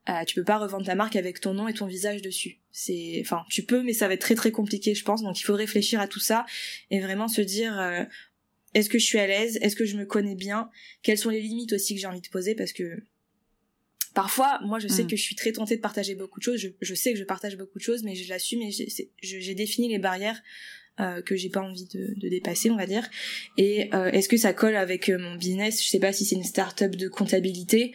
euh, 0.09 0.25
tu 0.25 0.35
peux 0.35 0.43
pas 0.43 0.57
revendre 0.57 0.85
ta 0.85 0.95
marque 0.95 1.15
avec 1.15 1.39
ton 1.39 1.53
nom 1.53 1.69
et 1.69 1.73
ton 1.73 1.85
visage 1.85 2.21
dessus. 2.21 2.59
C'est, 2.79 3.17
enfin, 3.21 3.43
tu 3.49 3.63
peux, 3.63 3.81
mais 3.81 3.93
ça 3.93 4.07
va 4.07 4.13
être 4.13 4.21
très 4.21 4.35
très 4.35 4.51
compliqué, 4.51 4.93
je 4.93 5.03
pense. 5.03 5.23
Donc 5.23 5.39
il 5.39 5.43
faut 5.43 5.55
réfléchir 5.55 5.99
à 5.99 6.07
tout 6.07 6.19
ça 6.19 6.45
et 6.91 6.99
vraiment 6.99 7.27
se 7.27 7.41
dire, 7.41 7.79
euh, 7.81 8.03
est-ce 8.75 8.87
que 8.87 8.99
je 8.99 9.03
suis 9.03 9.17
à 9.17 9.25
l'aise, 9.25 9.57
est-ce 9.63 9.75
que 9.75 9.83
je 9.83 9.97
me 9.97 10.05
connais 10.05 10.35
bien, 10.35 10.69
quelles 11.01 11.17
sont 11.17 11.31
les 11.31 11.41
limites 11.41 11.73
aussi 11.73 11.95
que 11.95 11.99
j'ai 11.99 12.05
envie 12.05 12.21
de 12.21 12.27
poser, 12.27 12.53
parce 12.53 12.73
que 12.73 13.01
parfois, 14.13 14.59
moi, 14.63 14.77
je 14.77 14.87
sais 14.87 15.05
mm. 15.05 15.07
que 15.07 15.15
je 15.15 15.23
suis 15.23 15.33
très 15.33 15.53
tentée 15.53 15.75
de 15.75 15.81
partager 15.81 16.13
beaucoup 16.13 16.39
de 16.39 16.43
choses. 16.43 16.59
Je, 16.59 16.67
je 16.79 16.93
sais 16.93 17.13
que 17.13 17.17
je 17.17 17.23
partage 17.23 17.57
beaucoup 17.57 17.79
de 17.79 17.83
choses, 17.83 18.03
mais 18.03 18.13
je 18.13 18.29
l'assume 18.29 18.61
et 18.61 18.69
j'ai 19.23 19.55
défini 19.55 19.89
les 19.89 19.97
barrières 19.97 20.39
euh, 20.99 21.21
que 21.21 21.35
j'ai 21.35 21.49
pas 21.49 21.61
envie 21.61 21.85
de, 21.85 22.13
de, 22.15 22.29
dépasser, 22.29 22.69
on 22.69 22.75
va 22.75 22.85
dire. 22.85 23.07
Et 23.57 23.89
euh, 23.93 24.09
est-ce 24.11 24.27
que 24.27 24.37
ça 24.37 24.53
colle 24.53 24.75
avec 24.75 25.09
euh, 25.09 25.17
mon 25.17 25.35
business? 25.35 25.83
Je 25.83 25.89
sais 25.89 25.99
pas 25.99 26.11
si 26.11 26.25
c'est 26.25 26.35
une 26.35 26.43
start-up 26.43 26.95
de 26.95 27.07
comptabilité, 27.07 27.93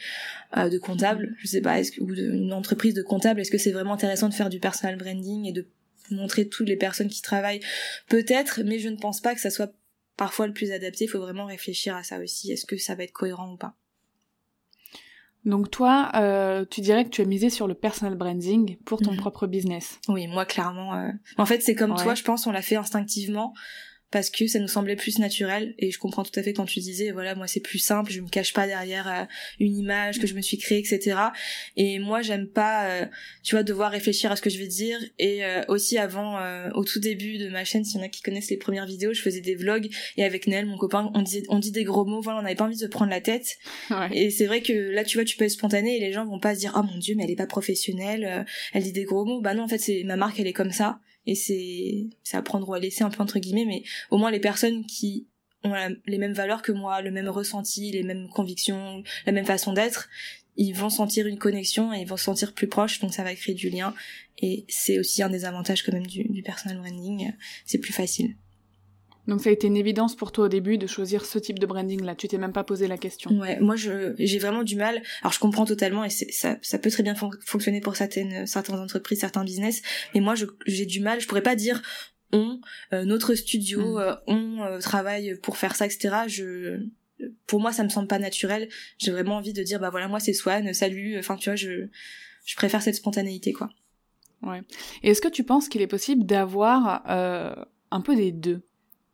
euh, 0.56 0.68
de 0.68 0.78
comptable, 0.78 1.34
je 1.38 1.46
sais 1.46 1.60
pas, 1.60 1.80
est-ce 1.80 1.92
que, 1.92 2.00
ou 2.00 2.12
une 2.14 2.52
entreprise 2.52 2.94
de 2.94 3.02
comptable. 3.02 3.40
Est-ce 3.40 3.50
que 3.50 3.58
c'est 3.58 3.72
vraiment 3.72 3.94
intéressant 3.94 4.28
de 4.28 4.34
faire 4.34 4.50
du 4.50 4.60
personal 4.60 4.96
branding 4.96 5.46
et 5.46 5.52
de 5.52 5.66
montrer 6.10 6.48
toutes 6.48 6.68
les 6.68 6.76
personnes 6.76 7.08
qui 7.08 7.22
travaillent? 7.22 7.60
Peut-être, 8.08 8.60
mais 8.64 8.78
je 8.78 8.88
ne 8.88 8.96
pense 8.96 9.20
pas 9.20 9.34
que 9.34 9.40
ça 9.40 9.50
soit 9.50 9.72
parfois 10.16 10.46
le 10.46 10.52
plus 10.52 10.72
adapté. 10.72 11.04
Il 11.04 11.08
faut 11.08 11.20
vraiment 11.20 11.46
réfléchir 11.46 11.96
à 11.96 12.02
ça 12.02 12.18
aussi. 12.20 12.52
Est-ce 12.52 12.66
que 12.66 12.76
ça 12.76 12.94
va 12.94 13.04
être 13.04 13.12
cohérent 13.12 13.52
ou 13.52 13.56
pas? 13.56 13.76
Donc 15.44 15.70
toi, 15.70 16.10
euh, 16.14 16.64
tu 16.70 16.80
dirais 16.80 17.04
que 17.04 17.10
tu 17.10 17.20
as 17.20 17.24
misé 17.24 17.50
sur 17.50 17.66
le 17.66 17.74
personal 17.74 18.14
branding 18.14 18.76
pour 18.84 19.00
ton 19.00 19.12
mhm. 19.12 19.18
propre 19.18 19.46
business. 19.46 19.98
Oui, 20.08 20.26
moi 20.28 20.44
clairement. 20.44 20.94
Euh... 20.94 21.10
En 21.36 21.46
fait, 21.46 21.62
c'est 21.62 21.74
comme 21.74 21.94
toi, 21.96 22.14
je 22.14 22.22
pense, 22.22 22.46
on 22.46 22.52
l'a 22.52 22.62
fait 22.62 22.76
instinctivement 22.76 23.52
parce 24.12 24.30
que 24.30 24.46
ça 24.46 24.60
nous 24.60 24.68
semblait 24.68 24.94
plus 24.94 25.18
naturel. 25.18 25.74
Et 25.78 25.90
je 25.90 25.98
comprends 25.98 26.22
tout 26.22 26.38
à 26.38 26.42
fait 26.42 26.52
quand 26.52 26.66
tu 26.66 26.78
disais 26.80 27.10
voilà 27.10 27.34
moi 27.34 27.46
c'est 27.48 27.60
plus 27.60 27.78
simple 27.78 28.12
je 28.12 28.20
me 28.20 28.28
cache 28.28 28.52
pas 28.52 28.66
derrière 28.66 29.08
euh, 29.08 29.24
une 29.58 29.76
image 29.76 30.20
que 30.20 30.26
je 30.26 30.34
me 30.34 30.42
suis 30.42 30.58
créée 30.58 30.78
etc 30.78 31.16
et 31.76 31.98
moi 31.98 32.22
j'aime 32.22 32.46
pas 32.46 32.86
euh, 32.88 33.06
tu 33.42 33.54
vois 33.54 33.62
devoir 33.62 33.90
réfléchir 33.90 34.30
à 34.30 34.36
ce 34.36 34.42
que 34.42 34.50
je 34.50 34.58
vais 34.58 34.68
dire. 34.68 34.98
Et 35.18 35.44
euh, 35.44 35.62
aussi 35.68 35.98
avant 35.98 36.38
au 36.74 36.84
tout 36.84 37.00
début 37.00 37.38
de 37.38 37.48
ma 37.48 37.64
chaîne 37.64 37.84
s'il 37.84 37.98
y 37.98 38.02
en 38.02 38.06
a 38.06 38.08
qui 38.08 38.22
connaissent 38.22 38.50
les 38.50 38.56
premières 38.58 38.86
vidéos 38.86 39.14
je 39.14 39.22
faisais 39.22 39.40
des 39.40 39.56
vlogs. 39.56 39.88
Et 40.16 40.24
avec 40.24 40.46
Nel 40.46 40.66
mon 40.66 40.76
copain 40.76 41.10
on 41.14 41.22
disait 41.22 41.42
on 41.48 41.58
dit 41.58 41.72
des 41.72 41.84
gros 41.84 42.04
mots. 42.04 42.20
Voilà 42.20 42.40
on 42.40 42.42
n'avait 42.42 42.54
pas 42.54 42.64
envie 42.64 42.76
de 42.76 42.80
se 42.80 42.86
prendre 42.86 43.10
la 43.10 43.20
tête. 43.20 43.56
Et 44.12 44.30
c'est 44.30 44.46
vrai 44.46 44.60
que 44.60 44.72
là 44.72 45.04
tu 45.04 45.16
vois 45.16 45.24
tu 45.24 45.36
peux 45.36 45.44
être 45.44 45.50
spontané 45.50 45.96
et 45.96 46.00
les 46.00 46.12
gens 46.12 46.26
vont 46.26 46.38
pas 46.38 46.54
se 46.54 46.60
dire 46.60 46.74
oh 46.76 46.82
mon 46.82 46.98
dieu 46.98 47.14
mais 47.16 47.24
elle 47.24 47.30
est 47.30 47.36
pas 47.36 47.46
professionnelle 47.46 48.44
elle 48.74 48.82
dit 48.82 48.92
des 48.92 49.04
gros 49.04 49.24
mots. 49.24 49.40
Bah 49.40 49.54
non 49.54 49.64
en 49.64 49.68
fait 49.68 49.78
c'est 49.78 50.02
ma 50.04 50.16
marque 50.16 50.38
elle 50.38 50.46
est 50.46 50.52
comme 50.52 50.72
ça 50.72 51.00
et 51.26 51.34
c'est 51.34 52.08
c'est 52.22 52.36
à 52.36 52.42
prendre 52.42 52.68
ou 52.68 52.74
à 52.74 52.78
laisser 52.78 53.04
un 53.04 53.10
peu 53.10 53.22
entre 53.22 53.38
guillemets 53.38 53.64
mais 53.64 53.82
au 54.10 54.18
moins 54.18 54.30
les 54.30 54.40
personnes 54.40 54.84
qui 54.86 55.26
ont 55.64 55.74
les 56.06 56.18
mêmes 56.18 56.32
valeurs 56.32 56.62
que 56.62 56.72
moi 56.72 57.02
le 57.02 57.10
même 57.10 57.28
ressenti 57.28 57.92
les 57.92 58.02
mêmes 58.02 58.28
convictions 58.28 59.02
la 59.26 59.32
même 59.32 59.46
façon 59.46 59.72
d'être 59.72 60.08
ils 60.56 60.72
vont 60.72 60.90
sentir 60.90 61.26
une 61.26 61.38
connexion 61.38 61.92
et 61.92 62.00
ils 62.00 62.06
vont 62.06 62.16
se 62.16 62.24
sentir 62.24 62.52
plus 62.52 62.68
proches. 62.68 63.00
Donc 63.00 63.14
ça 63.14 63.24
va 63.24 63.34
créer 63.34 63.54
du 63.54 63.70
lien. 63.70 63.94
Et 64.38 64.64
c'est 64.68 64.98
aussi 64.98 65.22
un 65.22 65.30
des 65.30 65.44
avantages 65.44 65.82
quand 65.82 65.92
même 65.92 66.06
du, 66.06 66.24
du 66.24 66.42
personal 66.42 66.78
branding. 66.78 67.32
C'est 67.64 67.78
plus 67.78 67.92
facile 67.92 68.36
donc 69.28 69.40
ça 69.40 69.50
a 69.50 69.52
été 69.52 69.68
une 69.68 69.76
évidence 69.76 70.16
pour 70.16 70.32
toi 70.32 70.46
au 70.46 70.48
début 70.48 70.78
de 70.78 70.86
choisir 70.86 71.24
ce 71.24 71.38
type 71.38 71.58
de 71.60 71.66
branding 71.66 72.02
là. 72.02 72.16
Tu 72.16 72.26
t'es 72.26 72.38
même 72.38 72.52
pas 72.52 72.64
posé 72.64 72.88
la 72.88 72.98
question. 72.98 73.30
Ouais, 73.38 73.60
moi 73.60 73.76
je 73.76 74.14
j'ai 74.18 74.38
vraiment 74.38 74.64
du 74.64 74.74
mal. 74.74 75.00
Alors 75.22 75.32
je 75.32 75.38
comprends 75.38 75.64
totalement 75.64 76.04
et 76.04 76.10
ça 76.10 76.58
ça 76.60 76.78
peut 76.78 76.90
très 76.90 77.04
bien 77.04 77.14
fonctionner 77.14 77.80
pour 77.80 77.94
certaines 77.94 78.46
certaines 78.46 78.80
entreprises, 78.80 79.20
certains 79.20 79.44
business. 79.44 79.80
Mais 80.14 80.20
moi 80.20 80.34
j'ai 80.66 80.86
du 80.86 81.00
mal. 81.00 81.20
Je 81.20 81.28
pourrais 81.28 81.42
pas 81.42 81.54
dire 81.54 81.82
on 82.32 82.60
euh, 82.92 83.04
notre 83.04 83.34
studio, 83.34 83.94
mm. 83.94 83.98
euh, 83.98 84.14
on 84.26 84.62
euh, 84.62 84.78
travaille 84.80 85.36
pour 85.40 85.56
faire 85.56 85.76
ça, 85.76 85.86
etc. 85.86 86.24
Je 86.26 86.80
pour 87.46 87.60
moi 87.60 87.72
ça 87.72 87.84
me 87.84 87.90
semble 87.90 88.08
pas 88.08 88.18
naturel. 88.18 88.68
J'ai 88.98 89.12
vraiment 89.12 89.36
envie 89.36 89.52
de 89.52 89.62
dire 89.62 89.78
bah 89.78 89.90
voilà 89.90 90.08
moi 90.08 90.18
c'est 90.18 90.32
Swan, 90.32 90.74
salut. 90.74 91.16
Enfin 91.16 91.36
tu 91.36 91.48
vois 91.48 91.56
je 91.56 91.86
je 92.44 92.56
préfère 92.56 92.82
cette 92.82 92.96
spontanéité 92.96 93.52
quoi. 93.52 93.70
Ouais. 94.42 94.62
Et 95.04 95.10
est-ce 95.10 95.20
que 95.20 95.28
tu 95.28 95.44
penses 95.44 95.68
qu'il 95.68 95.80
est 95.80 95.86
possible 95.86 96.26
d'avoir 96.26 97.06
un 97.06 98.00
peu 98.00 98.16
des 98.16 98.32
deux? 98.32 98.62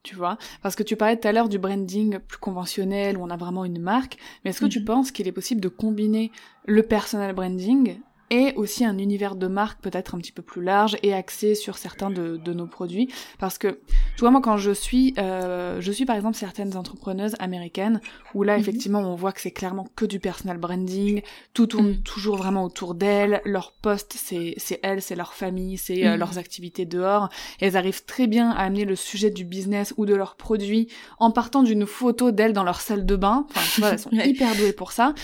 Tu 0.08 0.16
vois 0.16 0.38
Parce 0.62 0.74
que 0.74 0.82
tu 0.82 0.96
parlais 0.96 1.18
tout 1.18 1.28
à 1.28 1.32
l'heure 1.32 1.50
du 1.50 1.58
branding 1.58 2.18
plus 2.18 2.38
conventionnel 2.38 3.18
où 3.18 3.22
on 3.22 3.28
a 3.28 3.36
vraiment 3.36 3.66
une 3.66 3.78
marque, 3.78 4.16
mais 4.42 4.50
est-ce 4.50 4.60
que 4.60 4.66
tu 4.66 4.80
mhm. 4.80 4.86
penses 4.86 5.10
qu'il 5.10 5.28
est 5.28 5.32
possible 5.32 5.60
de 5.60 5.68
combiner 5.68 6.32
le 6.64 6.82
personal 6.82 7.34
branding 7.34 8.00
et 8.30 8.52
aussi 8.56 8.84
un 8.84 8.98
univers 8.98 9.36
de 9.36 9.46
marque 9.46 9.80
peut-être 9.80 10.14
un 10.14 10.18
petit 10.18 10.32
peu 10.32 10.42
plus 10.42 10.62
large 10.62 10.96
et 11.02 11.14
axé 11.14 11.54
sur 11.54 11.78
certains 11.78 12.10
de, 12.10 12.36
de 12.36 12.52
nos 12.52 12.66
produits. 12.66 13.08
Parce 13.38 13.58
que 13.58 13.80
tu 14.16 14.20
vois 14.20 14.30
moi 14.30 14.40
quand 14.40 14.56
je 14.56 14.70
suis 14.70 15.14
euh, 15.18 15.80
je 15.80 15.92
suis 15.92 16.04
par 16.04 16.16
exemple 16.16 16.36
certaines 16.36 16.76
entrepreneuses 16.76 17.34
américaines 17.38 18.00
où 18.34 18.42
là 18.42 18.54
mhm. 18.54 18.60
effectivement 18.60 19.00
on 19.00 19.14
voit 19.14 19.32
que 19.32 19.40
c'est 19.40 19.50
clairement 19.50 19.88
que 19.96 20.04
du 20.04 20.20
personal 20.20 20.58
branding. 20.58 21.22
Tout 21.54 21.66
tourne 21.66 21.88
mhm. 21.88 22.02
toujours 22.02 22.36
vraiment 22.36 22.64
autour 22.64 22.94
d'elles. 22.94 23.40
Leur 23.44 23.72
poste 23.72 24.14
c'est 24.16 24.54
c'est 24.56 24.80
elles 24.82 25.02
c'est 25.02 25.16
leur 25.16 25.34
famille 25.34 25.78
c'est 25.78 26.06
euh, 26.06 26.12
mhm. 26.12 26.18
leurs 26.18 26.38
activités 26.38 26.84
dehors. 26.84 27.30
Et 27.60 27.66
elles 27.66 27.76
arrivent 27.76 28.04
très 28.04 28.26
bien 28.26 28.50
à 28.50 28.62
amener 28.64 28.84
le 28.84 28.96
sujet 28.96 29.30
du 29.30 29.44
business 29.44 29.94
ou 29.96 30.06
de 30.06 30.14
leurs 30.14 30.36
produits 30.36 30.88
en 31.18 31.30
partant 31.30 31.62
d'une 31.62 31.86
photo 31.86 32.30
d'elles 32.30 32.52
dans 32.52 32.64
leur 32.64 32.80
salle 32.80 33.06
de 33.06 33.16
bain. 33.16 33.46
Enfin 33.50 33.60
tu 33.72 33.80
vois 33.80 33.90
elles 33.90 33.98
sont 33.98 34.10
hyper 34.12 34.54
douées 34.56 34.72
pour 34.72 34.92
ça 34.92 35.14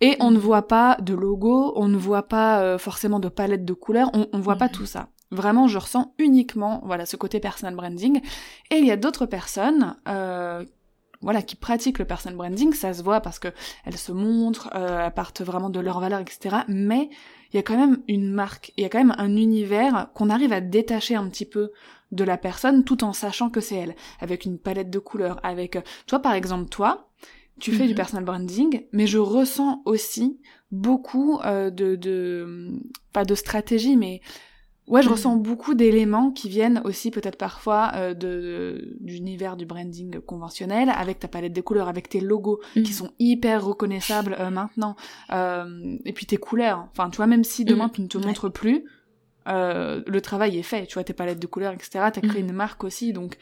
et 0.00 0.16
on 0.20 0.30
ne 0.30 0.38
voit 0.38 0.66
pas 0.66 0.96
de 1.00 1.14
logo, 1.14 1.72
on 1.76 1.88
ne 1.88 1.96
voit 1.96 2.28
pas 2.28 2.62
euh, 2.62 2.78
forcément 2.78 3.20
de 3.20 3.28
palette 3.28 3.64
de 3.64 3.74
couleurs, 3.74 4.10
on, 4.14 4.26
on 4.32 4.40
voit 4.40 4.56
pas 4.56 4.68
tout 4.68 4.86
ça. 4.86 5.08
Vraiment, 5.30 5.68
je 5.68 5.78
ressens 5.78 6.14
uniquement 6.18 6.82
voilà 6.84 7.06
ce 7.06 7.16
côté 7.16 7.38
personal 7.38 7.74
branding. 7.76 8.20
Et 8.70 8.76
il 8.76 8.86
y 8.86 8.90
a 8.90 8.96
d'autres 8.96 9.26
personnes 9.26 9.96
euh, 10.08 10.64
voilà, 11.20 11.42
qui 11.42 11.54
pratiquent 11.54 11.98
le 11.98 12.04
personal 12.04 12.36
branding, 12.36 12.72
ça 12.72 12.94
se 12.94 13.02
voit 13.02 13.20
parce 13.20 13.38
que 13.38 13.48
elles 13.84 13.98
se 13.98 14.12
montrent, 14.12 14.70
euh, 14.74 15.06
elles 15.06 15.12
partent 15.12 15.42
vraiment 15.42 15.70
de 15.70 15.80
leurs 15.80 16.00
valeurs, 16.00 16.20
etc. 16.20 16.58
Mais 16.66 17.10
il 17.52 17.56
y 17.56 17.58
a 17.58 17.62
quand 17.62 17.76
même 17.76 18.02
une 18.08 18.32
marque, 18.32 18.72
il 18.76 18.82
y 18.82 18.86
a 18.86 18.88
quand 18.88 18.98
même 18.98 19.14
un 19.18 19.36
univers 19.36 20.08
qu'on 20.14 20.30
arrive 20.30 20.52
à 20.52 20.60
détacher 20.60 21.14
un 21.14 21.28
petit 21.28 21.44
peu 21.44 21.72
de 22.10 22.24
la 22.24 22.38
personne 22.38 22.84
tout 22.84 23.04
en 23.04 23.12
sachant 23.12 23.50
que 23.50 23.60
c'est 23.60 23.76
elle, 23.76 23.94
avec 24.18 24.44
une 24.44 24.58
palette 24.58 24.90
de 24.90 24.98
couleurs, 24.98 25.38
avec 25.42 25.76
euh, 25.76 25.82
toi 26.06 26.20
par 26.20 26.32
exemple 26.32 26.68
toi, 26.68 27.09
tu 27.60 27.72
fais 27.72 27.84
du 27.84 27.90
mhm. 27.90 27.96
personal 27.96 28.24
branding, 28.24 28.82
mais 28.92 29.06
je 29.06 29.18
ressens 29.18 29.82
aussi 29.84 30.40
beaucoup 30.70 31.38
euh, 31.44 31.70
de, 31.70 31.96
de 31.96 32.72
pas 33.12 33.24
de 33.24 33.34
stratégie, 33.34 33.96
mais 33.96 34.20
Ouais, 34.86 35.02
je 35.02 35.08
mm. 35.08 35.12
ressens 35.12 35.36
beaucoup 35.36 35.74
d'éléments 35.74 36.32
qui 36.32 36.48
viennent 36.48 36.82
aussi 36.84 37.12
peut-être 37.12 37.36
parfois 37.36 37.92
euh, 37.94 38.12
de, 38.12 38.96
d'univers 38.98 39.56
du 39.56 39.64
branding 39.64 40.18
conventionnel, 40.18 40.90
avec 40.90 41.20
ta 41.20 41.28
palette 41.28 41.52
de 41.52 41.60
couleurs, 41.60 41.86
avec 41.86 42.08
tes 42.08 42.18
logos 42.18 42.58
qui 42.74 42.80
mm. 42.80 42.86
sont 42.86 43.10
hyper 43.20 43.64
reconnaissables 43.64 44.36
euh, 44.40 44.50
maintenant, 44.50 44.96
et 45.30 46.12
puis 46.12 46.26
tes 46.26 46.38
couleurs. 46.38 46.88
Enfin, 46.90 47.08
tu 47.08 47.18
vois, 47.18 47.28
même 47.28 47.44
si 47.44 47.64
demain 47.64 47.88
tu 47.88 48.00
ne 48.00 48.08
te 48.08 48.18
montres 48.18 48.50
plus, 48.50 48.84
le 49.46 50.18
travail 50.18 50.58
est 50.58 50.64
fait. 50.64 50.86
Tu 50.86 50.94
vois, 50.94 51.04
tes 51.04 51.12
palettes 51.12 51.40
de 51.40 51.46
couleurs, 51.46 51.72
etc. 51.72 51.90
T'as 52.12 52.20
créé 52.20 52.40
une 52.40 52.52
marque 52.52 52.82
aussi, 52.82 53.12
donc 53.12 53.36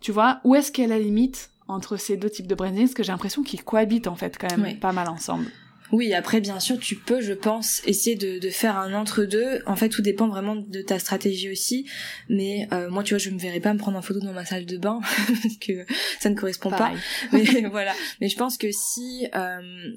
tu 0.00 0.12
vois, 0.12 0.40
où 0.44 0.54
est-ce 0.54 0.70
qu'est 0.70 0.86
la 0.86 1.00
limite 1.00 1.50
entre 1.72 1.96
ces 1.96 2.16
deux 2.16 2.30
types 2.30 2.46
de 2.46 2.54
branding 2.54 2.82
Parce 2.82 2.94
que 2.94 3.02
j'ai 3.02 3.12
l'impression 3.12 3.42
qu'ils 3.42 3.62
cohabitent 3.64 4.08
en 4.08 4.16
fait 4.16 4.36
quand 4.38 4.56
même 4.56 4.78
pas 4.78 4.92
mal 4.92 5.08
ensemble. 5.08 5.46
Oui, 5.92 6.14
après, 6.14 6.40
bien 6.40 6.58
sûr, 6.58 6.78
tu 6.78 6.96
peux, 6.96 7.20
je 7.20 7.34
pense, 7.34 7.82
essayer 7.84 8.16
de, 8.16 8.38
de 8.38 8.48
faire 8.48 8.78
un 8.78 8.94
entre-deux. 8.94 9.60
En 9.66 9.76
fait, 9.76 9.90
tout 9.90 10.00
dépend 10.00 10.26
vraiment 10.26 10.56
de 10.56 10.80
ta 10.80 10.98
stratégie 10.98 11.50
aussi. 11.50 11.86
Mais 12.30 12.66
euh, 12.72 12.88
moi, 12.88 13.02
tu 13.02 13.12
vois, 13.12 13.18
je 13.18 13.28
me 13.28 13.38
verrais 13.38 13.60
pas 13.60 13.74
me 13.74 13.78
prendre 13.78 13.98
en 13.98 14.02
photo 14.02 14.18
dans 14.20 14.32
ma 14.32 14.46
salle 14.46 14.64
de 14.64 14.78
bain, 14.78 15.00
parce 15.42 15.56
que 15.60 15.84
ça 16.18 16.30
ne 16.30 16.34
correspond 16.34 16.70
pas. 16.70 16.92
Mais 17.32 17.44
voilà. 17.70 17.92
Mais 18.20 18.28
je 18.28 18.36
pense 18.36 18.56
que 18.56 18.72
si... 18.72 19.28
Euh, 19.34 19.92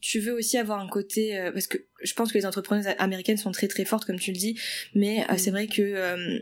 tu 0.00 0.18
veux 0.18 0.32
aussi 0.32 0.58
avoir 0.58 0.80
un 0.80 0.88
côté 0.88 1.38
euh, 1.38 1.52
parce 1.52 1.68
que 1.68 1.78
je 2.02 2.12
pense 2.14 2.32
que 2.32 2.38
les 2.38 2.44
entrepreneuses 2.44 2.88
américaines 2.98 3.36
sont 3.36 3.52
très 3.52 3.68
très 3.68 3.84
fortes 3.84 4.04
comme 4.04 4.18
tu 4.18 4.32
le 4.32 4.36
dis 4.36 4.58
mais 4.96 5.24
c'est 5.36 5.50
mm. 5.50 5.54
vrai 5.54 5.66
que 5.68 6.40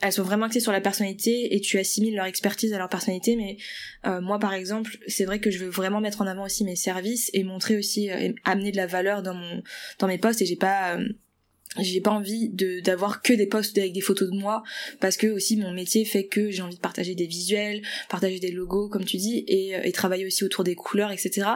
elles 0.00 0.12
sont 0.12 0.22
vraiment 0.22 0.46
axées 0.46 0.60
sur 0.60 0.72
la 0.72 0.80
personnalité 0.80 1.54
et 1.54 1.60
tu 1.60 1.78
assimiles 1.78 2.14
leur 2.14 2.26
expertise 2.26 2.72
à 2.72 2.78
leur 2.78 2.88
personnalité. 2.88 3.36
Mais 3.36 3.56
euh, 4.06 4.20
moi 4.20 4.38
par 4.38 4.52
exemple 4.52 4.98
c'est 5.06 5.24
vrai 5.24 5.40
que 5.40 5.50
je 5.50 5.58
veux 5.58 5.70
vraiment 5.70 6.00
mettre 6.00 6.20
en 6.20 6.26
avant 6.26 6.44
aussi 6.44 6.64
mes 6.64 6.76
services 6.76 7.30
et 7.32 7.44
montrer 7.44 7.76
aussi 7.76 8.10
euh, 8.10 8.32
amener 8.44 8.72
de 8.72 8.76
la 8.76 8.86
valeur 8.86 9.22
dans 9.22 9.34
mon 9.34 9.62
dans 9.98 10.06
mes 10.06 10.18
posts. 10.18 10.42
Et 10.42 10.46
j'ai 10.46 10.56
pas 10.56 10.96
euh, 10.96 11.08
j'ai 11.78 12.00
pas 12.00 12.10
envie 12.10 12.48
de 12.50 12.80
d'avoir 12.80 13.22
que 13.22 13.32
des 13.32 13.46
posts 13.46 13.76
avec 13.78 13.92
des 13.92 14.00
photos 14.00 14.30
de 14.30 14.36
moi 14.36 14.62
parce 15.00 15.16
que 15.16 15.26
aussi 15.28 15.56
mon 15.56 15.72
métier 15.72 16.04
fait 16.04 16.26
que 16.26 16.50
j'ai 16.50 16.62
envie 16.62 16.76
de 16.76 16.80
partager 16.80 17.14
des 17.14 17.26
visuels 17.26 17.82
partager 18.08 18.38
des 18.38 18.50
logos 18.50 18.88
comme 18.88 19.04
tu 19.04 19.18
dis 19.18 19.44
et 19.46 19.92
travailler 19.92 20.24
aussi 20.24 20.42
autour 20.42 20.64
des 20.64 20.74
couleurs 20.74 21.12
etc 21.12 21.48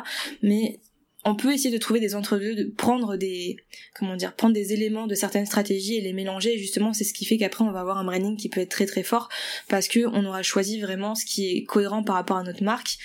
mais 0.42 0.78
on 1.24 1.34
peut 1.34 1.52
essayer 1.52 1.70
de 1.70 1.78
trouver 1.78 2.00
des 2.00 2.14
entre-deux, 2.14 2.54
de 2.54 2.64
prendre 2.64 3.16
des, 3.16 3.56
comment 3.94 4.16
dire, 4.16 4.34
prendre 4.34 4.54
des 4.54 4.72
éléments 4.72 5.06
de 5.06 5.14
certaines 5.14 5.44
stratégies 5.44 5.96
et 5.96 6.00
les 6.00 6.14
mélanger. 6.14 6.54
Et 6.54 6.58
justement, 6.58 6.94
c'est 6.94 7.04
ce 7.04 7.12
qui 7.12 7.26
fait 7.26 7.36
qu'après, 7.36 7.62
on 7.62 7.72
va 7.72 7.80
avoir 7.80 7.98
un 7.98 8.04
branding 8.04 8.38
qui 8.38 8.48
peut 8.48 8.60
être 8.60 8.70
très 8.70 8.86
très 8.86 9.02
fort 9.02 9.28
parce 9.68 9.86
que 9.86 10.06
on 10.06 10.24
aura 10.24 10.42
choisi 10.42 10.80
vraiment 10.80 11.14
ce 11.14 11.26
qui 11.26 11.50
est 11.50 11.64
cohérent 11.64 12.02
par 12.02 12.14
rapport 12.14 12.38
à 12.38 12.42
notre 12.42 12.64
marque. 12.64 12.96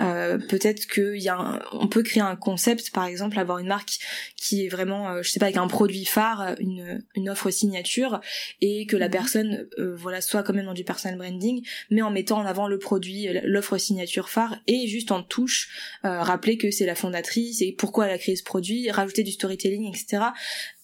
Euh, 0.00 0.38
peut-être 0.38 0.86
qu'il 0.86 1.20
y 1.20 1.28
a, 1.28 1.62
on 1.72 1.88
peut 1.88 2.04
créer 2.04 2.22
un 2.22 2.36
concept, 2.36 2.90
par 2.90 3.06
exemple, 3.06 3.38
avoir 3.40 3.58
une 3.58 3.66
marque 3.66 3.98
qui 4.36 4.64
est 4.64 4.68
vraiment, 4.68 5.10
euh, 5.10 5.22
je 5.22 5.30
sais 5.30 5.40
pas, 5.40 5.46
avec 5.46 5.56
un 5.56 5.66
produit 5.66 6.04
phare, 6.04 6.54
une, 6.60 7.04
une 7.16 7.28
offre 7.28 7.50
signature, 7.50 8.20
et 8.60 8.86
que 8.86 8.96
la 8.96 9.06
mhm. 9.06 9.12
personne, 9.12 9.68
euh, 9.78 9.96
voilà, 9.96 10.20
soit 10.20 10.44
quand 10.44 10.52
même 10.52 10.66
dans 10.66 10.74
du 10.74 10.84
personal 10.84 11.18
branding, 11.18 11.66
mais 11.90 12.02
en 12.02 12.10
mettant 12.12 12.38
en 12.38 12.46
avant 12.46 12.68
le 12.68 12.78
produit, 12.78 13.28
l'offre 13.42 13.78
signature 13.78 14.28
phare, 14.28 14.58
et 14.68 14.86
juste 14.86 15.10
en 15.10 15.22
touche, 15.22 15.70
rappeler 16.02 16.56
que 16.56 16.70
c'est 16.70 16.86
la 16.86 16.94
fondatrice 16.94 17.63
pourquoi 17.72 18.06
elle 18.06 18.12
a 18.12 18.18
créé 18.18 18.36
ce 18.36 18.44
produit, 18.44 18.90
rajouter 18.90 19.22
du 19.22 19.32
storytelling, 19.32 19.88
etc 19.88 20.22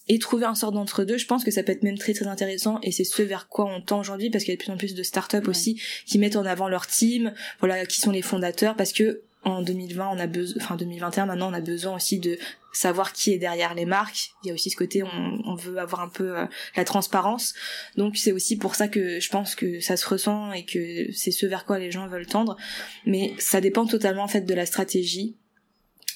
et 0.07 0.19
trouver 0.19 0.45
un 0.45 0.55
sort 0.55 0.73
d'entre-deux, 0.73 1.17
je 1.17 1.25
pense 1.25 1.45
que 1.45 1.51
ça 1.51 1.63
peut 1.63 1.71
être 1.71 1.83
même 1.83 1.97
très 1.97 2.13
très 2.13 2.27
intéressant 2.27 2.79
et 2.83 2.91
c'est 2.91 3.05
ce 3.05 3.21
vers 3.21 3.47
quoi 3.47 3.65
on 3.65 3.81
tend 3.81 3.99
aujourd'hui 3.99 4.29
parce 4.29 4.43
qu'il 4.43 4.51
y 4.51 4.55
a 4.55 4.57
de 4.57 4.61
plus 4.61 4.71
en 4.71 4.77
plus 4.77 4.93
de 4.93 5.03
startups 5.03 5.47
aussi 5.47 5.81
qui 6.05 6.17
mettent 6.19 6.35
en 6.35 6.45
avant 6.45 6.67
leur 6.67 6.85
team, 6.85 7.33
voilà, 7.59 7.85
qui 7.85 8.01
sont 8.01 8.11
les 8.11 8.21
fondateurs 8.21 8.75
parce 8.75 8.91
que 8.91 9.21
en 9.43 9.61
2020 9.61 10.09
on 10.09 10.19
a 10.19 10.27
besoin, 10.27 10.61
enfin 10.61 10.75
2021 10.75 11.27
maintenant 11.27 11.49
on 11.49 11.53
a 11.53 11.61
besoin 11.61 11.95
aussi 11.95 12.19
de 12.19 12.37
savoir 12.73 13.13
qui 13.13 13.31
est 13.31 13.37
derrière 13.37 13.73
les 13.73 13.85
marques. 13.85 14.31
Il 14.43 14.47
y 14.47 14.51
a 14.51 14.53
aussi 14.53 14.69
ce 14.69 14.75
côté 14.75 15.01
on, 15.01 15.41
on 15.45 15.55
veut 15.55 15.77
avoir 15.77 16.01
un 16.01 16.09
peu 16.09 16.37
euh, 16.37 16.45
la 16.75 16.83
transparence. 16.83 17.53
Donc 17.95 18.17
c'est 18.17 18.31
aussi 18.31 18.57
pour 18.57 18.75
ça 18.75 18.87
que 18.87 19.19
je 19.19 19.29
pense 19.29 19.55
que 19.55 19.79
ça 19.79 19.97
se 19.97 20.07
ressent 20.07 20.51
et 20.51 20.65
que 20.65 21.11
c'est 21.13 21.31
ce 21.31 21.45
vers 21.45 21.65
quoi 21.65 21.79
les 21.79 21.89
gens 21.89 22.07
veulent 22.07 22.27
tendre. 22.27 22.57
Mais 23.05 23.33
ça 23.39 23.61
dépend 23.61 23.85
totalement 23.85 24.23
en 24.23 24.27
fait 24.27 24.41
de 24.41 24.53
la 24.53 24.65
stratégie 24.65 25.37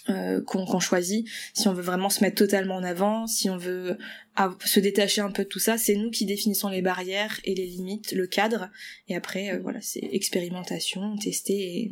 euh, 0.08 0.40
qu'on 0.42 0.80
choisit, 0.80 1.28
si 1.56 1.68
on 1.68 1.74
veut 1.74 1.82
vraiment 1.82 2.10
se 2.10 2.24
mettre 2.24 2.36
totalement 2.36 2.76
en 2.76 2.84
avant, 2.84 3.26
si 3.26 3.50
on 3.50 3.58
veut 3.58 3.98
se 4.64 4.80
détacher 4.80 5.22
un 5.22 5.32
peu 5.32 5.46
de 5.46 5.50
tout 5.50 5.60
ça, 5.60 5.80
c'est 5.80 5.96
nous 5.96 6.12
qui 6.12 6.28
définissons 6.28 6.70
les 6.70 6.84
barrières 6.84 7.40
et 7.44 7.56
les 7.56 7.66
limites, 7.66 8.12
le 8.12 8.28
cadre, 8.28 8.70
et 9.08 9.16
après 9.16 9.52
euh, 9.52 9.60
voilà, 9.64 9.80
c'est 9.82 10.08
expérimentation, 10.12 11.18
tester 11.18 11.54
et 11.54 11.92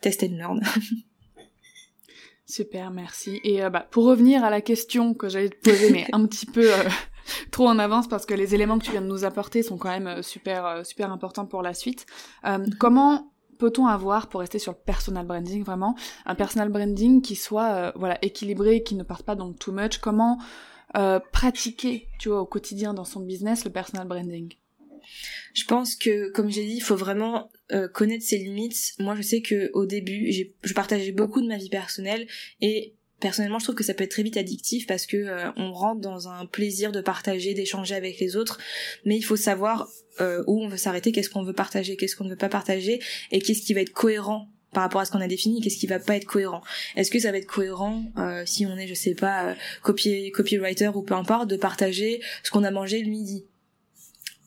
tester 0.00 0.30
and 0.32 0.38
learn. 0.38 0.60
Super, 2.46 2.90
merci. 2.90 3.40
Et 3.44 3.62
euh, 3.62 3.68
bah, 3.68 3.86
pour 3.90 4.04
revenir 4.04 4.42
à 4.42 4.48
la 4.48 4.62
question 4.62 5.12
que 5.12 5.28
j'allais 5.28 5.50
te 5.50 5.70
poser, 5.70 5.90
mais 5.90 6.06
un 6.12 6.24
petit 6.26 6.46
peu 6.46 6.70
trop 7.50 7.68
en 7.68 7.78
avance 7.78 8.08
parce 8.08 8.24
que 8.24 8.32
les 8.32 8.54
éléments 8.54 8.78
que 8.78 8.84
tu 8.84 8.90
viens 8.90 9.02
de 9.02 9.06
nous 9.06 9.24
apporter 9.24 9.62
sont 9.62 9.76
quand 9.76 9.90
même 9.90 10.22
super 10.22 10.80
super 10.86 11.12
importants 11.12 11.44
pour 11.44 11.60
la 11.60 11.74
suite. 11.74 12.06
Mm-hmm. 12.42 12.76
comment 12.78 13.33
peut-on 13.64 13.86
avoir 13.86 14.28
pour 14.28 14.40
rester 14.40 14.58
sur 14.58 14.72
le 14.72 14.78
personal 14.78 15.26
branding 15.26 15.64
vraiment? 15.64 15.96
Un 16.26 16.34
personal 16.34 16.68
branding 16.68 17.22
qui 17.22 17.34
soit 17.34 17.72
euh, 17.72 17.92
voilà 17.94 18.18
équilibré 18.22 18.82
qui 18.82 18.94
ne 18.94 19.02
parte 19.02 19.24
pas 19.24 19.36
dans 19.36 19.52
too 19.54 19.72
much. 19.72 19.98
Comment 19.98 20.38
euh, 20.96 21.18
pratiquer 21.32 22.08
tu 22.18 22.28
vois 22.28 22.42
au 22.42 22.46
quotidien 22.46 22.92
dans 22.92 23.06
son 23.06 23.20
business 23.20 23.64
le 23.64 23.70
personal 23.70 24.06
branding? 24.06 24.52
Je 25.54 25.64
pense 25.64 25.96
que 25.96 26.30
comme 26.32 26.50
j'ai 26.50 26.66
dit 26.66 26.74
il 26.74 26.82
faut 26.82 26.96
vraiment 26.96 27.50
euh, 27.72 27.88
connaître 27.88 28.24
ses 28.24 28.36
limites. 28.36 28.92
Moi 28.98 29.14
je 29.14 29.22
sais 29.22 29.40
que 29.40 29.70
au 29.72 29.86
début 29.86 30.30
je 30.62 30.74
partageais 30.74 31.12
beaucoup 31.12 31.40
de 31.40 31.48
ma 31.48 31.56
vie 31.56 31.70
personnelle 31.70 32.26
et 32.60 32.94
personnellement 33.20 33.58
je 33.58 33.64
trouve 33.64 33.76
que 33.76 33.84
ça 33.84 33.94
peut 33.94 34.04
être 34.04 34.10
très 34.10 34.22
vite 34.22 34.36
addictif 34.36 34.86
parce 34.86 35.06
que 35.06 35.16
euh, 35.16 35.50
on 35.56 35.72
rentre 35.72 36.00
dans 36.00 36.28
un 36.28 36.46
plaisir 36.46 36.92
de 36.92 37.00
partager 37.00 37.54
d'échanger 37.54 37.94
avec 37.94 38.18
les 38.18 38.36
autres. 38.36 38.58
Mais 39.04 39.16
il 39.16 39.22
faut 39.22 39.36
savoir 39.36 39.88
euh, 40.20 40.42
où 40.46 40.62
on 40.62 40.68
veut 40.68 40.76
s'arrêter 40.76 41.12
qu'est-ce 41.12 41.30
qu'on 41.30 41.42
veut 41.42 41.52
partager 41.52 41.96
qu'est-ce 41.96 42.16
qu'on 42.16 42.24
ne 42.24 42.30
veut 42.30 42.36
pas 42.36 42.48
partager 42.48 43.00
et 43.30 43.40
qu'est-ce 43.40 43.62
qui 43.62 43.74
va 43.74 43.80
être 43.80 43.92
cohérent 43.92 44.48
par 44.72 44.82
rapport 44.82 45.00
à 45.00 45.04
ce 45.04 45.12
qu'on 45.12 45.20
a 45.20 45.28
défini 45.28 45.60
qu'est-ce 45.60 45.78
qui 45.78 45.86
va 45.86 45.98
pas 45.98 46.16
être 46.16 46.26
cohérent. 46.26 46.62
Est-ce 46.96 47.10
que 47.10 47.18
ça 47.18 47.30
va 47.30 47.38
être 47.38 47.46
cohérent 47.46 48.04
euh, 48.18 48.42
si 48.46 48.66
on 48.66 48.76
est 48.76 48.86
je 48.86 48.94
sais 48.94 49.14
pas 49.14 49.54
copy 49.82 50.30
copywriter 50.32 50.88
ou 50.88 51.02
peu 51.02 51.14
importe 51.14 51.48
de 51.48 51.56
partager 51.56 52.20
ce 52.42 52.50
qu'on 52.50 52.64
a 52.64 52.70
mangé 52.70 53.02
le 53.02 53.10
midi? 53.10 53.44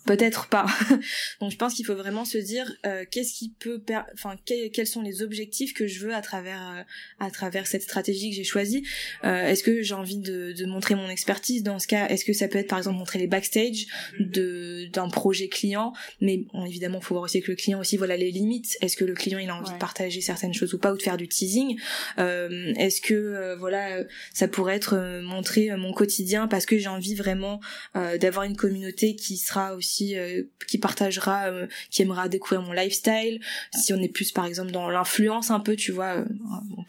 Peut-être 0.08 0.48
pas. 0.48 0.66
Donc 1.42 1.52
je 1.52 1.58
pense 1.58 1.76
qu'il 1.76 1.86
faut 1.86 1.96
vraiment 1.96 2.26
se 2.26 2.38
dire 2.40 2.74
euh, 2.86 3.06
qu'est-ce 3.12 3.34
qui 3.34 3.50
peut, 3.60 3.80
enfin 4.14 4.36
quels 4.46 4.88
sont 4.88 5.02
les 5.02 5.22
objectifs 5.22 5.74
que 5.74 5.86
je 5.86 6.00
veux 6.00 6.16
à 6.16 6.22
travers 6.22 6.62
euh, 6.78 6.82
à 7.20 7.30
travers 7.30 7.68
cette 7.68 7.84
stratégie 7.84 8.32
que 8.32 8.36
j'ai 8.36 8.44
choisie. 8.44 8.84
Euh, 9.24 9.48
est-ce 9.48 9.62
que 9.62 9.84
j'ai 9.84 9.94
envie 9.94 10.18
de, 10.18 10.54
de, 10.54 10.66
montrer 10.66 10.96
mon 10.96 11.10
expertise 11.10 11.62
dans 11.62 11.78
ce 11.78 11.88
cas? 11.88 12.08
Est-ce 12.08 12.26
que 12.26 12.34
ça 12.34 12.48
peut 12.48 12.58
être 12.58 12.70
par 12.70 12.80
exemple 12.80 12.98
montrer 12.98 13.20
les 13.20 13.28
backstage 13.28 13.86
de 14.20 14.86
d'un 14.92 15.10
projet 15.10 15.50
client? 15.50 15.94
Mais 16.22 16.46
bon, 16.54 16.66
évidemment, 16.66 17.00
il 17.00 17.06
faut 17.06 17.14
voir 17.14 17.26
aussi 17.26 17.42
que 17.42 17.52
le 17.52 17.58
client 17.58 17.80
aussi 17.80 17.98
voilà 17.98 18.18
les 18.18 18.32
limites. 18.32 18.78
Est-ce 18.82 18.96
que 18.96 19.06
le 19.06 19.14
client 19.14 19.40
il 19.40 19.50
a 19.50 19.56
envie 19.56 19.72
de 19.72 19.78
partager 19.78 20.22
certaines 20.22 20.54
choses 20.54 20.74
ou 20.74 20.80
pas 20.80 20.94
ou 20.94 20.98
de 20.98 21.04
faire 21.04 21.18
du 21.18 21.28
teasing? 21.28 21.78
Est-ce 22.18 23.02
que 23.02 23.56
voilà 23.60 24.04
ça 24.34 24.48
pourrait 24.48 24.76
être 24.76 25.22
montrer 25.22 25.76
mon 25.76 25.92
quotidien 25.92 26.48
parce 26.48 26.66
que 26.66 26.78
j'ai 26.78 26.88
envie 26.88 27.16
vraiment 27.16 27.60
d'avoir 27.94 28.46
une 28.46 28.56
communauté 28.56 29.16
qui 29.16 29.38
sera 29.38 29.76
aussi 29.76 29.97
euh, 30.16 30.44
qui 30.68 30.78
partagera, 30.78 31.48
euh, 31.48 31.68
qui 31.90 32.02
aimera 32.02 32.30
découvrir 32.30 32.62
mon 32.62 32.74
lifestyle. 32.74 33.40
Si 33.76 33.94
on 33.94 34.02
est 34.02 34.10
plus 34.10 34.32
par 34.32 34.46
exemple 34.46 34.72
dans 34.72 34.90
l'influence 34.90 35.52
un 35.52 35.60
peu, 35.60 35.76
tu 35.76 35.92
vois, 35.92 36.18
euh, 36.18 36.26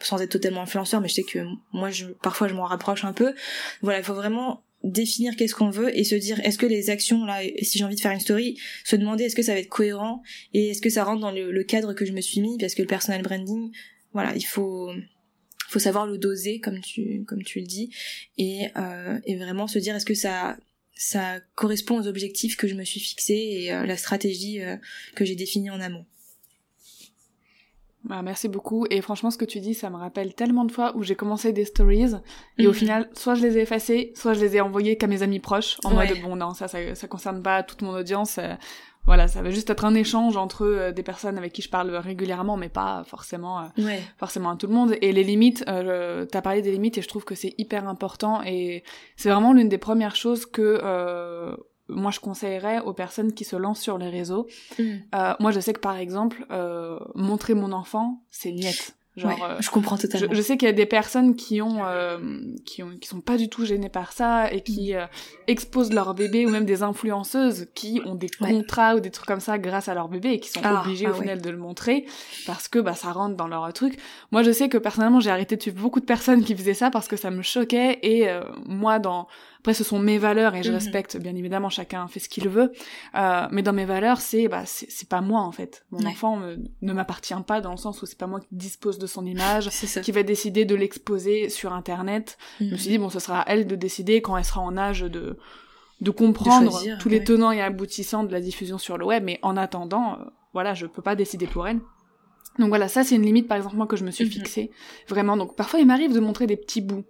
sans 0.01 0.21
être 0.21 0.31
totalement 0.31 0.61
influenceur, 0.61 1.01
mais 1.01 1.07
je 1.07 1.15
sais 1.15 1.23
que 1.23 1.39
moi, 1.73 1.89
parfois, 2.21 2.47
je 2.47 2.53
m'en 2.53 2.65
rapproche 2.65 3.03
un 3.05 3.13
peu. 3.13 3.33
Voilà, 3.81 3.99
il 3.99 4.03
faut 4.03 4.13
vraiment 4.13 4.63
définir 4.83 5.35
qu'est-ce 5.35 5.55
qu'on 5.55 5.69
veut 5.69 5.97
et 5.97 6.03
se 6.03 6.15
dire 6.15 6.39
est-ce 6.45 6.57
que 6.57 6.65
les 6.65 6.89
actions 6.89 7.25
là 7.25 7.41
si 7.61 7.77
j'ai 7.77 7.83
envie 7.83 7.97
de 7.97 7.99
faire 7.99 8.13
une 8.13 8.19
story 8.21 8.57
se 8.85 8.95
demander 8.95 9.25
est-ce 9.25 9.35
que 9.35 9.41
ça 9.41 9.53
va 9.53 9.59
être 9.59 9.67
cohérent 9.67 10.23
et 10.53 10.69
est-ce 10.69 10.81
que 10.81 10.89
ça 10.89 11.03
rentre 11.03 11.19
dans 11.19 11.31
le, 11.31 11.63
cadre 11.63 11.91
que 11.91 12.05
je 12.05 12.13
me 12.13 12.21
suis 12.21 12.39
mis 12.39 12.57
parce 12.57 12.75
que 12.75 12.81
le 12.81 12.87
personal 12.87 13.21
branding 13.21 13.71
voilà 14.13 14.33
il 14.37 14.45
faut 14.45 14.89
faut 15.67 15.79
savoir 15.79 16.07
le 16.07 16.17
doser 16.17 16.61
comme 16.61 16.79
tu 16.79 17.25
comme 17.27 17.43
tu 17.43 17.59
le 17.59 17.65
dis 17.65 17.93
et 18.37 18.69
vraiment 19.35 19.67
se 19.67 19.79
dire 19.79 19.97
est-ce 19.97 20.05
que 20.05 20.13
ça 20.13 20.55
ça 21.01 21.39
correspond 21.55 21.97
aux 21.97 22.07
objectifs 22.07 22.57
que 22.57 22.67
je 22.67 22.75
me 22.75 22.83
suis 22.83 22.99
fixés 22.99 23.33
et 23.33 23.73
euh, 23.73 23.85
la 23.85 23.95
stratégie 23.95 24.61
euh, 24.61 24.75
que 25.15 25.23
j'ai 25.23 25.35
définie 25.35 25.69
en 25.69 25.79
amont. 25.79 26.05
Bah, 28.03 28.21
merci 28.21 28.49
beaucoup. 28.49 28.85
Et 28.89 28.99
franchement, 29.01 29.31
ce 29.31 29.37
que 29.37 29.45
tu 29.45 29.61
dis, 29.61 29.73
ça 29.73 29.89
me 29.89 29.95
rappelle 29.95 30.33
tellement 30.33 30.65
de 30.65 30.73
fois 30.73 30.93
où 30.97 31.03
j'ai 31.03 31.15
commencé 31.15 31.53
des 31.53 31.63
stories 31.63 32.15
et 32.57 32.67
au 32.67 32.71
mhm. 32.71 32.75
final, 32.75 33.09
soit 33.13 33.35
je 33.35 33.43
les 33.43 33.57
ai 33.57 33.61
effacées, 33.61 34.11
soit 34.13 34.33
je 34.33 34.41
les 34.41 34.57
ai 34.57 34.61
envoyées 34.61 34.97
qu'à 34.97 35.07
mes 35.07 35.23
amis 35.23 35.39
proches 35.39 35.77
en 35.85 35.93
mode 35.93 36.09
bon 36.21 36.35
non, 36.35 36.53
ça, 36.53 36.67
ça, 36.67 36.93
ça 36.95 37.07
concerne 37.07 37.41
pas 37.41 37.63
toute 37.63 37.81
mon 37.81 37.91
audience. 37.91 38.37
Euh, 38.37 38.55
voilà, 39.09 39.27
ça 39.27 39.41
va 39.41 39.49
juste 39.49 39.71
être 39.71 39.85
un 39.85 39.95
échange 39.95 40.37
entre 40.37 40.67
euh, 40.67 40.91
des 40.91 41.01
personnes 41.01 41.39
avec 41.39 41.51
qui 41.51 41.63
je 41.63 41.69
parle 41.69 41.89
régulièrement, 41.95 42.57
mais 42.57 42.69
pas 42.69 43.03
forcément, 43.07 43.59
euh, 43.59 43.97
forcément 44.17 44.51
à 44.51 44.55
tout 44.55 44.67
le 44.67 44.73
monde. 44.73 44.95
Et 45.01 45.11
les 45.11 45.23
limites, 45.23 45.65
euh, 45.67 46.27
t'as 46.27 46.43
parlé 46.43 46.61
des 46.61 46.71
limites 46.71 46.99
et 46.99 47.01
je 47.01 47.07
trouve 47.07 47.25
que 47.25 47.33
c'est 47.33 47.55
hyper 47.57 47.87
important 47.87 48.43
et 48.43 48.83
c'est 49.15 49.31
vraiment 49.31 49.51
l'une 49.51 49.67
des 49.67 49.79
premières 49.79 50.15
choses 50.15 50.45
que 50.45 50.79
euh, 50.83 51.55
moi 51.87 52.11
je 52.11 52.19
conseillerais 52.19 52.81
aux 52.81 52.93
personnes 52.93 53.33
qui 53.33 53.45
se 53.45 53.55
lancent 53.55 53.81
sur 53.81 53.97
les 53.97 54.09
réseaux. 54.09 54.45
Mm. 54.77 54.97
moi 55.39 55.49
je 55.49 55.59
sais 55.59 55.73
que 55.73 55.79
par 55.79 55.97
exemple, 55.97 56.45
montrer 57.15 57.55
mon 57.55 57.71
enfant, 57.71 58.21
c'est 58.29 58.51
niette. 58.51 58.95
Genre, 59.19 59.43
euh, 59.43 59.57
je 59.59 59.69
comprends 59.69 59.97
totalement. 59.97 60.33
Je, 60.33 60.41
sais 60.41 60.57
qu'il 60.57 60.67
y 60.67 60.69
a 60.69 60.73
des 60.73 60.85
personnes 60.85 61.35
qui 61.35 61.61
ont, 61.61 61.85
euh, 61.85 62.17
qui 62.65 62.81
ont, 62.83 62.91
qui 62.99 63.07
sont 63.07 63.21
pas 63.21 63.37
du 63.37 63.49
tout 63.49 63.65
gênées 63.65 63.89
par 63.89 64.13
ça 64.13 64.51
et 64.51 64.61
qui 64.61 64.93
mm. 64.93 64.97
euh, 64.97 65.05
exposent 65.47 65.91
leur 65.93 66.13
bébé 66.13 66.45
ou 66.45 66.49
même 66.49 66.65
des 66.65 66.83
influenceuses 66.83 67.67
qui 67.75 68.01
ont 68.05 68.15
des 68.15 68.29
contrats 68.29 68.95
ou 68.95 68.99
des 68.99 69.11
trucs 69.11 69.27
comme 69.27 69.39
ça 69.39 69.57
grâce 69.57 69.89
à 69.89 69.93
leur 69.93 70.07
bébé 70.07 70.29
et 70.29 70.39
qui 70.39 70.49
sont 70.49 70.61
ah, 70.63 70.81
obligées 70.81 71.07
au 71.07 71.13
ah 71.13 71.21
final 71.21 71.41
de 71.41 71.49
le 71.49 71.57
montrer 71.57 72.05
parce 72.47 72.67
que 72.67 72.79
bah 72.79 72.93
ça 72.93 73.11
rentre 73.11 73.35
dans 73.35 73.47
leur 73.47 73.71
truc. 73.73 73.99
Moi, 74.31 74.43
je 74.43 74.51
sais 74.51 74.69
que 74.69 74.77
personnellement, 74.77 75.19
j'ai 75.19 75.31
arrêté 75.31 75.57
de 75.57 75.61
suivre 75.61 75.81
beaucoup 75.81 75.99
de 75.99 76.05
personnes 76.05 76.43
qui 76.43 76.55
faisaient 76.55 76.73
ça 76.73 76.89
parce 76.89 77.07
que 77.07 77.17
ça 77.17 77.29
me 77.29 77.41
choquait 77.41 77.99
et 78.03 78.27
moi 78.65 78.99
dans 78.99 79.27
après, 79.59 79.73
ce 79.73 79.83
sont 79.83 79.99
mes 79.99 80.17
valeurs 80.17 80.55
et 80.55 80.63
je 80.63 80.69
mhm. 80.69 80.75
respecte 80.75 81.17
bien 81.17 81.35
évidemment 81.35 81.69
chacun 81.69 82.07
fait 82.07 82.19
ce 82.19 82.29
qu'il 82.29 82.47
veut. 82.47 82.71
Euh, 83.15 83.47
mais 83.51 83.61
dans 83.61 83.73
mes 83.73 83.83
valeurs, 83.83 84.21
c'est 84.21 84.47
bah 84.47 84.63
c'est 84.65 85.09
pas 85.09 85.19
moi 85.19 85.41
en 85.41 85.51
fait. 85.51 85.85
Mon 85.91 86.05
enfant 86.05 86.39
ne 86.81 86.93
m'appartient 86.93 87.33
pas 87.45 87.59
dans 87.59 87.71
le 87.71 87.77
sens 87.77 88.01
où 88.01 88.05
c'est 88.05 88.17
pas 88.17 88.27
moi 88.27 88.39
qui 88.39 88.47
dispose 88.51 88.99
de 88.99 89.07
son 89.07 89.25
image, 89.25 89.69
qui 90.03 90.11
va 90.13 90.23
décider 90.23 90.63
de 90.63 90.75
l'exposer 90.75 91.49
sur 91.49 91.73
internet. 91.73 92.37
Je 92.59 92.65
me 92.65 92.77
suis 92.77 92.89
mhm. 92.89 92.95
dit 92.95 92.97
bon, 92.99 93.09
ce 93.09 93.19
sera 93.19 93.41
à 93.41 93.53
elle 93.53 93.67
de 93.67 93.75
décider 93.75 94.21
quand 94.21 94.37
elle 94.37 94.45
sera 94.45 94.61
en 94.61 94.77
âge 94.77 95.01
de 95.01 95.37
de 95.99 96.11
comprendre 96.11 96.79
tous 96.99 97.09
les 97.09 97.23
tenants 97.23 97.51
et 97.51 97.61
aboutissants 97.61 98.23
de 98.23 98.31
la 98.31 98.39
diffusion 98.39 98.77
sur 98.77 98.97
le 98.97 99.05
web. 99.05 99.23
Mais 99.25 99.39
en 99.41 99.57
attendant, 99.57 100.13
euh, 100.13 100.23
voilà, 100.53 100.73
je 100.73 100.85
peux 100.85 101.01
pas 101.01 101.15
décider 101.15 101.47
pour 101.47 101.67
elle. 101.67 101.81
Donc 102.57 102.69
voilà, 102.69 102.87
ça 102.87 103.03
c'est 103.03 103.15
une 103.15 103.23
limite 103.23 103.47
par 103.47 103.57
exemple 103.57 103.75
moi 103.75 103.87
que 103.87 103.95
je 103.95 104.03
me 104.03 104.11
suis 104.11 104.25
mhm. 104.25 104.31
fixée 104.31 104.71
vraiment. 105.07 105.35
Donc 105.35 105.55
parfois 105.55 105.79
il 105.79 105.85
m'arrive 105.85 106.13
de 106.13 106.19
montrer 106.19 106.47
des 106.47 106.57
petits 106.57 106.81
bouts 106.81 107.03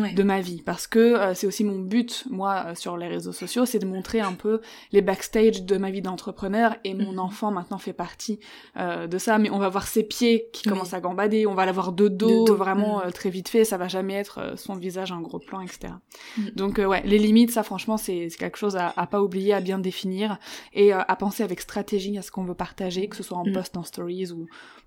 de 0.00 0.22
ma 0.22 0.40
vie. 0.40 0.62
Parce 0.62 0.86
que 0.86 0.98
euh, 0.98 1.34
c'est 1.34 1.46
aussi 1.46 1.64
mon 1.64 1.78
but 1.78 2.24
moi 2.30 2.64
euh, 2.66 2.74
sur 2.74 2.96
les 2.96 3.08
réseaux 3.08 3.32
sociaux 3.32 3.66
c'est 3.66 3.78
de 3.78 3.86
montrer 3.86 4.20
un 4.20 4.32
peu 4.32 4.60
les 4.92 5.02
backstage 5.02 5.62
de 5.62 5.76
ma 5.76 5.90
vie 5.90 6.02
d'entrepreneur. 6.02 6.76
Et 6.84 6.94
mon 6.94 7.12
mhm. 7.12 7.18
enfant 7.18 7.50
maintenant 7.50 7.78
fait 7.78 7.92
partie 7.92 8.40
euh, 8.76 9.06
de 9.06 9.18
ça. 9.18 9.38
Mais 9.38 9.50
on 9.50 9.58
va 9.58 9.68
voir 9.68 9.86
ses 9.86 10.02
pieds 10.02 10.48
qui 10.52 10.68
commencent 10.68 10.94
à 10.94 11.00
gambader. 11.00 11.46
On 11.46 11.54
va 11.54 11.66
l'avoir 11.66 11.92
de 11.92 12.08
dos, 12.08 12.54
vraiment 12.54 13.04
mhm. 13.04 13.12
très 13.12 13.30
vite 13.30 13.48
fait. 13.48 13.64
Ça 13.64 13.76
va 13.76 13.88
jamais 13.88 14.14
être 14.14 14.54
son 14.56 14.74
visage 14.74 15.12
en 15.12 15.20
gros 15.20 15.38
plan 15.38 15.60
etc 15.60 15.94
mhm. 16.38 16.50
donc 16.50 16.78
ouais 16.78 17.02
les 17.04 17.18
limites 17.18 17.50
ça 17.50 17.62
franchement 17.62 17.96
c'est 17.96 18.28
quelque 18.38 18.56
chose 18.56 18.76
à, 18.76 18.92
à, 18.96 19.06
pas 19.06 19.22
oublier 19.22 19.54
à 19.54 19.60
bien 19.60 19.78
définir. 19.78 20.38
Et 20.72 20.92
à 20.92 21.16
penser 21.16 21.42
avec 21.42 21.60
stratégie 21.60 22.18
à 22.18 22.22
ce 22.22 22.30
qu'on 22.30 22.44
veut 22.44 22.54
partager 22.54 23.08
que 23.08 23.16
ce 23.16 23.22
soit 23.22 23.38
en 23.38 23.44
post 23.44 23.76
en 23.76 23.82
stories 23.82 24.32
ou 24.32 24.46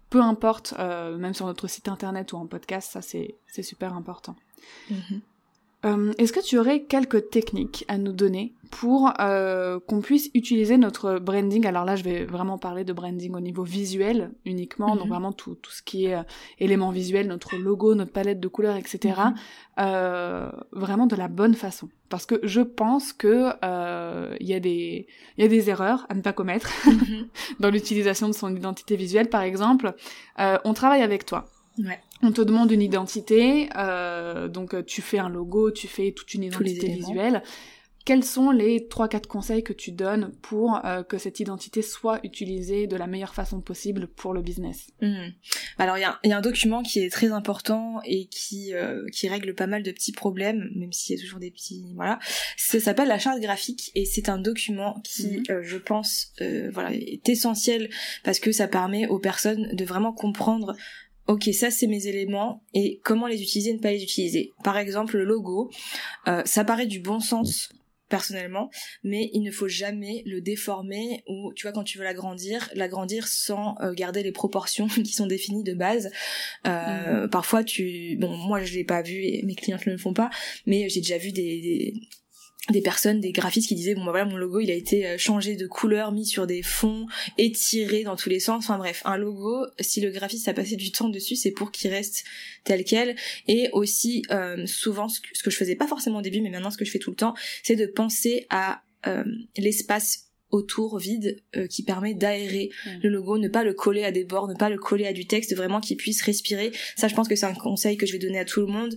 peu 0.10 0.22
importe, 0.22 0.74
même 0.78 1.34
sur 1.34 1.46
notre 1.46 1.68
site 1.68 1.88
internet 1.88 2.34
ou 2.34 2.38
en 2.38 2.48
podcast, 2.48 2.92
ça 2.92 3.02
c'est 3.02 3.64
super 3.64 3.94
important. 3.94 4.36
Mhm. 4.90 5.22
Euh, 5.86 6.12
est-ce 6.18 6.34
que 6.34 6.44
tu 6.44 6.58
aurais 6.58 6.82
quelques 6.82 7.30
techniques 7.30 7.86
à 7.88 7.98
nous 7.98 8.12
donner 8.12 8.54
pour 8.72 9.14
euh, 9.20 9.80
qu'on 9.80 10.02
puisse 10.02 10.32
utiliser 10.34 10.78
notre 10.78 11.20
branding? 11.20 11.68
Alors 11.68 11.86
là, 11.86 11.96
je 11.96 12.04
vais 12.04 12.26
vraiment 12.26 12.58
parler 12.58 12.84
de 12.84 12.94
branding 12.94 13.36
au 13.36 13.40
niveau 13.40 13.64
visuel 13.64 14.32
uniquement, 14.44 14.96
donc 14.96 15.06
mhm. 15.06 15.12
vraiment 15.12 15.32
tout, 15.32 15.54
tout 15.56 15.72
ce 15.72 15.84
qui 15.84 16.06
est 16.06 16.16
euh, 16.16 16.24
éléments 16.60 16.90
visuels, 16.90 17.28
notre 17.28 17.56
logo, 17.58 17.94
notre 17.94 18.12
palette 18.12 18.40
de 18.40 18.48
couleurs, 18.48 18.76
etc. 18.76 19.16
Mhm. 19.78 20.52
vraiment 20.72 21.06
de 21.06 21.16
la 21.16 21.28
bonne 21.28 21.54
façon. 21.54 21.90
Parce 22.10 22.26
que 22.26 22.40
je 22.44 22.62
pense 22.62 23.14
que 23.14 23.52
il 24.40 24.48
y 24.48 24.54
a 24.54 24.60
des 24.60 25.08
y 25.38 25.44
a 25.44 25.48
des 25.48 25.70
erreurs 25.70 26.08
à 26.10 26.16
ne 26.16 26.22
pas 26.22 26.34
commettre 26.34 26.72
dans 27.60 27.70
l'utilisation 27.70 28.28
de 28.28 28.34
son 28.34 28.56
identité 28.56 28.96
visuelle. 28.96 29.30
Par 29.30 29.42
exemple, 29.42 29.94
on 30.38 30.74
travaille 30.74 31.04
avec 31.04 31.26
toi. 31.26 31.48
Ouais. 31.78 32.00
On 32.24 32.32
te 32.32 32.42
demande 32.42 32.72
une 32.72 32.82
identité, 32.82 33.70
euh, 33.78 34.48
donc 34.48 34.74
euh, 34.74 34.84
tu 34.84 35.02
fais 35.02 35.20
un 35.20 35.30
logo, 35.30 35.72
tu 35.72 35.88
fais 35.88 36.12
toute 36.12 36.34
une 36.34 36.44
identité 36.44 36.88
visuelle. 36.88 37.44
Quels 38.06 38.24
sont 38.24 38.52
les 38.52 38.88
trois 38.88 39.10
quatre 39.10 39.28
conseils 39.28 39.64
que 39.64 39.74
tu 39.74 39.92
donnes 39.92 40.32
pour 40.42 40.80
euh, 40.86 41.04
que 41.04 41.18
cette 41.18 41.42
identité 41.42 41.82
soit 41.82 42.22
utilisée 42.24 42.88
de 42.88 42.96
la 42.96 43.06
meilleure 43.06 43.34
façon 43.34 43.60
possible 43.60 44.08
pour 44.08 44.34
le 44.34 44.42
business? 44.42 44.88
Mmh. 45.02 45.32
Alors 45.78 45.98
il 45.98 46.02
y 46.02 46.32
a, 46.32 46.38
un 46.38 46.42
document 46.42 46.84
qui 46.84 47.00
est 47.00 47.10
très 47.10 47.34
important 47.34 48.00
et 48.06 48.28
qui 48.28 48.72
qui 49.12 49.28
règle 49.28 49.54
pas 49.54 49.68
mal 49.68 49.84
de 49.84 49.92
petits 49.92 50.14
problèmes, 50.14 50.70
même 50.78 50.94
s'il 50.94 51.18
y 51.18 51.20
a 51.20 51.22
toujours 51.22 51.40
des 51.40 51.52
petits 51.52 51.84
voilà. 51.96 52.18
Ça 52.56 52.80
s'appelle 52.80 53.10
la 53.10 53.20
charte 53.20 53.42
graphique 53.42 53.92
et 53.94 54.06
c'est 54.06 54.30
un 54.30 54.38
document 54.38 55.02
qui, 55.04 55.42
mmh. 55.42 55.62
je 55.62 55.78
pense, 55.78 56.32
voilà, 56.72 56.94
est 56.94 57.28
essentiel 57.28 57.90
parce 58.24 58.40
que 58.40 58.54
ça 58.54 58.70
permet 58.70 59.06
aux 59.08 59.20
personnes 59.20 59.68
de 59.76 59.84
vraiment 59.84 60.14
comprendre 60.14 60.78
ok, 61.28 61.50
ça 61.54 61.72
c'est 61.72 61.88
mes 61.88 62.08
éléments 62.08 62.64
et 62.74 63.00
comment 63.04 63.28
les 63.28 63.42
utiliser, 63.42 63.74
ne 63.74 63.80
pas 63.80 63.92
les 63.92 64.04
utiliser? 64.04 64.54
Par 64.64 64.78
exemple, 64.78 65.18
le 65.18 65.24
logo, 65.24 65.70
euh, 66.28 66.42
ça 66.46 66.64
paraît 66.64 66.88
du 66.88 67.00
bon 67.00 67.20
sens 67.20 67.70
personnellement, 68.10 68.70
mais 69.04 69.30
il 69.34 69.42
ne 69.42 69.52
faut 69.52 69.68
jamais 69.68 70.24
le 70.26 70.40
déformer 70.40 71.24
ou 71.28 71.52
tu 71.54 71.64
vois 71.64 71.74
quand 71.74 71.84
tu 71.84 71.98
veux 71.98 72.04
l'agrandir, 72.04 72.70
l'agrandir 72.74 73.28
sans 73.28 73.76
euh, 73.82 73.94
garder 73.94 74.24
les 74.24 74.32
proportions 74.32 74.88
qui 75.04 75.14
sont 75.14 75.28
définies 75.28 75.64
de 75.64 75.74
base. 75.74 76.10
Euh, 76.66 77.24
mhm. 77.24 77.30
Parfois 77.30 77.64
tu, 77.64 78.18
bon 78.20 78.36
moi 78.36 78.64
je 78.64 78.74
l'ai 78.74 78.86
pas 78.86 79.02
vu 79.02 79.16
et 79.16 79.44
mes 79.44 79.56
clientes 79.56 79.86
ne 79.86 79.92
le 79.92 79.98
font 79.98 80.14
pas, 80.14 80.30
mais 80.66 80.88
j'ai 80.90 81.02
déjà 81.02 81.18
vu 81.18 81.32
des, 81.32 81.62
des 81.62 81.94
personnes, 82.82 83.20
des 83.20 83.32
graphistes 83.32 83.68
qui 83.68 83.76
disaient 83.76 83.96
bon 83.96 84.06
bah 84.06 84.12
voilà 84.12 84.26
mon 84.26 84.38
logo 84.38 84.60
il 84.60 84.70
a 84.72 84.74
été 84.74 85.08
euh, 85.08 85.18
changé 85.18 85.56
de 85.56 85.68
couleur, 85.68 86.12
mis 86.12 86.26
sur 86.26 86.48
des 86.48 86.62
fonds, 86.62 87.06
étiré 87.38 88.04
dans 88.04 88.16
tous 88.16 88.30
les 88.30 88.40
sens. 88.40 88.66
Enfin 88.66 88.78
bref, 88.78 89.02
un 89.06 89.18
logo, 89.18 89.66
si 89.80 90.02
le 90.02 90.12
graphiste 90.12 90.48
a 90.48 90.54
passé 90.54 90.76
du 90.76 90.92
temps 90.92 91.10
dessus, 91.10 91.36
c'est 91.36 91.52
pour 91.52 91.72
qu'il 91.72 91.92
reste 91.92 92.24
tel 92.64 92.84
quel. 92.84 93.16
Et 93.48 93.70
aussi 93.74 94.24
euh, 94.32 94.66
souvent 94.66 95.08
ce 95.08 95.20
que, 95.22 95.50
je 95.50 95.56
faisais 95.56 95.76
pas 95.76 95.88
forcément 95.88 96.20
au 96.20 96.22
début, 96.22 96.42
mais 96.42 96.50
maintenant 96.50 96.72
ce 96.72 96.78
que 96.78 96.86
je 96.86 96.92
fais 96.92 97.00
tout 97.00 97.12
le 97.12 97.16
temps, 97.16 97.34
c'est 97.64 97.76
de 97.76 97.86
penser 97.86 98.46
à 98.50 98.82
euh, 99.08 99.24
l'espace 99.58 100.26
autour 100.50 100.98
vide 100.98 101.44
qui 101.70 101.84
permet 101.84 102.14
d'aérer 102.14 102.70
le 103.04 103.10
logo, 103.10 103.38
ne 103.38 103.50
pas 103.50 103.66
le 103.66 103.74
coller 103.74 104.06
à 104.06 104.14
des 104.14 104.24
bords, 104.24 104.48
ne 104.48 104.54
pas 104.54 104.70
le 104.70 104.78
coller 104.78 105.06
à 105.06 105.12
du 105.12 105.28
texte, 105.28 105.54
vraiment 105.54 105.82
qu'il 105.82 105.98
puisse 105.98 106.22
respirer. 106.22 106.72
Ça, 106.96 107.10
je 107.10 107.16
pense 107.16 107.28
que 107.28 107.36
c'est 107.36 107.46
un 107.46 107.54
conseil 107.54 107.98
que 107.98 108.06
je 108.06 108.14
vais 108.14 108.18
donner 108.18 108.40
à 108.40 108.46
tout 108.46 108.62
le 108.62 108.68
monde. 108.68 108.96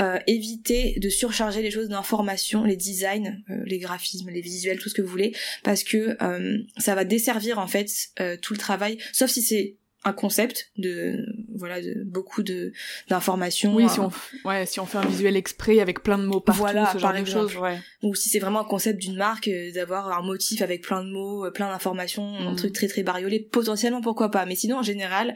Euh, 0.00 0.18
éviter 0.26 0.96
de 1.00 1.08
surcharger 1.08 1.60
les 1.60 1.72
choses 1.72 1.88
d'information, 1.88 2.62
les 2.62 2.76
designs, 2.76 3.42
euh, 3.50 3.62
les 3.64 3.78
graphismes, 3.78 4.30
les 4.30 4.40
visuels, 4.40 4.78
tout 4.78 4.88
ce 4.88 4.94
que 4.94 5.02
vous 5.02 5.08
voulez, 5.08 5.34
parce 5.64 5.82
que 5.82 6.16
euh, 6.22 6.58
ça 6.76 6.94
va 6.94 7.04
desservir 7.04 7.58
en 7.58 7.66
fait 7.66 7.90
tout 8.40 8.52
le 8.52 8.58
travail, 8.58 8.98
sauf 9.12 9.30
si 9.30 9.42
c'est 9.42 9.76
un 10.04 10.12
concept 10.12 10.70
de 10.76 11.26
voilà 11.56 11.82
de 11.82 12.04
beaucoup 12.04 12.44
de 12.44 12.72
d'informations 13.08 13.74
oui 13.74 13.88
si 13.88 13.98
on 13.98 14.10
ouais 14.44 14.64
si 14.64 14.78
on 14.78 14.86
fait 14.86 14.98
un 14.98 15.06
visuel 15.06 15.36
exprès 15.36 15.80
avec 15.80 16.04
plein 16.04 16.18
de 16.18 16.24
mots 16.24 16.40
partout 16.40 16.60
voilà, 16.60 16.92
ce 16.92 16.98
genre 16.98 17.12
de 17.12 17.24
choses 17.24 17.56
ouais. 17.56 17.80
ou 18.04 18.14
si 18.14 18.28
c'est 18.28 18.38
vraiment 18.38 18.60
un 18.60 18.64
concept 18.64 19.00
d'une 19.00 19.16
marque 19.16 19.50
d'avoir 19.74 20.16
un 20.16 20.22
motif 20.22 20.62
avec 20.62 20.82
plein 20.82 21.02
de 21.02 21.10
mots 21.10 21.50
plein 21.50 21.68
d'informations 21.68 22.32
un 22.36 22.50
mhm. 22.50 22.56
truc 22.56 22.72
très 22.72 22.86
très 22.86 23.02
bariolé 23.02 23.40
potentiellement 23.40 24.00
pourquoi 24.00 24.30
pas 24.30 24.46
mais 24.46 24.54
sinon 24.54 24.78
en 24.78 24.82
général 24.82 25.34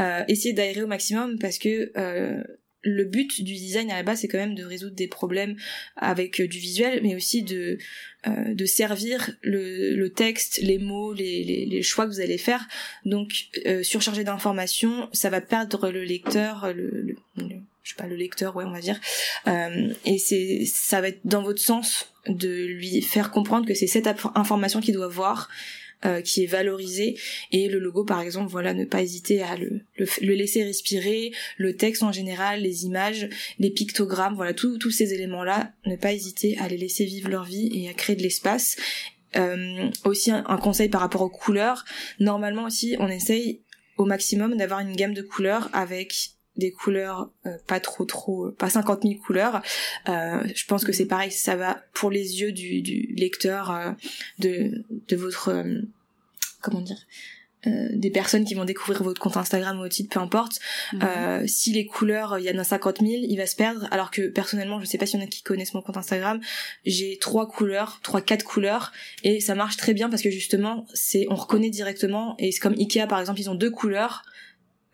euh, 0.00 0.24
essayer 0.26 0.52
d'aérer 0.54 0.82
au 0.82 0.88
maximum 0.88 1.38
parce 1.38 1.58
que 1.58 1.92
euh, 1.96 2.42
le 2.82 3.04
but 3.04 3.42
du 3.42 3.54
design 3.54 3.90
à 3.90 3.96
la 3.96 4.02
base 4.02 4.20
c'est 4.20 4.28
quand 4.28 4.38
même 4.38 4.54
de 4.54 4.64
résoudre 4.64 4.94
des 4.94 5.08
problèmes 5.08 5.56
avec 5.96 6.40
euh, 6.40 6.48
du 6.48 6.58
visuel 6.58 7.00
mais 7.02 7.14
aussi 7.14 7.42
de 7.42 7.78
euh, 8.26 8.54
de 8.54 8.66
servir 8.66 9.30
le, 9.42 9.94
le, 9.94 10.10
texte 10.10 10.60
les 10.62 10.78
mots 10.78 11.12
les, 11.12 11.42
les, 11.44 11.66
les, 11.66 11.82
choix 11.82 12.06
que 12.06 12.10
vous 12.10 12.20
allez 12.20 12.38
faire. 12.38 12.66
Donc 13.04 13.48
euh, 13.66 13.82
surcharger 13.82 14.24
d'informations 14.24 15.08
ça 15.12 15.30
va 15.30 15.40
perdre 15.40 15.90
le 15.90 16.04
lecteur 16.04 16.72
le, 16.74 16.90
le, 16.90 17.16
je 17.82 17.90
sais 17.90 17.96
pas 17.96 18.06
le 18.06 18.16
lecteur 18.16 18.56
ouais 18.56 18.64
on 18.64 18.72
va 18.72 18.80
dire. 18.80 19.00
Euh, 19.46 19.92
et 20.04 20.18
c'est 20.18 20.64
ça 20.66 21.00
va 21.00 21.08
être 21.08 21.20
dans 21.24 21.42
votre 21.42 21.60
sens 21.60 22.12
de 22.26 22.66
lui 22.66 23.02
faire 23.02 23.30
comprendre 23.30 23.66
que 23.66 23.74
c'est 23.74 23.86
cette 23.86 24.06
information 24.34 24.80
qu'il 24.80 24.94
doit 24.94 25.08
voir 25.08 25.48
euh, 26.06 26.22
qui 26.22 26.44
est 26.44 26.46
valorisé. 26.46 27.18
Et 27.52 27.68
le 27.68 27.78
logo 27.78 28.04
par 28.04 28.20
exemple 28.20 28.50
voilà 28.50 28.72
ne 28.72 28.84
pas 28.84 29.02
hésiter 29.02 29.42
à 29.42 29.56
le, 29.56 29.80
le, 29.98 30.34
laisser 30.34 30.64
respirer. 30.64 31.32
Le 31.58 31.76
texte 31.76 32.02
en 32.02 32.12
général 32.12 32.62
les 32.62 32.86
images 32.86 33.28
les 33.58 33.70
pictogrammes 33.70 34.34
voilà 34.34 34.54
tous 34.54 34.90
ces 34.90 35.12
éléments 35.12 35.44
là 35.44 35.72
ne 35.84 35.96
pas 35.96 36.12
hésiter 36.12 36.56
à 36.58 36.68
les 36.68 36.78
laisser 36.78 37.04
vivre 37.04 37.28
leur 37.28 37.44
vie 37.44 37.70
et 37.74 37.88
à 37.88 37.92
créer 37.92 38.16
de 38.16 38.22
l'espace. 38.22 38.76
Euh, 39.36 39.90
aussi 40.04 40.30
un, 40.30 40.42
conseil 40.56 40.88
par 40.88 41.02
rapport 41.02 41.22
aux 41.22 41.28
couleurs. 41.28 41.84
Normalement 42.18 42.64
aussi 42.64 42.96
on 42.98 43.08
essaye 43.08 43.60
au 43.96 44.04
maximum 44.04 44.56
d'avoir 44.56 44.80
une 44.80 44.96
gamme 44.96 45.14
de 45.14 45.22
couleurs 45.22 45.68
avec 45.72 46.30
des 46.60 46.70
couleurs 46.70 47.30
euh, 47.46 47.56
pas 47.66 47.80
trop 47.80 48.04
trop 48.04 48.50
pas 48.52 48.70
50 48.70 49.02
000 49.02 49.14
couleurs 49.14 49.62
euh, 50.08 50.42
je 50.54 50.64
pense 50.66 50.84
que 50.84 50.92
c'est 50.92 51.06
pareil 51.06 51.32
ça 51.32 51.56
va 51.56 51.82
pour 51.92 52.10
les 52.10 52.40
yeux 52.40 52.52
du, 52.52 52.82
du 52.82 53.12
lecteur 53.16 53.70
euh, 53.70 53.90
de 54.38 54.84
de 55.08 55.16
votre 55.16 55.52
comment 56.60 56.80
dire 56.80 57.06
euh, 57.66 57.88
des 57.92 58.10
personnes 58.10 58.46
qui 58.46 58.54
vont 58.54 58.64
découvrir 58.64 59.02
votre 59.02 59.20
compte 59.20 59.36
Instagram 59.36 59.76
ou 59.76 59.82
votre 59.82 59.94
site, 59.94 60.10
peu 60.10 60.18
importe. 60.18 60.60
Mhm. 60.94 61.00
Euh, 61.02 61.46
si 61.46 61.72
les 61.72 61.84
couleurs, 61.84 62.38
il 62.38 62.46
y 62.46 62.50
en 62.50 62.58
a 62.58 62.64
50 62.64 63.00
000, 63.00 63.10
il 63.28 63.36
va 63.36 63.46
se 63.46 63.54
perdre. 63.54 63.86
Alors 63.90 64.10
que 64.10 64.28
personnellement, 64.28 64.80
je 64.80 64.86
sais 64.86 64.96
pas 64.96 65.04
s'il 65.04 65.20
y 65.20 65.22
en 65.22 65.26
a 65.26 65.28
qui 65.28 65.42
connaissent 65.42 65.74
mon 65.74 65.82
compte 65.82 65.98
Instagram, 65.98 66.40
j'ai 66.86 67.18
trois 67.18 67.46
couleurs, 67.46 68.00
trois 68.02 68.22
quatre 68.22 68.44
couleurs, 68.44 68.92
et 69.24 69.40
ça 69.40 69.54
marche 69.54 69.76
très 69.76 69.92
bien 69.92 70.08
parce 70.08 70.22
que 70.22 70.30
justement, 70.30 70.86
c'est 70.94 71.26
on 71.28 71.34
reconnaît 71.34 71.68
directement. 71.68 72.34
Et 72.38 72.50
c'est 72.50 72.60
comme 72.60 72.76
Ikea 72.78 73.06
par 73.06 73.20
exemple, 73.20 73.40
ils 73.40 73.50
ont 73.50 73.54
deux 73.54 73.70
couleurs. 73.70 74.22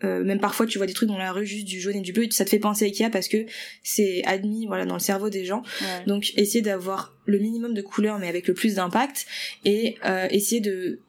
Euh, 0.03 0.23
même 0.23 0.39
parfois 0.39 0.67
tu 0.67 0.77
vois 0.77 0.85
des 0.85 0.93
trucs 0.93 1.09
dans 1.09 1.17
la 1.17 1.31
rue 1.31 1.47
juste 1.47 1.65
du 1.65 1.81
jaune 1.81 1.95
et 1.95 2.01
du 2.01 2.13
bleu 2.13 2.25
et 2.25 2.31
ça 2.31 2.45
te 2.45 2.51
fait 2.51 2.59
penser 2.59 2.85
à 2.85 2.87
Ikea 2.87 3.09
parce 3.11 3.27
que 3.27 3.45
c'est 3.81 4.21
admis 4.25 4.67
voilà 4.67 4.85
dans 4.85 4.93
le 4.93 4.99
cerveau 4.99 5.29
des 5.29 5.43
gens. 5.43 5.63
Donc 6.05 6.33
essayer 6.37 6.61
d'avoir 6.61 7.15
le 7.25 7.39
minimum 7.39 7.73
de 7.73 7.81
couleurs 7.81 8.19
mais 8.19 8.27
avec 8.27 8.47
le 8.47 8.53
plus 8.53 8.75
d'impact 8.75 9.25
et 9.65 9.97
euh, 10.05 10.27
essayer 10.29 10.61
de 10.61 10.99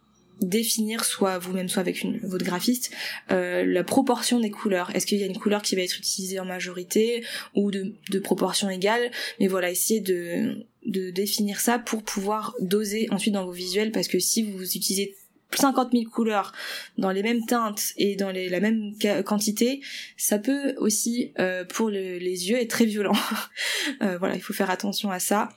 définir 0.40 1.04
soit 1.04 1.38
vous-même 1.38 1.68
soit 1.68 1.80
avec 1.80 2.02
une, 2.02 2.18
votre 2.20 2.44
graphiste 2.44 2.92
euh, 3.30 3.64
la 3.66 3.84
proportion 3.84 4.40
des 4.40 4.50
couleurs. 4.50 4.94
Est-ce 4.94 5.04
qu'il 5.04 5.18
y 5.18 5.22
a 5.22 5.26
une 5.26 5.36
couleur 5.36 5.62
qui 5.62 5.76
va 5.76 5.82
être 5.82 5.98
utilisée 5.98 6.38
en 6.38 6.44
majorité 6.44 7.24
ou 7.54 7.70
de, 7.70 7.92
de 8.10 8.18
proportion 8.18 8.70
égale? 8.70 9.10
Mais 9.40 9.48
voilà 9.48 9.70
essayer 9.70 10.00
de 10.00 10.64
de 10.86 11.10
définir 11.10 11.60
ça 11.60 11.78
pour 11.78 12.02
pouvoir 12.02 12.54
doser 12.60 13.08
ensuite 13.10 13.34
dans 13.34 13.44
vos 13.44 13.52
visuels 13.52 13.92
parce 13.92 14.08
que 14.08 14.18
si 14.18 14.42
vous 14.42 14.62
utilisez 14.62 15.14
50 15.54 15.92
000 15.92 16.04
couleurs 16.10 16.52
dans 16.98 17.10
les 17.10 17.22
mêmes 17.22 17.44
teintes 17.44 17.92
et 17.96 18.16
dans 18.16 18.30
la 18.30 18.60
même 18.60 18.92
quantité, 19.24 19.80
ça 20.16 20.38
peut 20.38 20.74
aussi 20.76 21.32
euh, 21.38 21.64
pour 21.64 21.90
les 21.90 22.50
yeux 22.50 22.58
être 22.58 22.70
très 22.70 22.84
violent. 22.84 23.16
euh, 24.02 24.18
voilà, 24.18 24.34
il 24.34 24.42
faut 24.42 24.52
faire 24.52 24.70
attention 24.70 25.10
à 25.10 25.18
ça. 25.18 25.48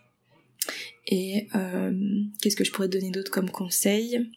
Et 1.07 1.47
euh, 1.55 1.91
qu'est-ce 2.41 2.55
que 2.55 2.63
je 2.63 2.71
pourrais 2.71 2.87
te 2.87 2.97
donner 2.97 3.11
d'autre 3.11 3.31
comme 3.31 3.49
conseil? 3.49 4.29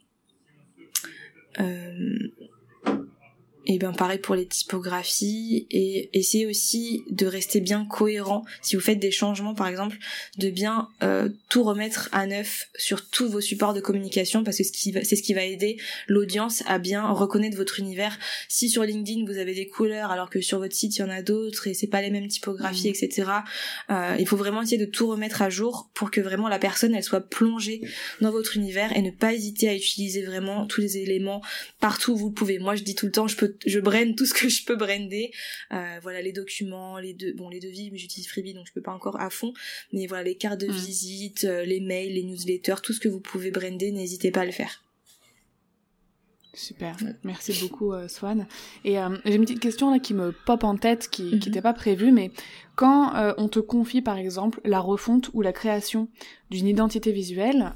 Et 3.66 3.78
bien 3.78 3.92
pareil 3.92 4.18
pour 4.18 4.34
les 4.34 4.46
typographies 4.46 5.66
et 5.70 6.10
essayez 6.12 6.46
aussi 6.46 7.04
de 7.10 7.26
rester 7.26 7.60
bien 7.60 7.86
cohérent. 7.86 8.44
Si 8.62 8.76
vous 8.76 8.82
faites 8.82 8.98
des 8.98 9.10
changements 9.10 9.54
par 9.54 9.68
exemple 9.68 9.96
de 10.38 10.50
bien 10.50 10.88
euh, 11.02 11.28
tout 11.48 11.62
remettre 11.62 12.08
à 12.12 12.26
neuf 12.26 12.68
sur 12.76 13.08
tous 13.08 13.28
vos 13.28 13.40
supports 13.40 13.74
de 13.74 13.80
communication 13.80 14.44
parce 14.44 14.58
que 14.58 14.64
c'est 14.64 15.16
ce 15.16 15.22
qui 15.22 15.34
va 15.34 15.44
aider 15.44 15.78
l'audience 16.08 16.62
à 16.66 16.78
bien 16.78 17.08
reconnaître 17.08 17.56
votre 17.56 17.78
univers. 17.78 18.18
Si 18.48 18.68
sur 18.68 18.84
LinkedIn 18.84 19.24
vous 19.26 19.38
avez 19.38 19.54
des 19.54 19.66
couleurs 19.66 20.10
alors 20.10 20.30
que 20.30 20.40
sur 20.40 20.58
votre 20.58 20.74
site 20.74 20.96
il 20.96 21.00
y 21.00 21.04
en 21.04 21.10
a 21.10 21.22
d'autres 21.22 21.66
et 21.66 21.74
c'est 21.74 21.86
pas 21.86 22.02
les 22.02 22.10
mêmes 22.10 22.28
typographies 22.28 22.88
mmh. 22.88 22.94
etc 22.94 23.30
euh, 23.90 24.16
il 24.18 24.26
faut 24.26 24.36
vraiment 24.36 24.62
essayer 24.62 24.78
de 24.78 24.90
tout 24.90 25.06
remettre 25.06 25.42
à 25.42 25.50
jour 25.50 25.90
pour 25.94 26.10
que 26.10 26.20
vraiment 26.20 26.48
la 26.48 26.58
personne 26.58 26.94
elle 26.94 27.02
soit 27.02 27.20
plongée 27.20 27.80
dans 28.20 28.30
votre 28.30 28.56
univers 28.56 28.96
et 28.96 29.02
ne 29.02 29.10
pas 29.10 29.32
hésiter 29.32 29.68
à 29.68 29.74
utiliser 29.74 30.22
vraiment 30.22 30.66
tous 30.66 30.80
les 30.80 30.98
éléments 30.98 31.42
partout 31.80 32.12
où 32.12 32.16
vous 32.16 32.30
pouvez. 32.30 32.58
Moi 32.58 32.76
je 32.76 32.82
dis 32.82 32.94
tout 32.94 33.06
le 33.06 33.12
temps 33.12 33.28
je 33.28 33.36
peux 33.36 33.53
je 33.66 33.80
brande 33.80 34.16
tout 34.16 34.26
ce 34.26 34.34
que 34.34 34.48
je 34.48 34.64
peux 34.64 34.76
brander. 34.76 35.30
Euh, 35.72 35.98
voilà 36.02 36.22
les 36.22 36.32
documents, 36.32 36.98
les 36.98 37.14
deux, 37.14 37.32
bon 37.32 37.48
les 37.48 37.61
devis, 37.61 37.90
mais 37.90 37.98
j'utilise 37.98 38.28
Freebie 38.28 38.55
donc 38.55 38.66
je 38.66 38.72
peux 38.72 38.82
pas 38.82 38.92
encore 38.92 39.20
à 39.20 39.30
fond. 39.30 39.52
Mais 39.92 40.07
voilà 40.07 40.24
les 40.24 40.36
cartes 40.36 40.61
de 40.61 40.70
visite, 40.70 41.44
euh, 41.44 41.64
les 41.64 41.80
mails, 41.80 42.14
les 42.14 42.22
newsletters, 42.22 42.76
tout 42.82 42.92
ce 42.92 43.00
que 43.00 43.09
vous 43.09 43.20
pouvez 43.20 43.50
brander, 43.50 43.92
n'hésitez 43.92 44.30
pas 44.30 44.42
à 44.42 44.46
le 44.46 44.52
faire. 44.52 44.82
Super, 46.57 46.96
merci 47.24 47.52
beaucoup 47.61 47.92
euh, 47.92 48.07
Swan. 48.07 48.46
Et 48.84 48.94
j'ai 49.24 49.34
une 49.34 49.42
petite 49.42 49.59
question 49.59 49.90
là 49.90 49.98
qui 49.98 50.14
me 50.14 50.30
pop 50.30 50.62
en 50.62 50.76
tête, 50.76 51.09
qui 51.09 51.24
n'était 51.24 51.50
mm-hmm. 51.50 51.62
pas 51.62 51.72
prévue, 51.72 52.12
mais 52.12 52.30
quand 52.76 53.34
on 53.38 53.48
te 53.48 53.59
confie 53.59 54.02
par 54.02 54.18
exemple 54.18 54.61
la 54.64 54.78
refonte 54.78 55.30
ou 55.32 55.42
la 55.42 55.52
création 55.52 56.09
d'une 56.50 56.68
identité 56.68 57.11
visuelle, 57.11 57.74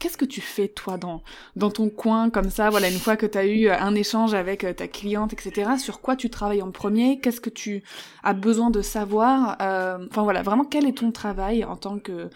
Qu'est-ce 0.00 0.16
que 0.16 0.24
tu 0.24 0.40
fais 0.40 0.66
toi 0.66 0.96
dans 0.96 1.22
dans 1.54 1.70
ton 1.70 1.88
coin 1.90 2.30
comme 2.30 2.50
ça 2.50 2.70
Voilà, 2.70 2.88
une 2.88 2.98
fois 2.98 3.16
que 3.16 3.26
tu 3.26 3.38
as 3.38 3.46
eu 3.46 3.68
un 3.68 3.94
échange 3.94 4.34
avec 4.34 4.64
euh, 4.64 4.72
ta 4.72 4.88
cliente, 4.88 5.32
etc. 5.32 5.72
Sur 5.78 6.00
quoi 6.00 6.16
tu 6.16 6.30
travailles 6.30 6.62
en 6.62 6.72
premier? 6.72 7.20
Qu'est-ce 7.20 7.40
que 7.40 7.50
tu 7.50 7.84
as 8.24 8.32
besoin 8.32 8.70
de 8.70 8.82
savoir? 8.82 9.56
Euh, 9.60 9.98
Enfin 10.10 10.22
voilà, 10.22 10.42
vraiment 10.42 10.64
quel 10.64 10.86
est 10.86 10.98
ton 10.98 11.12
travail 11.12 11.64
en 11.64 11.76
tant 11.76 11.98
que 11.98 12.30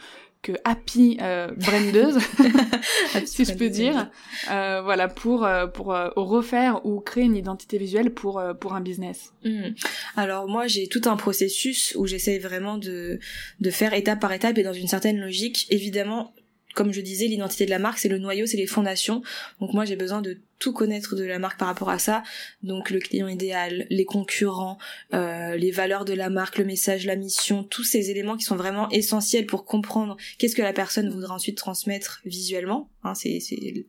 que 0.45 0.53
happy 0.65 1.17
euh, 1.23 1.49
brandeuse, 1.57 2.19
si 3.25 3.47
je 3.47 3.55
peux 3.55 3.71
dire, 3.71 4.11
euh, 4.51 4.83
voilà 4.83 5.09
pour 5.09 5.45
euh, 5.45 5.67
pour 5.67 5.95
euh, 5.95 6.11
refaire 6.17 6.85
ou 6.85 7.01
créer 7.01 7.25
une 7.25 7.35
identité 7.35 7.79
visuelle 7.79 8.11
pour 8.11 8.43
pour 8.61 8.75
un 8.75 8.81
business? 8.81 9.33
Hmm. 9.43 9.71
Alors 10.17 10.47
moi 10.47 10.67
j'ai 10.67 10.87
tout 10.87 11.01
un 11.07 11.17
processus 11.17 11.95
où 11.97 12.07
j'essaie 12.07 12.39
vraiment 12.39 12.77
de 12.77 13.19
de 13.61 13.71
faire 13.71 13.95
étape 13.95 14.21
par 14.21 14.33
étape 14.33 14.59
et 14.59 14.63
dans 14.63 14.75
une 14.75 14.87
certaine 14.87 15.19
logique. 15.19 15.67
Évidemment, 15.71 16.35
comme 16.75 16.93
je 16.93 17.01
disais, 17.01 17.27
l'identité 17.27 17.65
de 17.65 17.71
la 17.71 17.79
marque, 17.79 17.99
c'est 17.99 18.09
le 18.09 18.19
noyau, 18.19 18.47
c'est 18.47 18.57
les 18.57 18.67
fondations. 18.67 19.23
Donc 19.61 19.73
moi, 19.73 19.85
j'ai 19.85 19.97
besoin 19.97 20.21
de 20.21 20.39
tout 20.59 20.73
connaître 20.73 21.15
de 21.15 21.25
la 21.25 21.39
marque 21.39 21.59
par 21.59 21.69
rapport 21.69 21.91
à 21.91 21.99
ça. 21.99 22.23
Donc 22.63 22.91
le 22.91 22.99
client 22.99 23.29
idéal, 23.29 23.87
les 23.91 24.05
concurrents, 24.05 24.79
euh, 25.13 25.57
les 25.57 25.71
valeurs 25.71 26.05
de 26.05 26.13
la 26.13 26.31
marque, 26.31 26.59
le 26.59 26.65
message, 26.65 27.07
la 27.07 27.17
mission, 27.17 27.65
tous 27.65 27.85
ces 27.85 28.11
éléments 28.11 28.37
qui 28.37 28.45
sont 28.45 28.57
vraiment 28.57 28.89
essentiels 28.91 29.47
pour 29.47 29.65
comprendre 29.65 30.17
qu'est-ce 30.39 30.57
que 30.57 30.63
la 30.63 30.73
personne 30.73 31.11
voudra 31.11 31.35
ensuite 31.35 31.57
transmettre 31.59 32.21
visuellement. 32.25 32.89
Hein, 33.03 33.15
c'est 33.15 33.41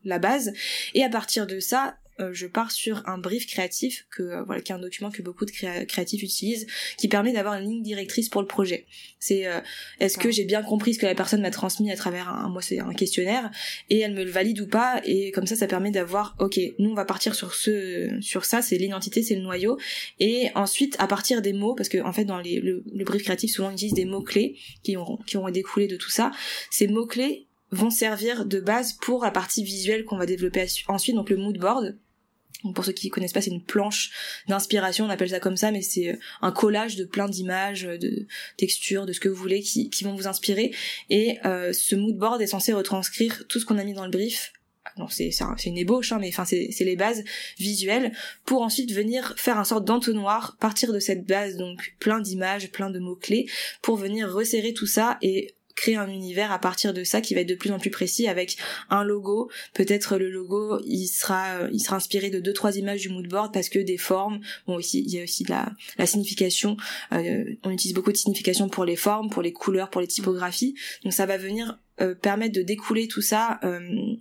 la 0.03 0.19
base. 0.19 0.53
Et 0.93 1.03
à 1.03 1.09
partir 1.09 1.47
de 1.47 1.59
ça, 1.59 1.97
euh, 2.19 2.31
je 2.33 2.47
pars 2.47 2.71
sur 2.71 3.03
un 3.07 3.17
brief 3.17 3.45
créatif 3.45 4.07
que 4.09 4.23
euh, 4.23 4.43
voilà 4.43 4.61
qui 4.61 4.71
est 4.71 4.75
un 4.75 4.79
document 4.79 5.11
que 5.11 5.21
beaucoup 5.21 5.45
de 5.45 5.51
créatifs 5.51 6.23
utilisent 6.23 6.65
qui 6.97 7.09
permet 7.09 7.33
d'avoir 7.33 7.55
une 7.55 7.69
ligne 7.69 7.83
directrice 7.83 8.29
pour 8.29 8.41
le 8.41 8.47
projet. 8.47 8.85
C'est 9.19 9.47
euh, 9.47 9.59
est-ce 9.99 10.17
que 10.17 10.31
j'ai 10.31 10.45
bien 10.45 10.63
compris 10.63 10.93
ce 10.93 10.99
que 10.99 11.05
la 11.05 11.15
personne 11.15 11.41
m'a 11.41 11.51
transmis 11.51 11.91
à 11.91 11.95
travers 11.95 12.29
un 12.29 12.47
moi 12.49 12.61
c'est 12.61 12.79
un 12.79 12.93
questionnaire 12.93 13.51
et 13.89 13.99
elle 13.99 14.13
me 14.13 14.23
le 14.23 14.31
valide 14.31 14.61
ou 14.61 14.67
pas 14.67 15.01
et 15.03 15.31
comme 15.31 15.45
ça 15.45 15.57
ça 15.57 15.67
permet 15.67 15.91
d'avoir 15.91 16.35
ok 16.39 16.57
nous 16.79 16.91
on 16.91 16.95
va 16.95 17.05
partir 17.05 17.35
sur 17.35 17.53
ce 17.53 18.17
sur 18.21 18.45
ça 18.45 18.61
c'est 18.61 18.77
l'identité 18.77 19.21
c'est 19.21 19.35
le 19.35 19.41
noyau 19.41 19.77
et 20.19 20.49
ensuite 20.55 20.95
à 20.99 21.07
partir 21.07 21.41
des 21.41 21.53
mots 21.53 21.75
parce 21.75 21.89
que 21.89 21.97
en 21.97 22.13
fait 22.13 22.23
dans 22.23 22.39
les, 22.39 22.61
le, 22.61 22.83
le 22.93 23.03
brief 23.03 23.23
créatif 23.23 23.51
souvent 23.51 23.69
on 23.69 23.73
utilise 23.73 23.93
des 23.93 24.05
mots 24.05 24.23
clés 24.23 24.57
qui 24.83 24.95
ont 24.95 25.17
qui 25.25 25.35
ont 25.37 25.49
découlé 25.49 25.87
de 25.87 25.97
tout 25.97 26.09
ça. 26.09 26.31
Ces 26.71 26.87
mots 26.87 27.05
clés 27.05 27.47
vont 27.71 27.89
servir 27.89 28.45
de 28.45 28.59
base 28.59 28.93
pour 28.93 29.23
la 29.23 29.31
partie 29.31 29.63
visuelle 29.63 30.05
qu'on 30.05 30.17
va 30.17 30.25
développer 30.25 30.65
ensuite 30.87 31.15
donc 31.15 31.29
le 31.29 31.37
mood 31.37 31.57
board 31.57 31.97
pour 32.73 32.85
ceux 32.85 32.91
qui 32.91 33.09
connaissent 33.09 33.33
pas, 33.33 33.41
c'est 33.41 33.51
une 33.51 33.63
planche 33.63 34.11
d'inspiration, 34.47 35.05
on 35.05 35.09
appelle 35.09 35.29
ça 35.29 35.39
comme 35.39 35.57
ça, 35.57 35.71
mais 35.71 35.81
c'est 35.81 36.09
euh, 36.09 36.17
un 36.41 36.51
collage 36.51 36.95
de 36.95 37.05
plein 37.05 37.27
d'images, 37.27 37.85
euh, 37.85 37.97
de 37.97 38.27
textures, 38.57 39.05
de 39.05 39.13
ce 39.13 39.19
que 39.19 39.29
vous 39.29 39.35
voulez, 39.35 39.61
qui, 39.61 39.89
vont 40.03 40.15
vous 40.15 40.27
inspirer. 40.27 40.73
Et 41.09 41.39
euh, 41.45 41.73
ce 41.73 41.95
mood 41.95 42.17
board 42.17 42.41
est 42.41 42.47
censé 42.47 42.73
retranscrire 42.73 43.43
tout 43.47 43.59
ce 43.59 43.65
qu'on 43.65 43.77
a 43.77 43.83
mis 43.83 43.93
dans 43.93 44.05
le 44.05 44.11
brief. 44.11 44.53
Non, 44.97 45.07
c'est 45.09 45.31
c'est 45.31 45.69
une 45.69 45.77
ébauche, 45.77 46.11
hein, 46.11 46.19
mais 46.21 46.29
enfin 46.29 46.45
c'est 46.45 46.71
les 46.79 46.95
bases 46.95 47.23
visuelles 47.57 48.13
pour 48.45 48.61
ensuite 48.61 48.93
venir 48.93 49.33
faire 49.35 49.57
un 49.57 49.63
sorte 49.63 49.83
d'entonnoir, 49.83 50.57
partir 50.59 50.93
de 50.93 50.99
cette 50.99 51.25
base 51.25 51.57
donc 51.57 51.95
plein 51.99 52.21
d'images, 52.21 52.71
plein 52.71 52.91
de 52.91 52.99
mots 52.99 53.15
clés, 53.15 53.47
pour 53.81 53.97
venir 53.97 54.31
resserrer 54.31 54.73
tout 54.73 54.85
ça 54.85 55.17
et 55.23 55.54
créer 55.75 55.95
un 55.95 56.09
univers 56.09 56.51
à 56.51 56.59
partir 56.59 56.93
de 56.93 57.03
ça 57.03 57.21
qui 57.21 57.35
va 57.35 57.41
être 57.41 57.49
de 57.49 57.55
plus 57.55 57.71
en 57.71 57.79
plus 57.79 57.91
précis 57.91 58.27
avec 58.27 58.57
un 58.89 59.03
logo. 59.03 59.49
Peut-être 59.73 60.17
le 60.17 60.29
logo, 60.29 60.79
il 60.85 61.07
sera, 61.07 61.67
il 61.71 61.79
sera 61.79 61.97
inspiré 61.97 62.29
de 62.29 62.39
deux 62.39 62.53
trois 62.53 62.77
images 62.77 63.01
du 63.01 63.09
mood 63.09 63.27
board 63.27 63.53
parce 63.53 63.69
que 63.69 63.79
des 63.79 63.97
formes. 63.97 64.39
Bon, 64.67 64.79
ici 64.79 65.03
il 65.05 65.13
y 65.13 65.19
a 65.19 65.23
aussi 65.23 65.43
de 65.43 65.51
la, 65.51 65.71
la 65.97 66.05
signification. 66.05 66.77
Euh, 67.13 67.43
on 67.63 67.71
utilise 67.71 67.93
beaucoup 67.93 68.11
de 68.11 68.17
signification 68.17 68.69
pour 68.69 68.85
les 68.85 68.95
formes, 68.95 69.29
pour 69.29 69.41
les 69.41 69.53
couleurs, 69.53 69.89
pour 69.89 70.01
les 70.01 70.07
typographies. 70.07 70.75
Donc 71.03 71.13
ça 71.13 71.25
va 71.25 71.37
venir 71.37 71.79
euh, 72.01 72.15
permettre 72.15 72.55
de 72.55 72.61
découler 72.61 73.07
tout 73.07 73.21
ça. 73.21 73.59
Euh, 73.63 74.15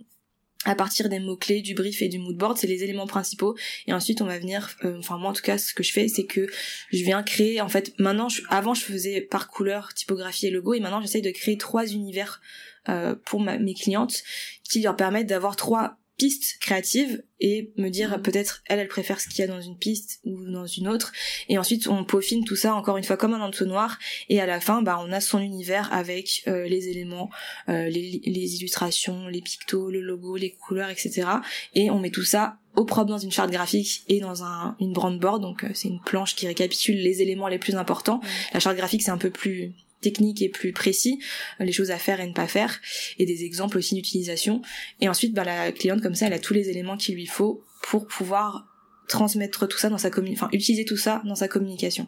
à 0.65 0.75
partir 0.75 1.09
des 1.09 1.19
mots-clés, 1.19 1.61
du 1.61 1.73
brief 1.73 2.01
et 2.01 2.09
du 2.09 2.19
mood 2.19 2.35
board, 2.35 2.57
c'est 2.57 2.67
les 2.67 2.83
éléments 2.83 3.07
principaux. 3.07 3.55
Et 3.87 3.93
ensuite, 3.93 4.21
on 4.21 4.25
va 4.25 4.37
venir, 4.37 4.75
euh, 4.83 4.97
enfin 4.99 5.17
moi 5.17 5.29
en 5.29 5.33
tout 5.33 5.43
cas, 5.43 5.57
ce 5.57 5.73
que 5.73 5.83
je 5.83 5.93
fais, 5.93 6.07
c'est 6.07 6.25
que 6.25 6.47
je 6.91 7.03
viens 7.03 7.23
créer, 7.23 7.61
en 7.61 7.69
fait, 7.69 7.93
maintenant, 7.99 8.27
avant 8.49 8.73
je 8.73 8.81
faisais 8.81 9.21
par 9.21 9.47
couleur, 9.47 9.93
typographie 9.93 10.47
et 10.47 10.51
logo, 10.51 10.73
et 10.73 10.79
maintenant 10.79 11.01
j'essaye 11.01 11.21
de 11.21 11.31
créer 11.31 11.57
trois 11.57 11.85
univers 11.85 12.41
euh, 12.89 13.15
pour 13.25 13.39
mes 13.39 13.73
clientes 13.73 14.23
qui 14.63 14.81
leur 14.81 14.95
permettent 14.95 15.27
d'avoir 15.27 15.55
trois 15.55 15.97
piste 16.17 16.57
créative 16.59 17.23
et 17.39 17.73
me 17.77 17.89
dire 17.89 18.11
mhm. 18.11 18.21
peut-être 18.21 18.63
elle 18.67 18.79
elle 18.79 18.87
préfère 18.87 19.19
ce 19.19 19.27
qu'il 19.27 19.39
y 19.39 19.43
a 19.43 19.47
dans 19.47 19.61
une 19.61 19.77
piste 19.77 20.19
ou 20.23 20.49
dans 20.49 20.65
une 20.65 20.87
autre. 20.87 21.11
Et 21.49 21.57
ensuite 21.57 21.87
on 21.87 22.05
peaufine 22.05 22.43
tout 22.45 22.55
ça 22.55 22.73
encore 22.73 22.97
une 22.97 23.03
fois 23.03 23.17
comme 23.17 23.33
un 23.33 23.41
entonnoir. 23.41 23.99
Et 24.29 24.39
à 24.39 24.45
la 24.45 24.59
fin 24.59 24.81
bah 24.81 24.99
on 25.05 25.11
a 25.11 25.19
son 25.19 25.39
univers 25.39 25.91
avec 25.91 26.43
euh, 26.47 26.67
les 26.67 26.89
éléments 26.89 27.29
euh, 27.69 27.89
les, 27.89 28.21
les, 28.23 28.55
illustrations 28.55 29.27
les 29.27 29.41
pictos 29.41 29.89
le 29.89 30.01
logo 30.01 30.37
les 30.37 30.51
couleurs 30.51 30.89
etc 30.89 31.27
et 31.73 31.89
on 31.89 31.99
met 31.99 32.11
tout 32.11 32.23
ça 32.23 32.57
au 32.75 32.85
propre 32.85 33.09
dans 33.09 33.17
une 33.17 33.31
charte 33.31 33.51
graphique 33.51 34.03
et 34.07 34.19
dans 34.19 34.43
un, 34.43 34.75
une 34.79 34.93
brand 34.93 35.17
board 35.19 35.41
donc 35.41 35.63
euh, 35.63 35.69
c'est 35.73 35.87
une 35.87 36.01
planche 36.01 36.35
qui 36.35 36.47
récapitule 36.47 36.97
les 36.97 37.21
éléments 37.21 37.47
les 37.47 37.59
plus 37.59 37.75
importants. 37.75 38.21
La 38.53 38.59
charte 38.59 38.77
graphique 38.77 39.01
c'est 39.01 39.11
un 39.11 39.17
peu 39.17 39.29
plus 39.29 39.73
technique 40.01 40.41
et 40.41 40.49
plus 40.49 40.71
précis, 40.71 41.19
les 41.59 41.71
choses 41.71 41.91
à 41.91 41.97
faire 41.97 42.19
et 42.19 42.27
ne 42.27 42.33
pas 42.33 42.47
faire, 42.47 42.79
et 43.17 43.25
des 43.25 43.43
exemples 43.43 43.77
aussi 43.77 43.95
d'utilisation. 43.95 44.61
Et 45.01 45.09
ensuite, 45.09 45.33
bah, 45.33 45.43
la 45.43 45.71
cliente, 45.71 46.01
comme 46.01 46.15
ça, 46.15 46.27
elle 46.27 46.33
a 46.33 46.39
tous 46.39 46.53
les 46.53 46.69
éléments 46.69 46.97
qu'il 46.97 47.15
lui 47.15 47.25
faut 47.25 47.63
pour 47.83 48.07
pouvoir 48.07 48.67
transmettre 49.07 49.67
tout 49.67 49.77
ça 49.77 49.89
dans 49.89 49.97
sa 49.97 50.09
communication, 50.09 50.47
enfin, 50.47 50.57
utiliser 50.57 50.85
tout 50.85 50.97
ça 50.97 51.21
dans 51.25 51.35
sa 51.35 51.47
communication. 51.47 52.07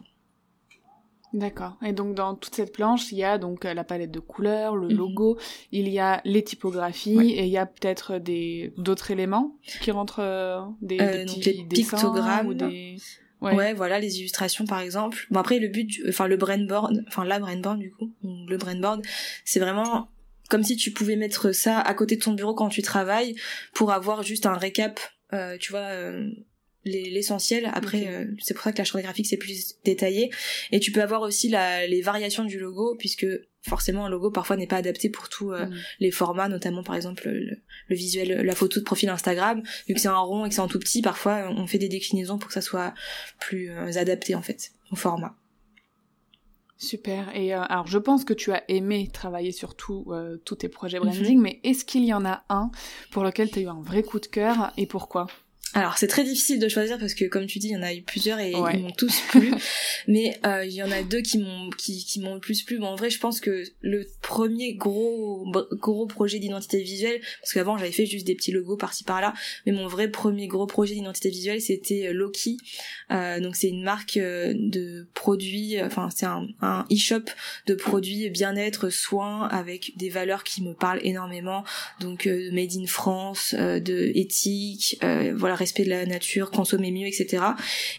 D'accord. 1.34 1.76
Et 1.84 1.92
donc 1.92 2.14
dans 2.14 2.34
toute 2.34 2.54
cette 2.54 2.72
planche, 2.72 3.12
il 3.12 3.18
y 3.18 3.24
a 3.24 3.36
donc 3.36 3.64
la 3.64 3.84
palette 3.84 4.10
de 4.10 4.20
couleurs, 4.20 4.76
le 4.76 4.88
mhm. 4.88 4.96
logo, 4.96 5.38
il 5.72 5.88
y 5.88 5.98
a 5.98 6.22
les 6.24 6.42
typographies 6.42 7.32
et 7.32 7.44
il 7.44 7.50
y 7.50 7.58
a 7.58 7.66
peut-être 7.66 8.18
des 8.18 8.72
d'autres 8.78 9.10
éléments 9.10 9.56
qui 9.82 9.90
rentrent 9.90 10.72
des, 10.80 10.96
des 10.96 11.24
petits 11.24 11.64
pictogrammes 11.68 12.46
ou 12.46 12.54
des 12.54 12.96
Ouais. 13.40 13.72
voilà 13.74 14.00
les 14.00 14.18
illustrations 14.18 14.64
par 14.64 14.80
exemple. 14.80 15.26
Bon 15.30 15.40
après 15.40 15.58
le 15.58 15.68
but, 15.68 16.00
enfin 16.08 16.26
le 16.26 16.36
brainboard, 16.36 17.04
enfin 17.06 17.24
la 17.24 17.38
brainboard 17.38 17.78
du 17.78 17.90
coup, 17.90 18.12
le 18.22 18.56
brainboard, 18.56 19.04
c'est 19.44 19.60
vraiment 19.60 20.08
comme 20.48 20.64
si 20.64 20.76
tu 20.76 20.90
pouvais 20.92 21.16
mettre 21.16 21.52
ça 21.52 21.78
à 21.78 21.94
côté 21.94 22.16
de 22.16 22.22
ton 22.22 22.32
bureau 22.32 22.54
quand 22.54 22.68
tu 22.68 22.82
travailles 22.82 23.36
pour 23.74 23.92
avoir 23.92 24.22
juste 24.22 24.46
un 24.46 24.54
récap, 24.54 25.00
euh, 25.32 25.56
tu 25.58 25.72
vois. 25.72 25.80
Euh, 25.80 26.30
l'essentiel 26.84 27.70
après 27.74 28.06
euh, 28.08 28.24
c'est 28.40 28.54
pour 28.54 28.62
ça 28.62 28.72
que 28.72 28.78
la 28.78 28.84
charte 28.84 29.02
graphique 29.02 29.26
c'est 29.26 29.36
plus 29.36 29.74
détaillé 29.84 30.30
et 30.72 30.80
tu 30.80 30.90
peux 30.90 31.02
avoir 31.02 31.20
aussi 31.20 31.50
la, 31.50 31.86
les 31.86 32.00
variations 32.00 32.44
du 32.44 32.58
logo 32.58 32.96
puisque 32.98 33.26
forcément 33.62 34.06
un 34.06 34.08
logo 34.08 34.30
parfois 34.30 34.56
n'est 34.56 34.66
pas 34.66 34.76
adapté 34.76 35.08
pour 35.10 35.28
tous 35.28 35.52
euh, 35.52 35.66
mm. 35.66 35.74
les 36.00 36.10
formats 36.10 36.48
notamment 36.48 36.82
par 36.82 36.94
exemple 36.94 37.28
le, 37.28 37.62
visuel 37.94 38.42
la 38.44 38.54
photo 38.54 38.80
de 38.80 38.84
profil 38.84 39.08
Instagram 39.08 39.62
vu 39.86 39.94
que 39.94 40.00
c'est 40.00 40.08
un 40.08 40.18
rond 40.18 40.44
et 40.44 40.48
que 40.48 40.54
c'est 40.54 40.60
en 40.60 40.68
tout 40.68 40.78
petit 40.78 41.02
parfois 41.02 41.50
on 41.50 41.66
fait 41.66 41.78
des 41.78 41.88
déclinaisons 41.88 42.38
pour 42.38 42.48
que 42.48 42.54
ça 42.54 42.60
soit 42.60 42.94
plus 43.40 43.70
euh, 43.70 43.96
adapté 43.96 44.34
en 44.34 44.42
fait 44.42 44.72
au 44.90 44.96
format 44.96 45.36
Super. 46.80 47.34
Et 47.34 47.56
euh, 47.56 47.62
alors, 47.62 47.88
je 47.88 47.98
pense 47.98 48.24
que 48.24 48.32
tu 48.32 48.52
as 48.52 48.62
aimé 48.70 49.10
travailler 49.12 49.50
sur 49.50 49.74
tous 49.74 50.06
tes 50.60 50.68
projets 50.68 51.00
branding, 51.00 51.36
mhm. 51.36 51.42
mais 51.42 51.60
est-ce 51.64 51.84
qu'il 51.84 52.04
y 52.04 52.14
en 52.14 52.24
a 52.24 52.44
un 52.48 52.70
pour 53.10 53.24
lequel 53.24 53.50
tu 53.50 53.58
as 53.58 53.62
eu 53.62 53.66
un 53.66 53.80
vrai 53.80 54.04
coup 54.04 54.20
de 54.20 54.26
cœur 54.26 54.72
et 54.76 54.86
pourquoi? 54.86 55.26
Alors 55.74 55.98
c'est 55.98 56.08
très 56.08 56.24
difficile 56.24 56.58
de 56.58 56.68
choisir 56.68 56.98
parce 56.98 57.14
que 57.14 57.26
comme 57.26 57.46
tu 57.46 57.58
dis 57.58 57.68
il 57.68 57.72
y 57.72 57.76
en 57.76 57.82
a 57.82 57.92
eu 57.92 58.00
plusieurs 58.00 58.38
et 58.40 58.52
ils 58.52 58.80
m'ont 58.80 58.90
tous 58.90 59.20
plu. 59.28 59.50
Mais 60.08 60.40
euh, 60.46 60.64
il 60.64 60.72
y 60.72 60.82
en 60.82 60.90
a 60.90 61.02
deux 61.02 61.20
qui 61.20 61.38
m'ont 61.38 61.68
qui, 61.70 62.04
qui 62.04 62.20
m'ont 62.20 62.34
le 62.34 62.40
plus 62.40 62.62
plu. 62.62 62.78
Bon 62.78 62.86
en 62.86 62.96
vrai 62.96 63.10
je 63.10 63.18
pense 63.18 63.40
que 63.40 63.64
le 63.82 64.08
premier 64.22 64.74
gros 64.74 65.46
gros 65.72 66.06
projet 66.06 66.38
d'identité 66.38 66.82
visuelle 66.82 67.20
parce 67.42 67.52
qu'avant 67.52 67.76
j'avais 67.76 67.92
fait 67.92 68.06
juste 68.06 68.26
des 68.26 68.34
petits 68.34 68.50
logos 68.50 68.76
par-ci 68.76 69.04
par-là 69.04 69.34
mais 69.66 69.72
mon 69.72 69.86
vrai 69.86 70.08
premier 70.08 70.46
gros 70.46 70.66
projet 70.66 70.94
d'identité 70.94 71.28
visuelle 71.28 71.60
c'était 71.60 72.08
euh, 72.08 72.12
Loki. 72.12 72.56
Euh, 73.10 73.40
donc 73.40 73.54
c'est 73.54 73.68
une 73.68 73.82
marque 73.82 74.16
euh, 74.16 74.54
de 74.56 75.06
produits 75.12 75.80
enfin 75.82 76.08
c'est 76.14 76.26
un, 76.26 76.46
un 76.62 76.86
e-shop 76.90 77.24
de 77.66 77.74
produits 77.74 78.30
bien-être 78.30 78.88
soins 78.88 79.46
avec 79.48 79.92
des 79.96 80.08
valeurs 80.08 80.44
qui 80.44 80.62
me 80.62 80.72
parlent 80.72 81.00
énormément. 81.02 81.62
Donc 82.00 82.26
made 82.26 82.72
in 82.74 82.86
France 82.86 83.54
de 83.54 84.12
éthique 84.14 84.98
voilà 85.34 85.57
respect 85.58 85.84
de 85.84 85.90
la 85.90 86.06
nature, 86.06 86.50
consommer 86.50 86.90
mieux, 86.90 87.06
etc. 87.06 87.42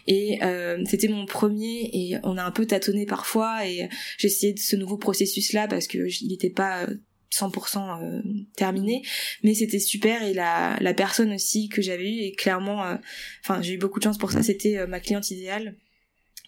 Et 0.08 0.40
euh, 0.44 0.84
c'était 0.86 1.08
mon 1.08 1.26
premier 1.26 1.90
et 1.94 2.18
on 2.24 2.38
a 2.38 2.44
un 2.44 2.52
peu 2.52 2.66
tâtonné 2.66 3.06
parfois 3.06 3.66
et 3.68 3.90
j'ai 4.18 4.28
essayé 4.28 4.54
de 4.54 4.60
ce 4.60 4.76
nouveau 4.76 4.98
processus 4.98 5.54
là 5.54 5.68
parce 5.68 5.88
que 5.88 5.98
il 6.22 6.30
n'était 6.30 6.50
pas 6.50 6.88
100% 7.32 8.04
euh, 8.04 8.22
terminé 8.56 9.04
mais 9.44 9.54
c'était 9.54 9.80
super 9.80 10.24
et 10.24 10.34
la, 10.34 10.78
la 10.82 10.94
personne 10.94 11.32
aussi 11.34 11.70
que 11.70 11.82
j'avais 11.82 12.10
eue 12.10 12.22
et 12.22 12.32
clairement 12.32 12.84
euh, 12.86 12.96
enfin 13.44 13.62
j'ai 13.62 13.74
eu 13.74 13.78
beaucoup 13.78 14.00
de 14.00 14.06
chance 14.06 14.18
pour 14.18 14.32
ça 14.32 14.42
c'était 14.42 14.88
ma 14.88 15.00
cliente 15.00 15.30
idéale 15.30 15.76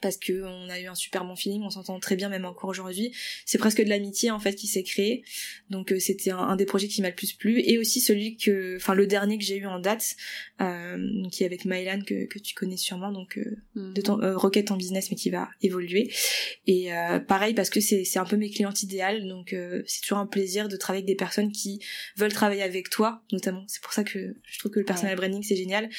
parce 0.02 0.18
que 0.18 0.44
on 0.44 0.70
a 0.70 0.80
eu 0.80 0.88
un 0.88 0.96
super 0.96 1.24
bon 1.24 1.36
feeling, 1.36 1.62
on 1.64 1.70
s'entend 1.70 2.00
très 2.00 2.16
bien 2.16 2.30
même 2.30 2.46
encore 2.46 2.70
aujourd'hui. 2.70 3.14
C'est 3.46 3.58
presque 3.58 3.82
de 3.82 3.90
l'amitié 3.90 4.32
en 4.32 4.40
fait 4.40 4.56
qui 4.56 4.68
s'est 4.68 4.84
créé. 4.84 5.24
Donc 5.70 5.92
euh, 5.92 6.00
c'était 6.00 6.32
un, 6.32 6.56
des 6.56 6.66
projets 6.66 6.88
qui 6.88 7.02
m'a 7.02 7.10
le 7.10 7.16
plus 7.16 7.34
plu 7.34 7.62
et 7.64 7.78
aussi 7.78 8.02
celui 8.02 8.38
que, 8.38 8.76
enfin 8.78 8.96
le 8.96 9.08
dernier 9.08 9.38
que 9.38 9.44
j'ai 9.44 9.58
eu 9.58 9.68
en 9.68 9.80
date, 9.80 10.16
euh, 10.62 11.28
qui 11.32 11.44
est 11.44 11.46
avec 11.46 11.66
Mylan 11.66 12.02
que, 12.02 12.26
que 12.26 12.40
tu 12.40 12.56
connais 12.56 12.78
sûrement, 12.78 13.12
donc 13.12 13.38
euh, 13.38 13.58
mhm. 13.76 13.94
de 13.94 14.02
ton 14.02 14.22
euh, 14.22 14.38
Rocket 14.38 14.72
en 14.72 14.78
business 14.78 15.12
mais 15.12 15.18
qui 15.18 15.30
va 15.30 15.50
évoluer. 15.62 16.12
Et 16.68 16.90
pareil 17.28 17.54
parce 17.54 17.70
que 17.70 17.80
c'est 17.80 18.04
c'est 18.04 18.20
un 18.20 18.26
peu 18.26 18.38
mes 18.38 18.50
clientes 18.50 18.82
idéales, 18.84 19.28
donc 19.28 19.56
c'est 19.86 20.02
toujours 20.02 20.18
un 20.18 20.28
plaisir 20.28 20.68
de 20.68 20.78
travailler 20.78 21.04
avec 21.04 21.08
des 21.08 21.16
personnes 21.16 21.52
qui 21.52 21.80
veulent 22.18 22.34
travailler 22.34 22.64
avec 22.64 22.90
toi, 22.90 23.24
notamment. 23.32 23.64
C'est 23.68 23.82
pour 23.82 23.94
ça 23.94 24.04
que 24.04 24.36
je 24.44 24.60
trouve 24.60 24.72
que 24.72 24.80
le 24.80 24.86
personal 24.86 25.16
branding 25.16 25.44
c'est 25.44 25.56
génial, 25.56 25.90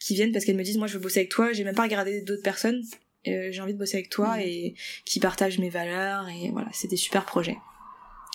qui 0.00 0.14
viennent 0.14 0.32
parce 0.32 0.44
qu'elles 0.44 0.56
me 0.56 0.64
disent 0.64 0.78
moi 0.78 0.86
je 0.86 0.94
veux 0.94 1.00
bosser 1.00 1.20
avec 1.20 1.30
toi, 1.30 1.52
j'ai 1.52 1.64
même 1.64 1.74
pas 1.74 1.84
regardé 1.84 2.22
d'autres 2.22 2.42
personnes 2.42 2.82
euh, 2.82 3.11
j'ai 3.24 3.60
envie 3.60 3.74
de 3.74 3.78
bosser 3.78 3.96
avec 3.96 4.10
toi 4.10 4.36
mm. 4.36 4.40
et 4.40 4.74
qui 5.04 5.20
partage 5.20 5.58
mes 5.58 5.70
valeurs 5.70 6.28
et 6.28 6.50
voilà, 6.50 6.68
c'est 6.72 6.88
des 6.88 6.96
super 6.96 7.24
projets. 7.24 7.58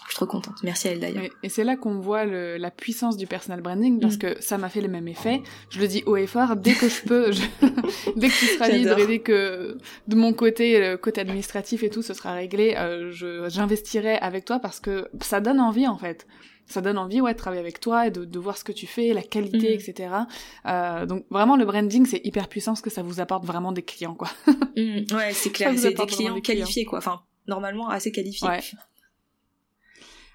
Je 0.07 0.13
suis 0.13 0.15
trop 0.15 0.25
contente. 0.25 0.63
Merci 0.63 0.87
à 0.87 0.91
elle 0.91 1.01
d'ailleurs. 1.01 1.25
Et, 1.43 1.49
c'est 1.49 1.65
là 1.65 1.75
qu'on 1.75 1.99
voit 1.99 2.23
le, 2.23 2.55
la 2.55 2.71
puissance 2.71 3.17
du 3.17 3.27
personal 3.27 3.59
branding 3.59 3.99
parce 3.99 4.15
mm. 4.15 4.19
que 4.19 4.41
ça 4.41 4.57
m'a 4.57 4.69
fait 4.69 4.79
le 4.79 4.87
même 4.87 5.07
effet. 5.09 5.41
Je 5.69 5.81
le 5.81 5.87
dis 5.87 6.03
haut 6.05 6.15
et 6.15 6.27
fort, 6.27 6.55
dès 6.55 6.73
que 6.73 6.87
je 6.87 7.01
peux, 7.01 7.31
dès 8.15 8.29
que 8.29 8.39
tu 8.39 8.45
seras 8.45 8.69
libre 8.69 8.97
et 8.97 9.07
dès 9.07 9.19
que 9.19 9.77
de 10.07 10.15
mon 10.15 10.31
côté, 10.31 10.79
le 10.79 10.97
côté 10.97 11.19
administratif 11.19 11.83
et 11.83 11.89
tout, 11.89 12.01
ce 12.01 12.13
sera 12.13 12.33
réglé, 12.33 12.75
euh, 12.77 13.11
j'investirai 13.49 14.15
avec 14.15 14.45
toi 14.45 14.59
parce 14.59 14.79
que 14.79 15.09
ça 15.21 15.41
donne 15.41 15.59
envie 15.59 15.87
en 15.87 15.97
fait 15.97 16.25
ça 16.67 16.81
donne 16.81 16.97
envie 16.97 17.21
ouais 17.21 17.33
de 17.33 17.37
travailler 17.37 17.61
avec 17.61 17.79
toi 17.79 18.07
et 18.07 18.11
de, 18.11 18.25
de 18.25 18.39
voir 18.39 18.57
ce 18.57 18.63
que 18.63 18.71
tu 18.71 18.87
fais 18.87 19.13
la 19.13 19.23
qualité 19.23 19.69
mm. 19.69 19.79
etc 19.79 20.09
euh, 20.65 21.05
donc 21.05 21.25
vraiment 21.29 21.55
le 21.55 21.65
branding 21.65 22.05
c'est 22.05 22.21
hyper 22.23 22.47
puissant 22.47 22.73
parce 22.73 22.81
que 22.81 22.89
ça 22.89 23.01
vous 23.01 23.19
apporte 23.19 23.45
vraiment 23.45 23.71
des 23.71 23.83
clients 23.83 24.15
quoi 24.15 24.29
mm. 24.75 25.15
ouais 25.15 25.33
c'est 25.33 25.51
clair 25.51 25.73
c'est 25.75 25.93
des 25.93 26.05
clients 26.05 26.39
qualifiés 26.41 26.85
quoi 26.85 26.99
enfin 26.99 27.21
normalement 27.47 27.89
assez 27.89 28.11
qualifiés 28.11 28.47
ouais. 28.47 28.61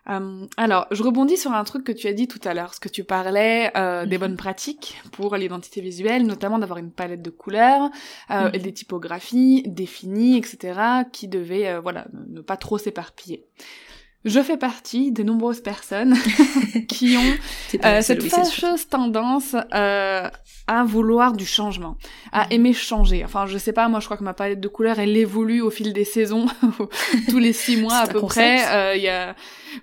Euh, 0.08 0.46
alors, 0.56 0.86
je 0.90 1.02
rebondis 1.02 1.36
sur 1.36 1.52
un 1.52 1.64
truc 1.64 1.84
que 1.84 1.92
tu 1.92 2.08
as 2.08 2.12
dit 2.12 2.26
tout 2.26 2.40
à 2.44 2.54
l'heure, 2.54 2.74
ce 2.74 2.80
que 2.80 2.88
tu 2.88 3.04
parlais 3.04 3.70
euh, 3.76 4.04
des 4.04 4.16
mhm. 4.16 4.20
bonnes 4.20 4.36
pratiques 4.36 5.00
pour 5.12 5.36
l'identité 5.36 5.80
visuelle, 5.80 6.26
notamment 6.26 6.58
d'avoir 6.58 6.78
une 6.78 6.90
palette 6.90 7.22
de 7.22 7.30
couleurs 7.30 7.90
euh, 8.30 8.48
mhm. 8.48 8.54
et 8.54 8.58
des 8.58 8.72
typographies 8.72 9.62
définies, 9.66 10.36
etc., 10.36 10.80
qui 11.12 11.28
devaient, 11.28 11.68
euh, 11.68 11.80
voilà, 11.80 12.06
ne 12.28 12.40
pas 12.40 12.56
trop 12.56 12.78
s'éparpiller. 12.78 13.46
Je 14.24 14.40
fais 14.40 14.56
partie 14.56 15.10
des 15.10 15.24
nombreuses 15.24 15.60
personnes 15.60 16.14
qui 16.88 17.16
ont 17.16 17.78
euh, 17.84 18.02
cette 18.02 18.22
fâcheuse 18.22 18.88
tendance 18.88 19.56
euh, 19.74 20.28
à 20.68 20.84
vouloir 20.84 21.32
du 21.32 21.44
changement, 21.44 21.96
à 22.30 22.44
mm. 22.44 22.52
aimer 22.52 22.72
changer. 22.72 23.24
Enfin, 23.24 23.46
je 23.46 23.58
sais 23.58 23.72
pas, 23.72 23.88
moi 23.88 23.98
je 23.98 24.04
crois 24.04 24.16
que 24.16 24.22
ma 24.22 24.34
palette 24.34 24.60
de 24.60 24.68
couleurs, 24.68 25.00
elle 25.00 25.16
évolue 25.16 25.60
au 25.60 25.70
fil 25.70 25.92
des 25.92 26.04
saisons, 26.04 26.46
tous 27.28 27.38
les 27.38 27.52
six 27.52 27.76
mois 27.76 27.96
à 27.96 28.06
peu 28.06 28.20
près. 28.20 28.64
Euh, 28.68 28.96
il 28.96 29.02
y 29.02 29.08
a, 29.08 29.34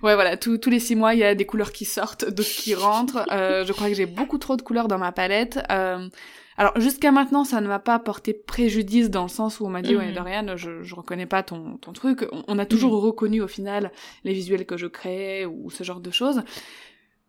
ouais 0.02 0.14
voilà, 0.14 0.38
tous 0.38 0.58
les 0.70 0.80
six 0.80 0.96
mois 0.96 1.12
il 1.12 1.20
y 1.20 1.24
a 1.24 1.34
des 1.34 1.44
couleurs 1.44 1.72
qui 1.72 1.84
sortent, 1.84 2.24
d'autres 2.24 2.48
qui 2.48 2.74
rentrent. 2.74 3.26
Je 3.30 3.72
crois 3.72 3.88
que 3.88 3.94
j'ai 3.94 4.06
beaucoup 4.06 4.38
trop 4.38 4.56
de 4.56 4.62
couleurs 4.62 4.88
dans 4.88 4.98
ma 4.98 5.12
palette. 5.12 5.58
Alors 6.60 6.78
jusqu'à 6.78 7.10
maintenant, 7.10 7.44
ça 7.44 7.62
ne 7.62 7.68
m'a 7.68 7.78
pas 7.78 7.98
porté 7.98 8.34
préjudice 8.34 9.08
dans 9.08 9.22
le 9.22 9.30
sens 9.30 9.60
où 9.60 9.64
on 9.64 9.70
m'a 9.70 9.80
dit 9.80 9.96
ouais 9.96 10.08
mhm. 10.08 10.14
Dorian, 10.14 10.56
je, 10.58 10.82
je 10.82 10.94
reconnais 10.94 11.24
pas 11.24 11.42
ton, 11.42 11.78
ton 11.78 11.94
truc. 11.94 12.28
On, 12.48 12.58
a 12.58 12.66
toujours 12.66 12.92
mhm. 12.92 12.98
reconnu 12.98 13.40
au 13.40 13.48
final 13.48 13.90
les 14.24 14.34
visuels 14.34 14.66
que 14.66 14.76
je 14.76 14.86
créais 14.86 15.46
ou 15.46 15.70
ce 15.70 15.84
genre 15.84 16.00
de 16.00 16.10
choses. 16.10 16.42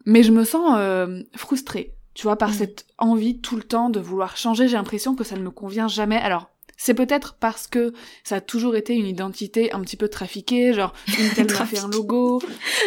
Mais 0.06 0.22
je 0.22 0.34
me 0.34 0.44
sens 0.44 0.74
euh, 0.76 1.22
frustrée, 1.34 1.94
tu 2.14 2.24
vois, 2.24 2.36
par 2.36 2.50
mhm. 2.50 2.56
cette 2.56 2.86
envie 2.98 3.40
tout 3.40 3.56
le 3.56 3.64
temps 3.64 3.90
de 3.90 4.02
vouloir 4.02 4.36
changer. 4.36 4.68
J'ai 4.68 4.76
l'impression 4.76 5.16
que 5.16 5.24
ça 5.24 5.38
ne 5.38 5.44
me 5.44 5.50
convient 5.50 5.88
jamais. 5.88 6.18
Alors 6.18 6.51
c'est 6.84 6.96
peut-être 6.96 7.36
parce 7.40 7.68
que 7.68 7.94
ça 8.24 8.38
a 8.38 8.42
toujours 8.42 8.76
été 8.76 8.96
une 8.96 9.06
identité 9.06 9.72
un 9.72 9.82
petit 9.82 9.98
peu 9.98 10.08
trafiquée, 10.08 10.74
genre 10.74 10.94
une 11.20 11.30
telle 11.30 11.52
m'a 11.52 11.68
fait 11.68 11.78
un 11.78 11.88
logo. 11.88 12.42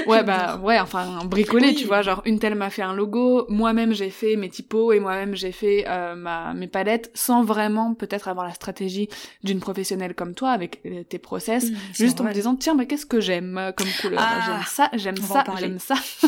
Ouais, 0.08 0.24
bah 0.24 0.60
ouais, 0.60 0.80
enfin 0.80 1.24
bricolé, 1.26 1.76
tu 1.76 1.84
vois, 1.86 2.02
genre 2.02 2.20
une 2.24 2.40
telle 2.40 2.56
m'a 2.56 2.70
fait 2.70 2.82
un 2.82 2.92
logo, 2.92 3.46
moi-même 3.48 3.92
j'ai 3.92 4.10
fait 4.10 4.34
mes 4.34 4.48
typos 4.48 4.92
et 4.92 4.98
moi-même 4.98 5.36
j'ai 5.36 5.52
fait 5.52 5.84
euh, 5.86 6.16
ma 6.16 6.54
mes 6.54 6.66
palettes 6.66 7.12
sans 7.14 7.44
vraiment 7.44 7.94
peut-être 7.94 8.26
avoir 8.26 8.44
la 8.44 8.52
stratégie 8.52 9.08
d'une 9.44 9.60
professionnelle 9.60 10.14
comme 10.16 10.34
toi 10.34 10.50
avec 10.50 10.80
euh, 10.86 11.04
tes 11.04 11.20
process, 11.20 11.70
mmh, 11.70 11.76
juste 11.92 12.20
en 12.20 12.24
me 12.24 12.32
disant 12.32 12.56
tiens, 12.56 12.74
bah 12.74 12.86
qu'est-ce 12.86 13.06
que 13.06 13.20
j'aime 13.20 13.56
euh, 13.58 13.70
comme 13.70 13.86
couleur? 14.00 14.20
Bah, 14.20 14.40
J'aime 14.44 14.56
ah, 14.58 14.66
ça, 14.66 14.90
j'aime 14.94 15.16
ça, 15.18 15.44
j'aime 15.60 15.78
ça. 15.78 15.94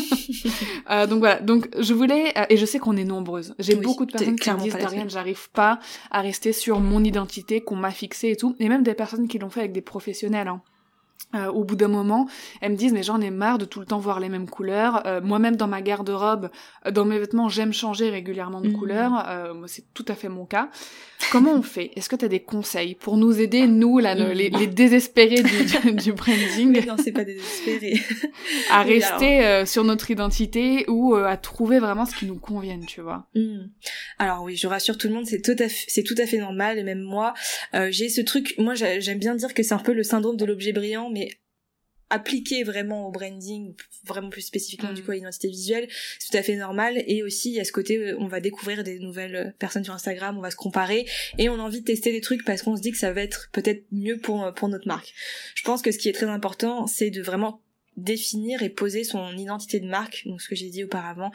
euh, 0.89 1.05
donc 1.05 1.19
voilà, 1.19 1.41
donc 1.41 1.67
je 1.77 1.93
voulais 1.93 2.33
et 2.49 2.55
je 2.55 2.65
sais 2.65 2.79
qu'on 2.79 2.95
est 2.95 3.03
nombreuses. 3.03 3.55
J'ai 3.59 3.75
beaucoup 3.75 4.05
de 4.05 4.13
personnes 4.13 4.39
qui 4.39 4.49
me 4.49 4.59
disent 4.59 4.75
rien, 4.75 5.05
j'arrive 5.09 5.49
pas 5.51 5.79
à 6.11 6.21
rester 6.21 6.53
sur 6.53 6.79
mon 6.79 7.03
identité 7.03 7.56
qu'on 7.61 7.75
m'a 7.75 7.91
fixé 7.91 8.31
et 8.31 8.35
tout, 8.35 8.55
et 8.59 8.69
même 8.69 8.83
des 8.83 8.93
personnes 8.93 9.27
qui 9.27 9.39
l'ont 9.39 9.49
fait 9.49 9.61
avec 9.61 9.73
des 9.73 9.81
professionnels. 9.81 10.47
Hein. 10.47 10.61
Euh, 11.35 11.47
au 11.47 11.65
bout 11.65 11.75
d'un 11.75 11.89
moment, 11.89 12.29
elles 12.61 12.71
me 12.71 12.77
disent 12.77 12.93
mais 12.93 13.03
j'en 13.03 13.19
ai 13.19 13.31
marre 13.31 13.57
de 13.57 13.65
tout 13.65 13.81
le 13.81 13.85
temps 13.85 13.99
voir 13.99 14.21
les 14.21 14.29
mêmes 14.29 14.49
couleurs. 14.49 15.05
Euh, 15.05 15.19
Moi-même 15.19 15.57
dans 15.57 15.67
ma 15.67 15.81
garde-robe, 15.81 16.49
euh, 16.85 16.91
dans 16.91 17.03
mes 17.03 17.19
vêtements, 17.19 17.49
j'aime 17.49 17.73
changer 17.73 18.09
régulièrement 18.09 18.61
de 18.61 18.69
mmh. 18.69 18.73
couleur. 18.73 19.25
Euh, 19.27 19.53
c'est 19.65 19.93
tout 19.93 20.05
à 20.07 20.15
fait 20.15 20.29
mon 20.29 20.45
cas. 20.45 20.69
Comment 21.29 21.51
on 21.51 21.61
fait? 21.61 21.91
Est-ce 21.97 22.07
que 22.07 22.15
tu 22.15 22.23
as 22.23 22.29
des 22.29 22.39
conseils 22.39 22.95
pour 22.95 23.17
nous 23.17 23.41
aider, 23.41 23.67
nous, 23.67 23.99
là, 23.99 24.15
les, 24.15 24.49
les, 24.49 24.67
désespérés 24.67 25.43
du, 25.43 25.91
du, 25.95 26.13
branding 26.13 26.85
Non, 26.87 26.95
c'est 26.97 27.11
pas 27.11 27.25
désespéré. 27.25 27.99
à 28.71 28.83
rester 28.83 29.45
euh, 29.45 29.65
sur 29.65 29.83
notre 29.83 30.09
identité 30.09 30.85
ou 30.87 31.13
à 31.15 31.35
trouver 31.35 31.79
vraiment 31.79 32.05
ce 32.05 32.15
qui 32.15 32.25
nous 32.25 32.39
convienne, 32.39 32.85
tu 32.85 33.01
vois? 33.01 33.27
Mmh. 33.35 33.65
Alors 34.17 34.43
oui, 34.43 34.55
je 34.55 34.67
rassure 34.67 34.97
tout 34.97 35.09
le 35.09 35.13
monde, 35.13 35.25
c'est 35.25 35.41
tout 35.41 35.61
à 35.61 35.67
fait, 35.67 35.85
c'est 35.89 36.03
tout 36.03 36.15
à 36.17 36.25
fait 36.25 36.37
normal. 36.37 36.79
Et 36.79 36.83
même 36.83 37.01
moi, 37.01 37.33
j'ai 37.89 38.07
ce 38.07 38.21
truc. 38.21 38.55
Moi, 38.57 38.75
j'aime 38.75 39.19
bien 39.19 39.35
dire 39.35 39.53
que 39.53 39.61
c'est 39.61 39.73
un 39.73 39.79
peu 39.79 39.93
le 39.93 40.03
syndrome 40.03 40.37
de 40.37 40.45
l'objet 40.45 40.71
brillant 40.71 41.06
mais 41.09 41.29
appliqué 42.09 42.63
vraiment 42.63 43.05
au 43.07 43.11
branding, 43.11 43.75
vraiment 44.05 44.29
plus 44.29 44.41
spécifiquement 44.41 44.93
du 44.93 45.01
Mm. 45.01 45.05
coup 45.05 45.11
à 45.11 45.15
l'identité 45.15 45.49
visuelle, 45.49 45.89
c'est 46.19 46.31
tout 46.31 46.37
à 46.37 46.41
fait 46.41 46.55
normal. 46.55 47.03
Et 47.05 47.21
aussi, 47.21 47.49
il 47.49 47.55
y 47.55 47.59
a 47.59 47.65
ce 47.65 47.73
côté, 47.73 47.97
euh, 47.97 48.15
on 48.19 48.27
va 48.27 48.39
découvrir 48.39 48.85
des 48.85 48.99
nouvelles 48.99 49.53
personnes 49.59 49.83
sur 49.83 49.93
Instagram, 49.93 50.37
on 50.37 50.41
va 50.41 50.49
se 50.49 50.55
comparer, 50.55 51.05
et 51.37 51.49
on 51.49 51.55
a 51.55 51.57
envie 51.57 51.81
de 51.81 51.85
tester 51.85 52.13
des 52.13 52.21
trucs 52.21 52.45
parce 52.45 52.61
qu'on 52.61 52.77
se 52.77 52.81
dit 52.81 52.91
que 52.91 52.97
ça 52.97 53.11
va 53.11 53.21
être 53.23 53.49
peut-être 53.51 53.83
mieux 53.91 54.17
pour, 54.19 54.45
euh, 54.45 54.51
pour 54.53 54.69
notre 54.69 54.87
marque. 54.87 55.13
Je 55.55 55.63
pense 55.63 55.81
que 55.81 55.91
ce 55.91 55.97
qui 55.97 56.07
est 56.07 56.13
très 56.13 56.27
important, 56.27 56.87
c'est 56.87 57.09
de 57.09 57.21
vraiment 57.21 57.61
définir 57.97 58.63
et 58.63 58.69
poser 58.69 59.03
son 59.03 59.35
identité 59.35 59.81
de 59.81 59.87
marque, 59.87 60.21
donc 60.27 60.41
ce 60.41 60.47
que 60.47 60.55
j'ai 60.55 60.69
dit 60.69 60.85
auparavant, 60.85 61.31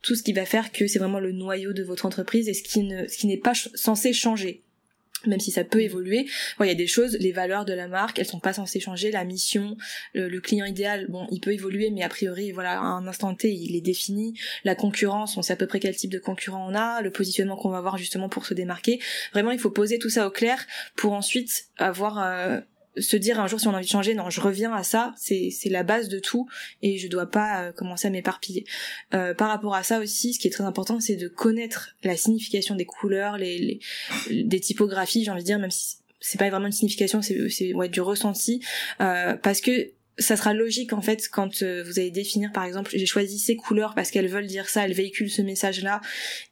tout 0.00 0.14
ce 0.14 0.22
qui 0.22 0.32
va 0.32 0.46
faire 0.46 0.72
que 0.72 0.86
c'est 0.86 1.00
vraiment 1.00 1.18
le 1.20 1.32
noyau 1.32 1.72
de 1.74 1.82
votre 1.82 2.06
entreprise 2.06 2.48
et 2.48 2.54
ce 2.54 2.62
qui 2.62 2.82
ne, 2.84 3.06
ce 3.08 3.18
qui 3.18 3.26
n'est 3.26 3.36
pas 3.36 3.52
ch- 3.52 3.68
censé 3.74 4.12
changer 4.14 4.62
même 5.26 5.40
si 5.40 5.50
ça 5.50 5.64
peut 5.64 5.82
évoluer. 5.82 6.26
Il 6.60 6.66
y 6.66 6.70
a 6.70 6.74
des 6.74 6.86
choses, 6.86 7.16
les 7.20 7.32
valeurs 7.32 7.64
de 7.64 7.72
la 7.72 7.88
marque, 7.88 8.18
elles 8.18 8.26
sont 8.26 8.40
pas 8.40 8.52
censées 8.52 8.80
changer, 8.80 9.10
la 9.10 9.24
mission, 9.24 9.76
le, 10.14 10.28
le 10.28 10.40
client 10.40 10.64
idéal, 10.64 11.06
bon, 11.08 11.26
il 11.30 11.40
peut 11.40 11.52
évoluer, 11.52 11.90
mais 11.90 12.02
a 12.02 12.08
priori, 12.08 12.52
voilà, 12.52 12.78
à 12.78 12.82
un 12.82 13.06
instant 13.06 13.34
T, 13.34 13.52
il 13.52 13.76
est 13.76 13.80
défini. 13.80 14.38
La 14.64 14.74
concurrence, 14.74 15.36
on 15.36 15.42
sait 15.42 15.52
à 15.52 15.56
peu 15.56 15.66
près 15.66 15.80
quel 15.80 15.96
type 15.96 16.10
de 16.10 16.18
concurrent 16.18 16.66
on 16.70 16.74
a, 16.74 17.02
le 17.02 17.10
positionnement 17.10 17.56
qu'on 17.56 17.70
va 17.70 17.78
avoir 17.78 17.98
justement 17.98 18.28
pour 18.28 18.46
se 18.46 18.54
démarquer. 18.54 19.00
Vraiment, 19.32 19.50
il 19.50 19.58
faut 19.58 19.70
poser 19.70 19.98
tout 19.98 20.10
ça 20.10 20.26
au 20.26 20.30
clair 20.30 20.64
pour 20.96 21.12
ensuite 21.12 21.66
avoir 21.78 22.18
euh, 22.22 22.60
se 22.96 23.16
dire 23.16 23.40
un 23.40 23.46
jour 23.46 23.60
si 23.60 23.68
on 23.68 23.72
a 23.72 23.76
envie 23.76 23.86
de 23.86 23.90
changer, 23.90 24.14
non, 24.14 24.30
je 24.30 24.40
reviens 24.40 24.72
à 24.72 24.82
ça, 24.82 25.14
c'est 25.16 25.50
la 25.66 25.82
base 25.82 26.08
de 26.08 26.18
tout 26.18 26.48
et 26.82 26.98
je 26.98 27.08
dois 27.08 27.26
pas 27.26 27.64
euh, 27.64 27.72
commencer 27.72 28.08
à 28.08 28.10
m'éparpiller. 28.10 28.64
Euh, 29.14 29.34
par 29.34 29.48
rapport 29.48 29.74
à 29.74 29.82
ça 29.82 30.00
aussi, 30.00 30.34
ce 30.34 30.38
qui 30.38 30.48
est 30.48 30.50
très 30.50 30.64
important, 30.64 31.00
c'est 31.00 31.16
de 31.16 31.28
connaître 31.28 31.96
la 32.02 32.16
signification 32.16 32.74
des 32.74 32.86
couleurs, 32.86 33.36
les, 33.36 33.80
les 34.30 34.44
des 34.44 34.60
typographies, 34.60 35.24
j'ai 35.24 35.30
envie 35.30 35.42
de 35.42 35.46
dire, 35.46 35.58
même 35.58 35.70
si 35.70 35.96
c'est 36.20 36.38
pas 36.38 36.48
vraiment 36.48 36.66
une 36.66 36.72
signification, 36.72 37.20
c'est 37.20 37.48
c'est 37.50 37.74
ouais 37.74 37.88
du 37.88 38.00
ressenti, 38.00 38.62
euh, 39.00 39.36
parce 39.36 39.60
que 39.60 39.90
ça 40.18 40.36
sera 40.36 40.54
logique 40.54 40.92
en 40.92 41.00
fait 41.00 41.28
quand 41.28 41.62
euh, 41.62 41.82
vous 41.84 41.98
allez 41.98 42.10
définir 42.10 42.52
par 42.52 42.64
exemple 42.64 42.90
j'ai 42.94 43.06
choisi 43.06 43.38
ces 43.38 43.56
couleurs 43.56 43.94
parce 43.94 44.10
qu'elles 44.10 44.28
veulent 44.28 44.46
dire 44.46 44.68
ça 44.68 44.84
elles 44.84 44.92
véhiculent 44.92 45.30
ce 45.30 45.42
message 45.42 45.82
là 45.82 46.00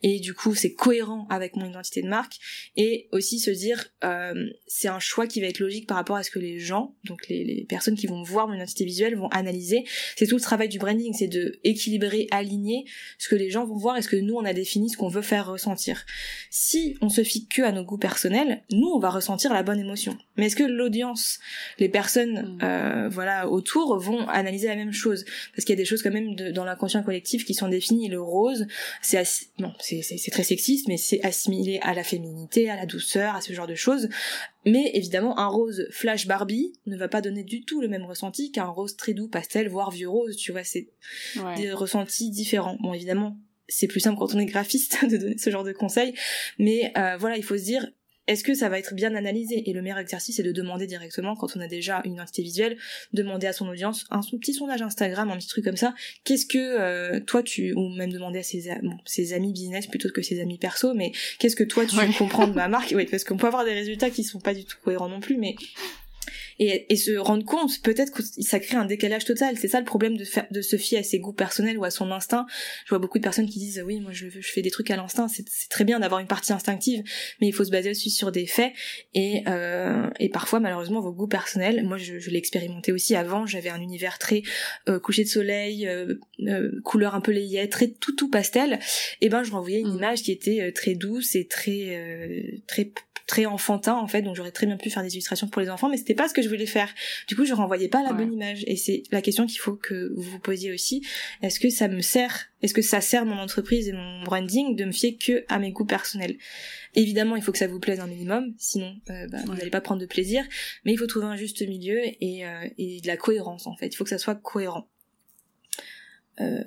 et 0.02 0.18
du 0.20 0.34
coup 0.34 0.54
c'est 0.54 0.72
cohérent 0.72 1.26
avec 1.30 1.56
mon 1.56 1.66
identité 1.66 2.02
de 2.02 2.08
marque. 2.08 2.34
Et 2.76 3.08
aussi 3.12 3.38
se 3.38 3.50
dire 3.50 3.84
euh, 4.04 4.34
c'est 4.66 4.88
un 4.88 4.98
choix 4.98 5.26
qui 5.26 5.40
va 5.40 5.46
être 5.46 5.60
logique 5.60 5.86
par 5.86 5.96
rapport 5.96 6.16
à 6.16 6.22
ce 6.22 6.30
que 6.30 6.38
les 6.38 6.58
gens 6.58 6.94
donc 7.04 7.28
les, 7.28 7.44
les 7.44 7.64
personnes 7.64 7.96
qui 7.96 8.06
vont 8.06 8.22
voir 8.22 8.48
mon 8.48 8.54
identité 8.54 8.84
visuelle 8.84 9.16
vont 9.16 9.28
analyser. 9.28 9.84
C'est 10.16 10.26
tout 10.26 10.36
le 10.36 10.40
travail 10.40 10.68
du 10.68 10.78
branding 10.78 11.14
c'est 11.16 11.28
de 11.28 11.58
équilibrer 11.64 12.26
aligner 12.30 12.84
ce 13.18 13.28
que 13.28 13.36
les 13.36 13.50
gens 13.50 13.64
vont 13.64 13.76
voir 13.76 13.96
et 13.96 14.02
ce 14.02 14.08
que 14.08 14.16
nous 14.16 14.34
on 14.34 14.44
a 14.44 14.52
défini 14.52 14.90
ce 14.90 14.96
qu'on 14.96 15.08
veut 15.08 15.22
faire 15.22 15.46
ressentir. 15.46 16.04
Si 16.50 16.96
on 17.00 17.08
se 17.08 17.22
fie 17.22 17.46
que 17.46 17.62
à 17.62 17.72
nos 17.72 17.84
goûts 17.84 17.98
personnels 17.98 18.62
nous 18.70 18.88
on 18.88 18.98
va 18.98 19.10
ressentir 19.10 19.52
la 19.52 19.62
bonne 19.62 19.80
émotion. 19.80 20.16
Mais 20.36 20.46
est-ce 20.46 20.56
que 20.56 20.64
l'audience 20.64 21.38
les 21.78 21.88
personnes 21.88 22.32
Mm. 22.32 22.58
euh, 22.62 23.08
voilà 23.10 23.48
autour 23.52 23.98
vont 23.98 24.26
analyser 24.28 24.66
la 24.68 24.76
même 24.76 24.92
chose 24.92 25.24
parce 25.54 25.64
qu'il 25.64 25.72
y 25.74 25.78
a 25.78 25.82
des 25.82 25.84
choses 25.84 26.02
quand 26.02 26.10
même 26.10 26.34
de- 26.34 26.50
dans 26.50 26.64
l'inconscient 26.64 27.02
collectif 27.02 27.44
qui 27.44 27.54
sont 27.54 27.68
définies 27.68 28.08
le 28.08 28.20
rose 28.20 28.66
c'est 29.02 29.22
non 29.58 29.72
c'est 29.80 30.30
très 30.30 30.42
sexiste 30.42 30.88
mais 30.88 30.96
c'est 30.96 31.22
assimilé 31.24 31.78
à 31.82 31.94
la 31.94 32.02
féminité 32.04 32.68
à 32.70 32.76
la 32.76 32.86
douceur 32.86 33.34
à 33.36 33.40
ce 33.40 33.52
genre 33.52 33.66
de 33.66 33.74
choses 33.74 34.08
mais 34.64 34.90
évidemment 34.94 35.38
un 35.38 35.46
rose 35.46 35.86
flash 35.90 36.26
Barbie 36.26 36.72
ne 36.86 36.96
va 36.96 37.08
pas 37.08 37.20
donner 37.20 37.44
du 37.44 37.64
tout 37.64 37.80
le 37.80 37.88
même 37.88 38.04
ressenti 38.04 38.50
qu'un 38.52 38.64
rose 38.66 38.96
très 38.96 39.12
doux 39.14 39.28
pastel 39.28 39.68
voire 39.68 39.90
vieux 39.90 40.08
rose 40.08 40.36
tu 40.36 40.52
vois 40.52 40.64
c'est 40.64 40.88
Ouais. 41.36 41.54
des 41.56 41.72
ressentis 41.72 42.30
différents. 42.30 42.76
Bon, 42.80 42.92
évidemment, 42.94 43.36
c'est 43.68 43.86
plus 43.86 44.00
simple 44.00 44.18
quand 44.18 44.34
on 44.34 44.38
est 44.38 44.46
graphiste 44.46 45.04
de 45.10 45.16
donner 45.16 45.36
ce 45.38 45.50
genre 45.50 45.64
de 45.64 45.72
conseils, 45.72 46.14
mais 46.58 46.92
euh, 46.96 47.16
voilà, 47.18 47.36
il 47.36 47.42
faut 47.42 47.56
se 47.56 47.62
dire, 47.64 47.86
est-ce 48.28 48.44
que 48.44 48.54
ça 48.54 48.68
va 48.68 48.78
être 48.78 48.94
bien 48.94 49.14
analysé? 49.14 49.68
Et 49.68 49.72
le 49.72 49.82
meilleur 49.82 49.98
exercice, 49.98 50.36
c'est 50.36 50.42
de 50.42 50.52
demander 50.52 50.86
directement, 50.86 51.34
quand 51.34 51.56
on 51.56 51.60
a 51.60 51.66
déjà 51.66 52.02
une 52.04 52.14
identité 52.14 52.42
visuelle, 52.42 52.76
demander 53.12 53.46
à 53.48 53.52
son 53.52 53.68
audience 53.68 54.06
un 54.10 54.22
son- 54.22 54.38
petit 54.38 54.54
sondage 54.54 54.80
Instagram, 54.82 55.30
un 55.30 55.36
petit 55.38 55.48
truc 55.48 55.64
comme 55.64 55.76
ça. 55.76 55.94
Qu'est-ce 56.24 56.46
que 56.46 56.58
euh, 56.58 57.20
toi 57.20 57.42
tu, 57.42 57.72
ou 57.74 57.88
même 57.96 58.12
demander 58.12 58.38
à 58.38 58.42
ses, 58.42 58.70
a- 58.70 58.78
bon, 58.80 58.96
ses 59.04 59.32
amis 59.32 59.52
business 59.52 59.86
plutôt 59.86 60.08
que 60.10 60.22
ses 60.22 60.40
amis 60.40 60.58
perso, 60.58 60.94
mais 60.94 61.12
qu'est-ce 61.38 61.56
que 61.56 61.64
toi 61.64 61.84
tu 61.86 61.96
Ouais. 61.96 62.08
comprends 62.16 62.46
de 62.46 62.54
ma 62.54 62.68
marque? 62.68 62.92
Oui, 62.96 63.06
parce 63.10 63.24
qu'on 63.24 63.36
peut 63.36 63.46
avoir 63.48 63.64
des 63.64 63.72
résultats 63.74 64.10
qui 64.10 64.22
sont 64.24 64.40
pas 64.40 64.54
du 64.54 64.64
tout 64.64 64.76
cohérents 64.84 65.08
non 65.08 65.20
plus, 65.20 65.36
mais 65.36 65.54
et, 66.58 66.92
et 66.92 66.96
se 66.96 67.12
rendre 67.16 67.44
compte 67.44 67.80
peut-être 67.82 68.12
que 68.12 68.22
ça 68.22 68.60
crée 68.60 68.76
un 68.76 68.84
décalage 68.84 69.24
total. 69.24 69.56
C'est 69.56 69.68
ça 69.68 69.78
le 69.78 69.84
problème 69.84 70.16
de 70.16 70.24
faire 70.24 70.46
de 70.50 70.60
se 70.60 70.76
fier 70.76 70.98
à 70.98 71.02
ses 71.02 71.18
goûts 71.18 71.32
personnels 71.32 71.78
ou 71.78 71.84
à 71.84 71.90
son 71.90 72.10
instinct. 72.10 72.46
Je 72.84 72.90
vois 72.90 72.98
beaucoup 72.98 73.18
de 73.18 73.22
personnes 73.22 73.48
qui 73.48 73.58
disent 73.58 73.82
oui 73.86 74.00
moi 74.00 74.12
je, 74.12 74.28
je 74.28 74.40
fais 74.52 74.62
des 74.62 74.70
trucs 74.70 74.90
à 74.90 74.96
l'instinct. 74.96 75.28
C'est 75.28 75.44
très 75.70 75.84
bien 75.84 76.00
d'avoir 76.00 76.20
une 76.20 76.26
partie 76.26 76.52
instinctive 76.52 77.02
mais 77.40 77.46
il 77.48 77.52
faut 77.52 77.64
se 77.64 77.70
baser 77.70 77.90
aussi 77.90 78.10
sur 78.10 78.32
des 78.32 78.46
faits. 78.46 78.72
Et 79.14 79.42
euh, 79.46 80.08
et 80.18 80.28
parfois 80.28 80.60
malheureusement 80.60 81.00
vos 81.00 81.12
goûts 81.12 81.28
personnels 81.28 81.84
moi 81.84 81.96
je, 81.96 82.18
je 82.18 82.30
l'ai 82.30 82.38
expérimenté 82.38 82.92
aussi 82.92 83.14
avant. 83.14 83.46
J'avais 83.46 83.70
un 83.70 83.80
univers 83.80 84.18
très 84.18 84.42
euh, 84.88 84.98
coucher 84.98 85.24
de 85.24 85.28
soleil 85.28 85.86
euh, 85.86 86.14
euh, 86.48 86.80
couleur 86.84 87.14
un 87.14 87.20
peu 87.20 87.32
layette 87.32 87.70
très 87.70 87.88
tout 87.88 88.14
tout 88.16 88.28
pastel. 88.30 88.78
Et 89.20 89.28
ben 89.28 89.42
je 89.44 89.52
renvoyais 89.52 89.80
une 89.80 89.92
Mhm. 89.92 89.98
image 89.98 90.22
qui 90.22 90.32
était 90.32 90.60
euh, 90.60 90.72
très 90.72 90.94
douce 90.94 91.34
et 91.34 91.46
très 91.46 91.88
euh, 91.90 92.42
très 92.66 92.92
très 93.26 93.46
enfantin 93.46 93.94
en 93.94 94.06
fait 94.06 94.22
donc 94.22 94.36
j'aurais 94.36 94.50
très 94.52 94.66
bien 94.66 94.76
pu 94.76 94.90
faire 94.90 95.02
des 95.02 95.12
illustrations 95.14 95.48
pour 95.48 95.62
les 95.62 95.70
enfants 95.70 95.88
mais 95.88 95.96
c'était 95.96 96.14
pas 96.14 96.28
ce 96.28 96.34
que 96.34 96.42
je 96.42 96.48
voulais 96.48 96.66
faire. 96.66 96.88
Du 97.28 97.36
coup 97.36 97.44
je 97.44 97.54
renvoyais 97.54 97.88
pas 97.88 98.02
la 98.02 98.10
Ouais. 98.12 98.18
bonne 98.24 98.32
image. 98.32 98.64
Et 98.66 98.76
c'est 98.76 99.02
la 99.10 99.22
question 99.22 99.46
qu'il 99.46 99.58
faut 99.60 99.74
que 99.74 100.12
vous 100.14 100.22
vous 100.22 100.38
posiez 100.38 100.72
aussi. 100.72 101.04
Est-ce 101.42 101.58
que 101.60 101.70
ça 101.70 101.88
me 101.88 102.00
sert 102.00 102.48
est-ce 102.62 102.74
que 102.74 102.82
ça 102.82 103.00
sert 103.00 103.24
mon 103.26 103.38
entreprise 103.38 103.88
et 103.88 103.92
mon 103.92 104.22
branding 104.22 104.76
de 104.76 104.84
me 104.84 104.92
fier 104.92 105.16
que 105.18 105.44
à 105.48 105.58
mes 105.58 105.72
goûts 105.72 105.84
personnels? 105.84 106.36
Évidemment 106.94 107.36
il 107.36 107.42
faut 107.42 107.52
que 107.52 107.58
ça 107.58 107.66
vous 107.66 107.80
plaise 107.80 108.00
un 108.00 108.06
minimum 108.06 108.54
sinon 108.58 108.94
euh, 109.10 109.26
bah, 109.28 109.38
vous 109.46 109.54
n'allez 109.54 109.70
pas 109.70 109.80
prendre 109.80 110.00
de 110.00 110.06
plaisir. 110.06 110.44
Mais 110.84 110.92
il 110.92 110.98
faut 110.98 111.06
trouver 111.06 111.26
un 111.26 111.36
juste 111.36 111.60
milieu 111.66 112.00
et, 112.20 112.46
euh, 112.46 112.68
et 112.78 113.00
de 113.00 113.06
la 113.06 113.16
cohérence 113.16 113.66
en 113.66 113.76
fait. 113.76 113.88
Il 113.88 113.96
faut 113.96 114.04
que 114.04 114.10
ça 114.10 114.18
soit 114.18 114.34
cohérent. 114.36 114.88
Euh, 116.40 116.62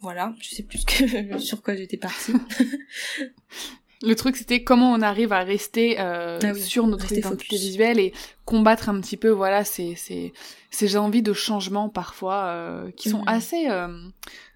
voilà. 0.00 0.34
Je 0.40 0.48
sais 0.54 0.62
plus 0.62 0.84
que 0.84 1.38
sur 1.40 1.62
quoi 1.62 1.76
j'étais 1.76 1.96
partie 1.96 2.32
Le 4.02 4.14
truc, 4.14 4.36
c'était 4.36 4.62
comment 4.62 4.92
on 4.92 5.02
arrive 5.02 5.32
à 5.32 5.40
rester 5.40 5.96
euh, 5.98 6.38
Ah 6.42 6.52
oui, 6.54 6.60
sur 6.62 6.86
notre 6.86 7.02
rester 7.02 7.18
identité 7.18 7.44
focus. 7.46 7.60
visuelle 7.60 7.98
et 7.98 8.12
combattre 8.44 8.88
un 8.88 9.00
petit 9.00 9.16
peu, 9.16 9.28
voilà, 9.30 9.64
ces, 9.64 9.96
ces, 9.96 10.32
ces 10.70 10.96
envies 10.96 11.22
de 11.22 11.32
changement 11.32 11.88
parfois 11.88 12.44
euh, 12.44 12.90
qui 12.92 13.10
sont 13.10 13.18
Mhm. 13.22 13.28
assez, 13.28 13.68
euh, 13.68 13.88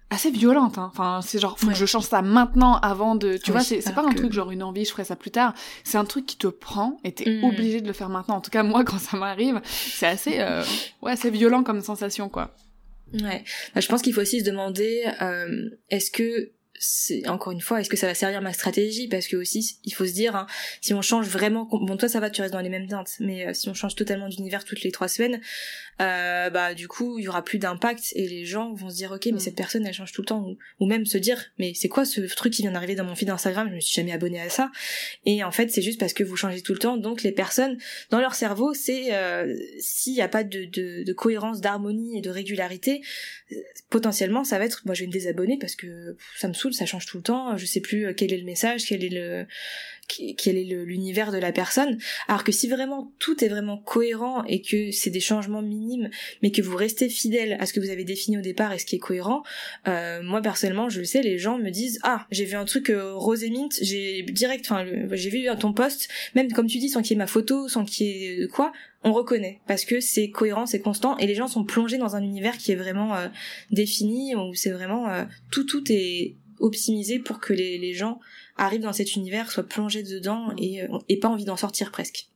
assez 0.09 0.31
violentes. 0.31 0.77
Hein. 0.77 0.89
Enfin, 0.93 1.19
c'est 1.21 1.39
genre, 1.39 1.59
faut 1.59 1.67
Ouais. 1.67 1.73
que 1.73 1.79
je 1.79 1.85
change 1.85 2.05
ça 2.05 2.21
maintenant 2.21 2.77
avant 2.77 3.15
de... 3.15 3.35
Tu 3.35 3.51
Oui, 3.51 3.57
vois, 3.57 3.63
c'est 3.63 3.93
pas 3.93 4.03
un 4.07 4.13
truc 4.13 4.31
genre 4.31 4.49
une 4.51 4.63
envie, 4.63 4.85
je 4.85 4.91
ferai 4.91 5.03
ça 5.03 5.17
plus 5.17 5.31
tard. 5.31 5.53
C'est 5.83 5.97
un 5.97 6.05
truc 6.05 6.25
qui 6.25 6.37
te 6.37 6.47
prend 6.47 6.97
et 7.03 7.11
t'es 7.11 7.29
Mhm. 7.29 7.43
obligé 7.43 7.81
de 7.81 7.87
le 7.87 7.93
faire 7.93 8.07
maintenant. 8.09 8.35
En 8.37 8.41
tout 8.41 8.51
cas, 8.51 8.63
moi, 8.63 8.83
quand 8.85 8.97
ça 8.99 9.17
m'arrive, 9.17 9.59
c'est 9.65 10.07
assez, 10.07 10.39
euh, 10.39 10.63
ouais, 11.01 11.11
assez 11.11 11.29
violent 11.31 11.63
comme 11.63 11.81
sensation, 11.81 12.29
quoi. 12.29 12.55
Ouais. 13.13 13.43
Bah, 13.75 13.81
je 13.81 13.87
pense 13.89 14.01
qu'il 14.01 14.13
faut 14.13 14.21
aussi 14.21 14.39
se 14.39 14.45
demander 14.45 15.03
euh, 15.21 15.69
est-ce 15.89 16.09
que 16.11 16.51
c'est 16.79 17.27
encore 17.27 17.53
une 17.53 17.61
fois 17.61 17.79
est-ce 17.79 17.89
que 17.89 17.97
ça 17.97 18.07
va 18.07 18.13
servir 18.13 18.41
ma 18.41 18.53
stratégie? 18.53 19.07
Parce 19.07 19.27
que 19.27 19.35
aussi 19.35 19.79
il 19.83 19.93
faut 19.93 20.05
se 20.05 20.13
dire 20.13 20.35
hein, 20.35 20.47
si 20.81 20.93
on 20.93 21.01
change 21.01 21.27
vraiment 21.27 21.67
bon 21.71 21.97
toi 21.97 22.09
ça 22.09 22.19
va 22.19 22.29
tu 22.29 22.41
restes 22.41 22.53
dans 22.53 22.61
les 22.61 22.69
mêmes 22.69 22.87
teintes 22.87 23.11
mais 23.19 23.47
euh, 23.47 23.53
si 23.53 23.69
on 23.69 23.73
change 23.73 23.95
totalement 23.95 24.27
d'univers 24.27 24.63
toutes 24.65 24.83
les 24.83 24.91
trois 24.91 25.07
semaines 25.07 25.39
euh, 26.01 26.49
bah 26.49 26.73
du 26.73 26.87
coup 26.87 27.19
il 27.19 27.25
y 27.25 27.27
aura 27.27 27.43
plus 27.43 27.59
d'impact 27.59 28.13
et 28.15 28.27
les 28.27 28.45
gens 28.45 28.73
vont 28.73 28.89
se 28.89 28.95
dire 28.95 29.11
ok 29.11 29.25
mais 29.27 29.33
Mm. 29.33 29.39
cette 29.39 29.55
personne 29.55 29.85
elle 29.85 29.93
change 29.93 30.11
tout 30.11 30.21
le 30.21 30.25
temps. 30.27 30.43
Ou, 30.47 30.57
ou 30.79 30.85
même 30.87 31.05
se 31.05 31.17
dire 31.17 31.51
mais 31.59 31.73
c'est 31.75 31.89
quoi 31.89 32.05
ce 32.05 32.21
truc 32.35 32.53
qui 32.53 32.61
vient 32.61 32.71
d'arriver 32.71 32.95
dans 32.95 33.03
mon 33.03 33.15
feed 33.15 33.29
Instagram? 33.29 33.67
Je 33.69 33.75
me 33.75 33.79
suis 33.79 33.93
jamais 33.93 34.11
abonné 34.11 34.39
à 34.41 34.49
ça. 34.49 34.71
Et 35.25 35.43
en 35.43 35.51
fait 35.51 35.69
c'est 35.71 35.81
juste 35.81 35.99
parce 35.99 36.13
que 36.13 36.23
vous 36.23 36.35
changez 36.35 36.61
tout 36.61 36.73
le 36.73 36.79
temps. 36.79 36.97
Donc 36.97 37.23
les 37.23 37.31
personnes 37.31 37.77
dans 38.09 38.19
leur 38.19 38.35
cerveau 38.35 38.73
c'est 38.73 39.13
euh, 39.13 39.55
s'il 39.79 40.13
n'y 40.13 40.21
a 40.21 40.27
pas 40.27 40.43
de, 40.43 40.65
de, 40.65 41.03
de 41.03 41.13
cohérence 41.13 41.61
d'harmonie 41.61 42.17
et 42.17 42.21
de 42.21 42.29
régularité 42.29 43.01
euh, 43.51 43.55
potentiellement 43.89 44.43
ça 44.43 44.57
va 44.59 44.65
être 44.65 44.81
moi 44.85 44.95
je 44.95 45.01
vais 45.01 45.07
me 45.07 45.11
désabonner 45.11 45.57
parce 45.59 45.75
que 45.75 46.17
ça 46.37 46.47
me 46.47 46.53
saoule 46.53 46.73
ça 46.73 46.85
change 46.85 47.05
tout 47.05 47.17
le 47.17 47.23
temps. 47.23 47.55
Je 47.57 47.65
sais 47.65 47.81
plus 47.81 48.07
euh, 48.07 48.13
quel 48.15 48.33
est 48.33 48.37
le 48.37 48.45
message 48.45 48.85
quel 48.87 49.03
est 49.03 49.09
le 49.09 49.45
quel 50.07 50.57
est 50.57 50.63
l'univers 50.63 51.31
de 51.31 51.37
la 51.37 51.51
personne. 51.51 51.97
Alors 52.27 52.43
que 52.43 52.51
si 52.51 52.67
vraiment 52.67 53.11
tout 53.19 53.43
est 53.43 53.47
vraiment 53.47 53.77
cohérent 53.77 54.43
et 54.45 54.61
que 54.61 54.91
c'est 54.91 55.09
des 55.09 55.19
changements 55.19 55.61
minimes 55.61 56.09
mais 56.41 56.51
que 56.51 56.61
vous 56.61 56.75
restez 56.75 57.09
fidèle 57.09 57.57
à 57.59 57.65
ce 57.65 57.73
que 57.73 57.79
vous 57.79 57.89
avez 57.89 58.03
défini 58.03 58.37
au 58.37 58.41
départ 58.41 58.73
et 58.73 58.79
ce 58.79 58.85
qui 58.85 58.95
est 58.95 58.99
cohérent 58.99 59.43
euh, 59.87 60.21
moi 60.23 60.41
personnellement 60.41 60.89
je 60.89 60.99
le 60.99 61.05
sais 61.05 61.21
les 61.21 61.37
gens 61.37 61.57
me 61.57 61.69
disent 61.69 61.99
ah 62.03 62.27
j'ai 62.31 62.45
vu 62.45 62.55
un 62.55 62.65
truc 62.65 62.89
euh, 62.89 63.17
mint 63.49 63.71
j'ai 63.81 64.23
direct 64.23 64.65
enfin 64.65 64.85
j'ai 65.11 65.29
vu 65.29 65.47
ton 65.59 65.73
post 65.73 66.09
même 66.35 66.51
comme 66.51 66.67
tu 66.67 66.77
dis 66.77 66.89
sans 66.89 67.01
qu'il 67.01 67.11
y 67.11 67.13
ait 67.15 67.17
ma 67.17 67.27
photo 67.27 67.67
sans 67.67 67.85
qu'il 67.85 68.07
y 68.07 68.43
ait 68.43 68.47
quoi 68.47 68.71
on 69.03 69.11
reconnaît. 69.11 69.59
Parce 69.67 69.85
que 69.85 69.99
c'est 69.99 70.29
cohérent 70.29 70.65
c'est 70.65 70.81
constant 70.81 71.17
et 71.17 71.27
les 71.27 71.35
gens 71.35 71.47
sont 71.47 71.63
plongés 71.63 71.97
dans 71.97 72.15
un 72.15 72.23
univers 72.23 72.57
qui 72.57 72.71
est 72.71 72.75
vraiment 72.75 73.15
euh, 73.15 73.27
défini 73.71 74.35
où 74.35 74.53
c'est 74.53 74.71
vraiment 74.71 75.09
euh, 75.09 75.25
tout 75.51 75.65
tout 75.65 75.83
est 75.89 76.35
optimisé 76.63 77.19
pour 77.19 77.39
que 77.39 77.53
les, 77.53 77.77
les 77.77 77.93
gens 77.93 78.19
arrivent 78.57 78.81
dans 78.81 78.93
cet 78.93 79.15
univers 79.15 79.51
soient 79.51 79.67
plongés 79.67 80.03
dedans 80.03 80.53
et, 80.57 80.81
euh, 80.81 80.97
et 81.09 81.19
pas 81.19 81.27
envie 81.27 81.45
d'en 81.45 81.57
sortir 81.57 81.91
presque 81.91 82.27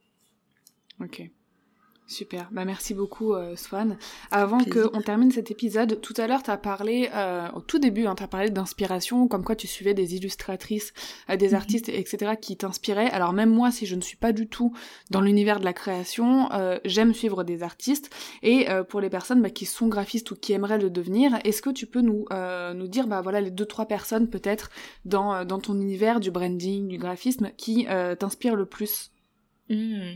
Ok. 1.00 1.30
Super, 2.10 2.48
bah 2.54 2.64
merci 2.64 2.94
beaucoup 2.94 3.34
euh, 3.34 3.58
Swan. 3.58 3.98
Avant 4.32 4.60
qu'on 4.60 5.02
termine 5.02 5.30
cet 5.30 5.52
épisode, 5.52 6.00
tout 6.00 6.14
à 6.16 6.26
l'heure 6.26 6.42
tu 6.42 6.50
as 6.50 6.56
parlé, 6.56 7.10
euh, 7.14 7.50
au 7.54 7.60
tout 7.60 7.80
début, 7.80 8.06
hein, 8.06 8.16
tu 8.16 8.24
as 8.24 8.30
parlé 8.30 8.50
d'inspiration, 8.50 9.28
comme 9.28 9.44
quoi 9.44 9.58
tu 9.58 9.68
suivais 9.68 9.94
des 9.94 10.16
illustratrices, 10.16 10.94
euh, 11.30 11.36
des 11.36 11.50
mhm. 11.50 11.56
artistes, 11.56 11.90
etc. 11.90 12.36
qui 12.40 12.56
t'inspiraient. 12.56 13.10
Alors 13.10 13.34
même 13.34 13.50
moi, 13.50 13.72
si 13.72 13.86
je 13.86 13.96
ne 13.96 14.00
suis 14.00 14.16
pas 14.16 14.32
du 14.32 14.48
tout 14.48 14.72
dans 15.12 15.20
l'univers 15.20 15.60
de 15.60 15.66
la 15.66 15.74
création, 15.74 16.50
j'aime 16.86 17.14
suivre 17.14 17.44
des 17.44 17.62
artistes. 17.62 18.10
Et 18.42 18.68
pour 18.88 19.02
les 19.02 19.10
personnes 19.10 19.42
bah, 19.42 19.50
qui 19.50 19.66
sont 19.66 19.88
graphistes 19.88 20.32
ou 20.32 20.36
qui 20.36 20.54
aimeraient 20.54 20.78
le 20.78 20.90
devenir, 20.90 21.38
est-ce 21.44 21.62
que 21.62 21.70
tu 21.70 21.88
peux 21.88 22.02
nous, 22.02 22.26
nous 22.74 22.88
dire 22.88 23.08
bah, 23.08 23.22
voilà, 23.22 23.42
les 23.42 23.52
deux, 23.52 23.66
trois 23.66 23.86
personnes 23.86 24.30
peut-être 24.30 24.70
dans, 25.04 25.44
dans 25.44 25.60
ton 25.60 25.76
univers 25.80 26.20
du 26.20 26.32
branding, 26.32 26.88
du 26.88 26.98
graphisme, 26.98 27.52
qui 27.58 27.86
t'inspirent 28.18 28.56
le 28.56 28.66
plus? 28.66 29.12
Hmm. 29.70 30.14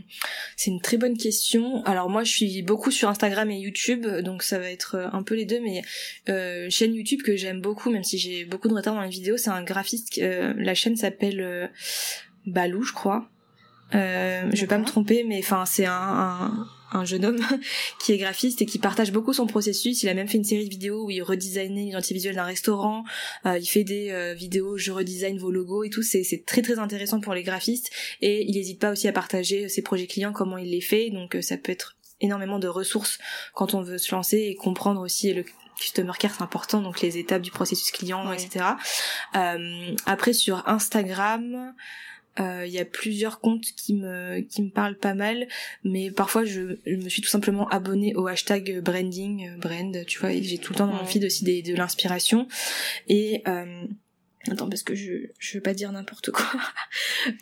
C'est 0.56 0.70
une 0.70 0.80
très 0.80 0.96
bonne 0.96 1.18
question. 1.18 1.84
Alors 1.84 2.08
moi 2.08 2.24
je 2.24 2.30
suis 2.30 2.62
beaucoup 2.62 2.90
sur 2.90 3.08
Instagram 3.08 3.50
et 3.50 3.58
YouTube, 3.58 4.06
donc 4.06 4.42
ça 4.42 4.58
va 4.58 4.70
être 4.70 4.94
euh, 4.94 5.08
un 5.12 5.22
peu 5.22 5.34
les 5.34 5.44
deux, 5.44 5.60
mais 5.60 5.82
euh, 6.30 6.68
chaîne 6.70 6.94
YouTube 6.94 7.22
que 7.22 7.36
j'aime 7.36 7.60
beaucoup, 7.60 7.90
même 7.90 8.04
si 8.04 8.18
j'ai 8.18 8.46
beaucoup 8.46 8.68
de 8.68 8.74
retard 8.74 8.94
dans 8.94 9.02
les 9.02 9.10
vidéos, 9.10 9.36
c'est 9.36 9.50
un 9.50 9.62
graphiste, 9.62 10.18
euh, 10.18 10.54
la 10.56 10.74
chaîne 10.74 10.96
s'appelle 10.96 11.40
euh, 11.40 11.66
Balou 12.46 12.82
je 12.82 12.92
crois. 12.92 13.31
Euh, 13.94 14.50
je 14.52 14.60
vais 14.60 14.66
pas 14.66 14.78
me 14.78 14.84
tromper, 14.84 15.24
mais 15.24 15.38
enfin 15.38 15.64
c'est 15.66 15.86
un, 15.86 15.92
un 15.92 16.66
un 16.92 17.04
jeune 17.04 17.24
homme 17.24 17.40
qui 17.98 18.12
est 18.12 18.18
graphiste 18.18 18.62
et 18.62 18.66
qui 18.66 18.78
partage 18.78 19.12
beaucoup 19.12 19.32
son 19.32 19.46
processus. 19.46 20.02
Il 20.02 20.08
a 20.08 20.14
même 20.14 20.28
fait 20.28 20.38
une 20.38 20.44
série 20.44 20.64
de 20.64 20.70
vidéos 20.70 21.06
où 21.06 21.10
il 21.10 21.22
redesignait 21.22 21.84
l'identité 21.84 22.14
visuelle 22.14 22.36
d'un 22.36 22.44
restaurant. 22.44 23.04
Euh, 23.46 23.58
il 23.58 23.66
fait 23.66 23.84
des 23.84 24.10
euh, 24.10 24.34
vidéos 24.34 24.76
je 24.76 24.92
redesign 24.92 25.38
vos 25.38 25.50
logos 25.50 25.84
et 25.84 25.90
tout. 25.90 26.02
C'est 26.02 26.44
très 26.46 26.62
très 26.62 26.78
intéressant 26.78 27.20
pour 27.20 27.34
les 27.34 27.42
graphistes 27.42 27.90
et 28.20 28.44
il 28.44 28.54
n'hésite 28.56 28.80
pas 28.80 28.92
aussi 28.92 29.08
à 29.08 29.12
partager 29.12 29.68
ses 29.68 29.82
projets 29.82 30.06
clients, 30.06 30.32
comment 30.32 30.58
il 30.58 30.70
les 30.70 30.80
fait. 30.80 31.10
Donc 31.10 31.36
euh, 31.36 31.42
ça 31.42 31.56
peut 31.56 31.72
être 31.72 31.96
énormément 32.20 32.58
de 32.58 32.68
ressources 32.68 33.18
quand 33.54 33.74
on 33.74 33.82
veut 33.82 33.98
se 33.98 34.14
lancer 34.14 34.38
et 34.38 34.54
comprendre 34.54 35.00
aussi 35.00 35.32
le 35.32 35.44
customer 35.76 36.12
care 36.16 36.32
c'est 36.36 36.42
important 36.42 36.80
donc 36.80 37.00
les 37.00 37.18
étapes 37.18 37.42
du 37.42 37.50
processus 37.50 37.90
client 37.90 38.30
etc 38.30 38.66
euh, 39.34 39.94
après 40.06 40.32
sur 40.32 40.62
Instagram 40.68 41.74
euh, 42.40 42.64
il 42.66 42.72
y 42.72 42.78
a 42.78 42.84
plusieurs 42.84 43.40
comptes 43.40 43.66
qui 43.76 43.94
me 43.94 44.40
qui 44.40 44.62
me 44.62 44.70
parlent 44.70 44.96
pas 44.96 45.14
mal, 45.14 45.46
mais 45.84 46.10
parfois 46.10 46.44
je, 46.44 46.76
je 46.86 46.96
me 46.96 47.08
suis 47.08 47.20
tout 47.20 47.28
simplement 47.28 47.68
abonnée 47.68 48.14
au 48.14 48.26
hashtag 48.26 48.80
branding, 48.80 49.48
euh, 49.48 49.56
brand, 49.58 50.04
tu 50.06 50.18
vois, 50.18 50.30
j'ai 50.32 50.58
tout 50.58 50.72
le 50.72 50.78
temps 50.78 50.86
dans 50.86 50.94
mon 50.94 51.04
feed 51.04 51.24
aussi 51.24 51.44
des, 51.44 51.62
de 51.62 51.74
l'inspiration. 51.74 52.48
Et 53.08 53.42
euh, 53.48 53.84
Attends, 54.50 54.68
parce 54.68 54.82
que 54.82 54.96
je, 54.96 55.12
je 55.38 55.56
veux 55.56 55.62
pas 55.62 55.72
dire 55.72 55.92
n'importe 55.92 56.32
quoi. 56.32 56.44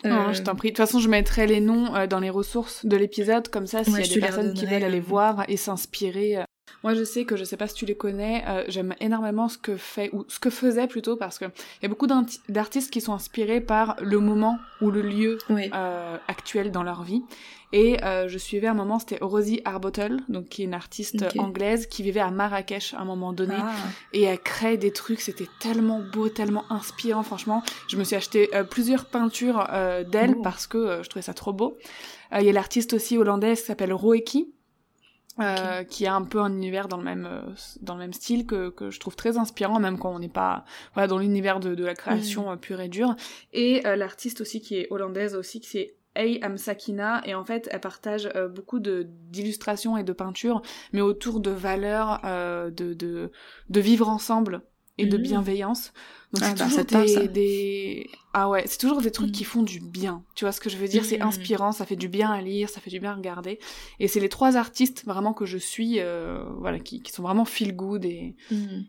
non, 0.03 0.33
je 0.33 0.43
t'en 0.43 0.53
prie. 0.53 0.67
De 0.67 0.75
toute 0.75 0.85
façon, 0.85 0.99
je 0.99 1.09
mettrai 1.09 1.47
les 1.47 1.59
noms 1.59 2.05
dans 2.05 2.19
les 2.19 2.29
ressources 2.29 2.85
de 2.85 2.95
l'épisode, 2.95 3.47
comme 3.47 3.65
ça, 3.65 3.83
s'il 3.83 3.93
y 3.93 4.03
a 4.03 4.07
des 4.07 4.19
personnes 4.19 4.53
qui 4.53 4.67
veulent 4.67 4.83
aller 4.83 4.99
voir 4.99 5.43
et 5.47 5.57
s'inspirer, 5.57 6.45
moi, 6.83 6.95
je 6.95 7.03
sais 7.03 7.25
que 7.25 7.35
je 7.35 7.43
sais 7.43 7.57
pas 7.57 7.67
si 7.67 7.75
tu 7.75 7.85
les 7.85 7.95
connais, 7.95 8.43
euh, 8.47 8.63
j'aime 8.67 8.95
énormément 8.99 9.49
ce 9.49 9.57
que 9.57 9.77
fait 9.77 10.09
ou 10.13 10.25
ce 10.27 10.39
que 10.39 10.49
faisait 10.49 10.87
plutôt 10.87 11.15
parce 11.15 11.37
que 11.37 11.45
il 11.45 11.83
y 11.83 11.85
a 11.85 11.89
beaucoup 11.89 12.07
d'artistes 12.49 12.91
qui 12.91 13.01
sont 13.01 13.13
inspirés 13.13 13.61
par 13.61 13.95
le 14.01 14.19
moment 14.19 14.57
ou 14.81 14.89
le 14.89 15.01
lieu 15.01 15.37
euh, 15.51 16.17
actuel 16.27 16.71
dans 16.71 16.83
leur 16.83 17.03
vie. 17.03 17.23
Et 17.73 18.03
euh, 18.03 18.27
je 18.27 18.37
suivais 18.37 18.67
un 18.67 18.73
moment, 18.73 18.99
c'était 18.99 19.19
Rosie 19.21 19.61
Arbottle, 19.63 20.19
donc 20.27 20.49
qui 20.49 20.63
est 20.63 20.65
une 20.65 20.73
artiste 20.73 21.23
anglaise 21.37 21.87
qui 21.87 22.03
vivait 22.03 22.19
à 22.19 22.29
Marrakech 22.29 22.93
à 22.95 22.99
un 22.99 23.05
moment 23.05 23.31
donné 23.31 23.55
ah. 23.57 23.71
et 24.11 24.23
elle 24.23 24.39
crée 24.39 24.75
des 24.75 24.91
trucs, 24.91 25.21
c'était 25.21 25.47
tellement 25.61 26.01
beau, 26.11 26.27
tellement 26.27 26.65
inspirant. 26.69 27.23
Franchement, 27.23 27.63
je 27.87 27.95
me 27.95 28.03
suis 28.03 28.17
acheté 28.17 28.49
plusieurs 28.69 29.05
peintures 29.05 29.69
d'elle 30.11 30.35
oh. 30.37 30.41
parce 30.41 30.67
que 30.67 31.01
je 31.01 31.07
trouvais 31.09 31.23
ça 31.23 31.33
trop 31.33 31.53
beau. 31.53 31.77
Il 32.37 32.43
y 32.43 32.49
a 32.49 32.53
l'artiste 32.53 32.91
aussi 32.91 33.17
hollandaise 33.17 33.61
qui 33.61 33.67
s'appelle 33.67 33.93
Roeki 33.93 34.53
euh, 35.39 35.85
qui 35.85 36.05
a 36.05 36.13
un 36.13 36.23
peu 36.23 36.41
un 36.41 36.51
univers 36.51 36.89
dans 36.89 36.97
le 36.97 37.03
même 37.03 37.25
euh, 37.25 37.41
dans 37.79 37.93
le 37.93 38.01
même 38.01 38.11
style 38.11 38.45
que, 38.45 38.69
que 38.69 38.89
je 38.89 38.99
trouve 38.99 39.15
très 39.15 39.37
inspirant 39.37 39.79
même 39.79 39.97
quand 39.97 40.13
on 40.13 40.19
n'est 40.19 40.27
pas 40.27 40.65
voilà 40.93 41.07
dans 41.07 41.17
l'univers 41.19 41.61
de, 41.61 41.73
de 41.73 41.85
la 41.85 41.95
création 41.95 42.49
mm. 42.49 42.53
euh, 42.53 42.55
pure 42.57 42.81
et 42.81 42.89
dure. 42.89 43.15
Et 43.53 43.81
l'artiste 43.81 44.41
aussi 44.41 44.59
qui 44.59 44.75
est 44.75 44.87
hollandaise 44.89 45.35
aussi 45.35 45.61
qui 45.61 45.77
est 45.77 45.95
Hey 46.15 46.43
Amsakina. 46.43 47.21
Et 47.25 47.33
en 47.33 47.45
fait 47.45 47.69
elle 47.71 47.79
partage 47.79 48.29
beaucoup 48.53 48.81
de 48.81 49.07
d'illustrations 49.29 49.95
et 49.95 50.03
de 50.03 50.11
peintures 50.11 50.61
mais 50.91 50.99
autour 50.99 51.39
de 51.39 51.51
valeurs 51.51 52.19
de, 52.23 52.93
de 52.93 53.31
de 53.69 53.79
vivre 53.79 54.09
ensemble 54.09 54.61
et 55.01 55.05
de 55.05 55.17
mm. 55.17 55.21
bienveillance. 55.21 55.93
Donc 56.33 56.43
ah, 56.45 56.69
c'est 56.69 56.91
bah, 56.91 57.03
toujours 57.03 57.27
des, 57.27 58.09
Ah 58.33 58.49
ouais, 58.49 58.63
c'est 58.65 58.77
toujours 58.77 59.01
des 59.01 59.11
trucs 59.11 59.29
mm. 59.29 59.33
qui 59.33 59.43
font 59.43 59.63
du 59.63 59.81
bien. 59.81 60.23
Tu 60.35 60.45
vois 60.45 60.53
ce 60.53 60.61
que 60.61 60.69
je 60.69 60.77
veux 60.77 60.87
dire? 60.87 61.03
C'est 61.03 61.17
mm. 61.17 61.23
inspirant, 61.23 61.71
ça 61.71 61.85
fait 61.85 61.97
du 61.97 62.07
bien 62.07 62.31
à 62.31 62.41
lire, 62.41 62.69
ça 62.69 62.79
fait 62.79 62.89
du 62.89 62.99
bien 62.99 63.11
à 63.11 63.15
regarder. 63.15 63.59
Et 63.99 64.07
c'est 64.07 64.19
les 64.19 64.29
trois 64.29 64.55
artistes 64.55 65.03
vraiment 65.05 65.33
que 65.33 65.45
je 65.45 65.57
suis, 65.57 65.99
euh, 65.99 66.43
voilà, 66.59 66.79
qui, 66.79 67.01
qui, 67.01 67.11
sont 67.11 67.23
vraiment 67.23 67.45
feel 67.45 67.75
good 67.75 68.05
et, 68.05 68.35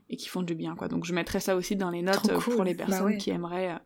et 0.08 0.16
qui 0.16 0.28
font 0.28 0.42
du 0.42 0.54
bien, 0.54 0.76
quoi. 0.76 0.88
Donc 0.88 1.04
je 1.04 1.12
mettrai 1.12 1.40
ça 1.40 1.56
aussi 1.56 1.74
dans 1.74 1.90
les 1.90 2.02
notes 2.02 2.32
pour 2.40 2.62
les 2.62 2.74
bah 2.74 2.84
personnes 2.84 3.16
qui 3.16 3.30
aimeraient 3.30 3.70
euh, 3.70 3.78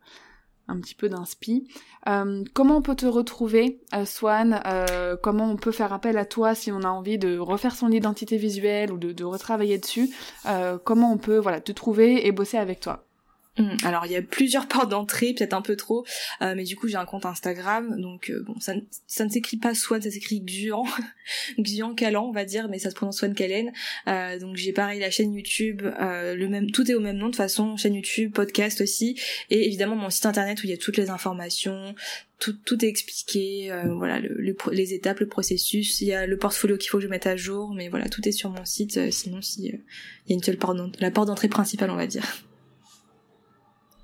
un 0.67 0.79
petit 0.79 0.95
peu 0.95 1.09
d'inspi. 1.09 1.67
Euh, 2.07 2.43
comment 2.53 2.77
on 2.77 2.81
peut 2.81 2.95
te 2.95 3.05
retrouver, 3.05 3.81
euh, 3.93 4.05
Swan 4.05 4.61
euh, 4.65 5.15
Comment 5.21 5.49
on 5.51 5.55
peut 5.55 5.71
faire 5.71 5.93
appel 5.93 6.17
à 6.17 6.25
toi 6.25 6.55
si 6.55 6.71
on 6.71 6.81
a 6.81 6.89
envie 6.89 7.17
de 7.17 7.37
refaire 7.37 7.75
son 7.75 7.91
identité 7.91 8.37
visuelle 8.37 8.91
ou 8.91 8.97
de, 8.97 9.11
de 9.11 9.23
retravailler 9.23 9.77
dessus 9.77 10.09
euh, 10.45 10.77
Comment 10.83 11.11
on 11.11 11.17
peut 11.17 11.37
voilà 11.37 11.61
te 11.61 11.71
trouver 11.71 12.27
et 12.27 12.31
bosser 12.31 12.57
avec 12.57 12.79
toi? 12.79 13.06
Alors 13.83 14.05
il 14.05 14.11
y 14.11 14.15
a 14.15 14.21
plusieurs 14.21 14.67
portes 14.67 14.89
d'entrée, 14.89 15.33
peut-être 15.33 15.53
un 15.53 15.61
peu 15.61 15.75
trop, 15.75 16.05
euh, 16.41 16.53
mais 16.55 16.63
du 16.63 16.75
coup 16.75 16.87
j'ai 16.87 16.95
un 16.95 17.05
compte 17.05 17.25
Instagram, 17.25 17.99
donc 17.99 18.29
euh, 18.29 18.43
bon 18.45 18.59
ça, 18.59 18.75
ne 18.75 19.29
s'écrit 19.29 19.57
pas 19.57 19.73
Swan, 19.73 20.01
ça 20.01 20.11
s'écrit 20.11 20.43
Xuan 20.45 21.95
Calan 21.95 22.27
on 22.27 22.31
va 22.31 22.45
dire, 22.45 22.67
mais 22.69 22.79
ça 22.79 22.89
se 22.89 22.95
prononce 22.95 23.17
Swan 23.17 23.33
Calen. 23.33 23.71
Euh, 24.07 24.39
donc 24.39 24.55
j'ai 24.55 24.73
pareil 24.73 24.99
la 24.99 25.09
chaîne 25.09 25.33
YouTube, 25.33 25.81
le 25.81 26.47
même, 26.47 26.71
tout 26.71 26.89
est 26.89 26.93
au 26.93 26.99
même 26.99 27.17
nom 27.17 27.29
de 27.29 27.35
façon, 27.35 27.77
chaîne 27.77 27.95
YouTube, 27.95 28.31
podcast 28.33 28.81
aussi, 28.81 29.19
et 29.49 29.65
évidemment 29.65 29.95
mon 29.95 30.09
site 30.09 30.25
internet 30.25 30.61
où 30.61 30.65
il 30.65 30.69
y 30.69 30.73
a 30.73 30.77
toutes 30.77 30.97
les 30.97 31.09
informations, 31.09 31.95
tout, 32.39 32.53
tout 32.53 32.85
est 32.85 32.87
expliqué, 32.87 33.71
voilà 33.95 34.19
le, 34.19 34.55
les 34.71 34.93
étapes, 34.93 35.19
le 35.19 35.27
processus, 35.27 36.01
il 36.01 36.07
y 36.07 36.13
a 36.13 36.27
le 36.27 36.37
portfolio 36.37 36.77
qu'il 36.77 36.89
faut 36.89 36.97
que 36.97 37.03
je 37.03 37.09
mette 37.09 37.25
à 37.25 37.35
jour, 37.35 37.73
mais 37.73 37.89
voilà 37.89 38.09
tout 38.09 38.27
est 38.27 38.31
sur 38.31 38.51
mon 38.51 38.65
site. 38.65 39.11
sinon 39.11 39.41
si 39.41 39.63
il 39.63 40.29
y 40.29 40.33
a 40.33 40.35
une 40.35 40.43
seule 40.43 40.57
porte, 40.57 40.77
la 40.99 41.11
porte 41.11 41.27
d'entrée 41.27 41.49
principale 41.49 41.89
on 41.89 41.95
va 41.95 42.07
dire. 42.07 42.46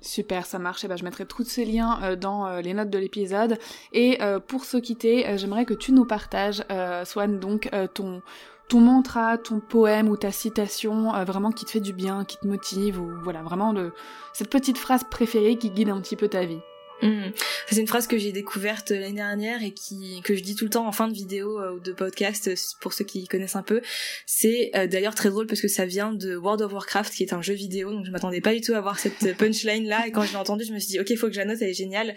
Super, 0.04 0.44
ça 0.44 0.58
marche. 0.58 0.84
Et 0.84 0.88
ben, 0.88 0.96
je 0.96 1.04
mettrai 1.04 1.24
tous 1.24 1.44
ces 1.44 1.64
liens 1.64 1.98
euh, 2.02 2.16
dans 2.16 2.46
euh, 2.46 2.60
les 2.60 2.74
notes 2.74 2.90
de 2.90 2.98
l'épisode. 2.98 3.58
Et 3.92 4.22
euh, 4.22 4.38
pour 4.38 4.64
se 4.64 4.76
quitter, 4.76 5.26
j'aimerais 5.38 5.64
que 5.64 5.74
tu 5.74 5.92
nous 5.92 6.04
partages, 6.04 6.62
Swan, 7.04 7.40
donc 7.40 7.70
ton 7.94 8.22
ton 8.66 8.80
mantra, 8.80 9.36
ton 9.36 9.60
poème 9.60 10.08
ou 10.08 10.16
ta 10.16 10.32
citation 10.32 11.12
vraiment 11.24 11.50
qui 11.50 11.66
te 11.66 11.70
fait 11.70 11.80
du 11.80 11.92
bien, 11.92 12.24
qui 12.24 12.38
te 12.38 12.46
motive, 12.46 12.98
ou 12.98 13.10
voilà, 13.22 13.42
vraiment 13.42 13.74
de 13.74 13.92
cette 14.32 14.48
petite 14.48 14.78
phrase 14.78 15.04
préférée 15.04 15.56
qui 15.56 15.70
guide 15.70 15.90
un 15.90 16.00
petit 16.00 16.16
peu 16.16 16.28
ta 16.28 16.46
vie. 16.46 16.60
Mmh. 17.02 17.32
C'est 17.68 17.80
une 17.80 17.88
phrase 17.88 18.06
que 18.06 18.18
j'ai 18.18 18.30
découverte 18.30 18.90
l'année 18.90 19.16
dernière 19.16 19.62
et 19.62 19.72
qui 19.72 20.20
que 20.22 20.36
je 20.36 20.42
dis 20.42 20.54
tout 20.54 20.64
le 20.64 20.70
temps 20.70 20.86
en 20.86 20.92
fin 20.92 21.08
de 21.08 21.12
vidéo 21.12 21.60
euh, 21.60 21.72
ou 21.72 21.80
de 21.80 21.92
podcast 21.92 22.48
euh, 22.48 22.54
pour 22.80 22.92
ceux 22.92 23.04
qui 23.04 23.26
connaissent 23.26 23.56
un 23.56 23.62
peu. 23.62 23.80
C'est 24.26 24.70
euh, 24.76 24.86
d'ailleurs 24.86 25.14
très 25.14 25.28
drôle 25.28 25.46
parce 25.46 25.60
que 25.60 25.68
ça 25.68 25.84
vient 25.84 26.12
de 26.12 26.36
World 26.36 26.62
of 26.62 26.72
Warcraft 26.72 27.12
qui 27.12 27.24
est 27.24 27.32
un 27.32 27.42
jeu 27.42 27.54
vidéo 27.54 27.90
donc 27.92 28.06
je 28.06 28.10
m'attendais 28.10 28.40
pas 28.40 28.54
du 28.54 28.60
tout 28.60 28.74
à 28.74 28.80
voir 28.80 28.98
cette 28.98 29.36
punchline 29.36 29.88
là 29.88 30.06
et 30.06 30.12
quand 30.12 30.22
je 30.22 30.30
l'ai 30.32 30.36
entendue 30.36 30.64
je 30.64 30.72
me 30.72 30.78
suis 30.78 30.88
dit 30.88 31.00
ok 31.00 31.16
faut 31.16 31.26
que 31.26 31.32
j'annote 31.32 31.58
elle 31.60 31.70
est 31.70 31.74
géniale. 31.74 32.14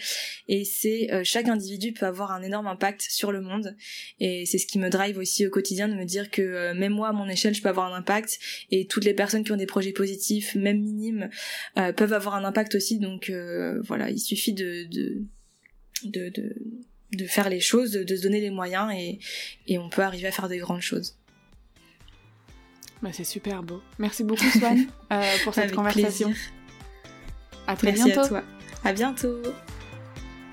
Et 0.48 0.64
c'est 0.64 1.10
chaque 1.24 1.48
individu 1.48 1.92
peut 1.94 2.06
avoir 2.06 2.32
un 2.32 2.42
énorme 2.42 2.68
impact 2.68 3.06
sur 3.10 3.32
le 3.32 3.42
monde. 3.42 3.76
Et 4.20 4.46
c'est 4.46 4.58
ce 4.58 4.68
qui 4.68 4.80
me 4.80 4.90
drive 4.90 5.18
aussi 5.18 5.46
au 5.46 5.50
quotidien 5.50 5.88
de 5.88 5.96
me 5.96 6.06
dire 6.06 6.30
que 6.30 6.74
même 6.74 6.94
moi 6.94 7.10
à 7.10 7.12
mon 7.12 7.28
échelle 7.28 7.54
je 7.54 7.62
peux 7.62 7.70
avoir 7.70 7.92
un 7.92 7.98
impact. 7.98 8.40
Et 8.72 8.86
toutes 8.86 9.06
les 9.06 9.14
personnes 9.14 9.44
qui 9.44 9.52
ont 9.52 9.58
des 9.58 9.66
projets 9.66 9.92
positifs 9.92 10.56
même 10.56 10.82
minimes 10.82 11.30
peuvent 11.96 12.14
avoir 12.14 12.36
un 12.36 12.44
impact 12.44 12.76
aussi. 12.76 13.00
Donc 13.00 13.32
voilà 13.84 14.10
il 14.10 14.20
suffit 14.20 14.54
de 14.54 14.66
de, 14.86 15.24
de, 16.03 16.55
de, 17.13 17.26
faire 17.26 17.49
les 17.49 17.59
choses, 17.59 17.91
de, 17.91 18.15
se 18.15 18.22
donner 18.22 18.41
les 18.41 18.49
moyens 18.49 18.91
et, 18.93 19.20
et 19.68 19.78
on 19.78 19.89
peut 19.89 20.01
arriver 20.01 20.28
à 20.28 20.32
faire 20.32 20.49
des 20.49 20.57
grandes 20.57 20.82
choses. 20.82 21.18
Bah, 23.01 23.09
c'est 23.13 23.24
super 23.24 23.63
beau. 23.63 23.82
Merci 23.99 24.24
beaucoup 24.24 24.49
Swan 24.57 24.88
euh, 25.11 25.34
pour 25.43 25.53
cette 25.53 25.74
conversation. 25.74 26.34
À 27.68 27.76
très 27.76 27.91
bientôt. 27.91 28.22
À 28.22 28.28
toi. 28.28 28.43
À 28.84 28.93
bientôt. 28.93 29.41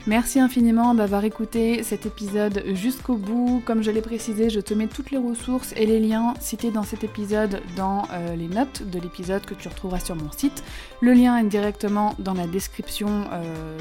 Merci 0.07 0.39
infiniment 0.39 0.95
d'avoir 0.95 1.25
écouté 1.25 1.83
cet 1.83 2.05
épisode 2.05 2.63
jusqu'au 2.75 3.17
bout. 3.17 3.63
Comme 3.65 3.83
je 3.83 3.91
l'ai 3.91 4.03
précisé, 4.03 4.51
je 4.51 4.61
te 4.61 4.75
mets 4.75 4.87
toutes 4.87 5.11
les 5.11 5.17
ressources 5.17 5.73
et 5.77 5.87
les 5.87 5.99
liens 5.99 6.35
cités 6.41 6.71
dans 6.71 6.83
cet 6.83 7.05
épisode 7.05 7.63
dans 7.75 8.07
euh, 8.13 8.37
les 8.37 8.49
notes 8.49 8.83
de 8.83 9.01
l'épisode 9.01 9.47
que 9.47 9.55
tu 9.55 9.67
retrouveras 9.67 10.01
sur 10.01 10.15
mon 10.15 10.31
site. 10.31 10.63
Le 11.01 11.15
lien 11.15 11.39
est 11.39 11.49
directement 11.49 12.15
dans 12.19 12.35
la 12.35 12.47
description 12.47 13.25
euh, 13.33 13.79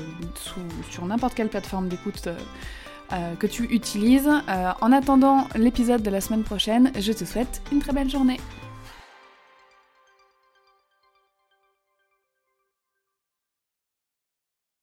sur 0.89 1.05
n'importe 1.05 1.34
quelle 1.34 1.49
plateforme 1.49 1.89
d'écoute. 1.89 2.28
Euh, 2.28 3.36
que 3.38 3.45
tu 3.45 3.65
utilises. 3.65 4.30
en 4.82 4.91
attendant 4.91 5.47
l'épisode 5.55 6.01
de 6.01 6.09
la 6.09 6.19
semaine 6.19 6.41
prochaine, 6.41 6.91
je 6.99 7.11
te 7.11 7.26
souhaite 7.26 7.61
une 7.71 7.80
très 7.80 7.93
belle 7.93 8.09
journée. 8.09 8.39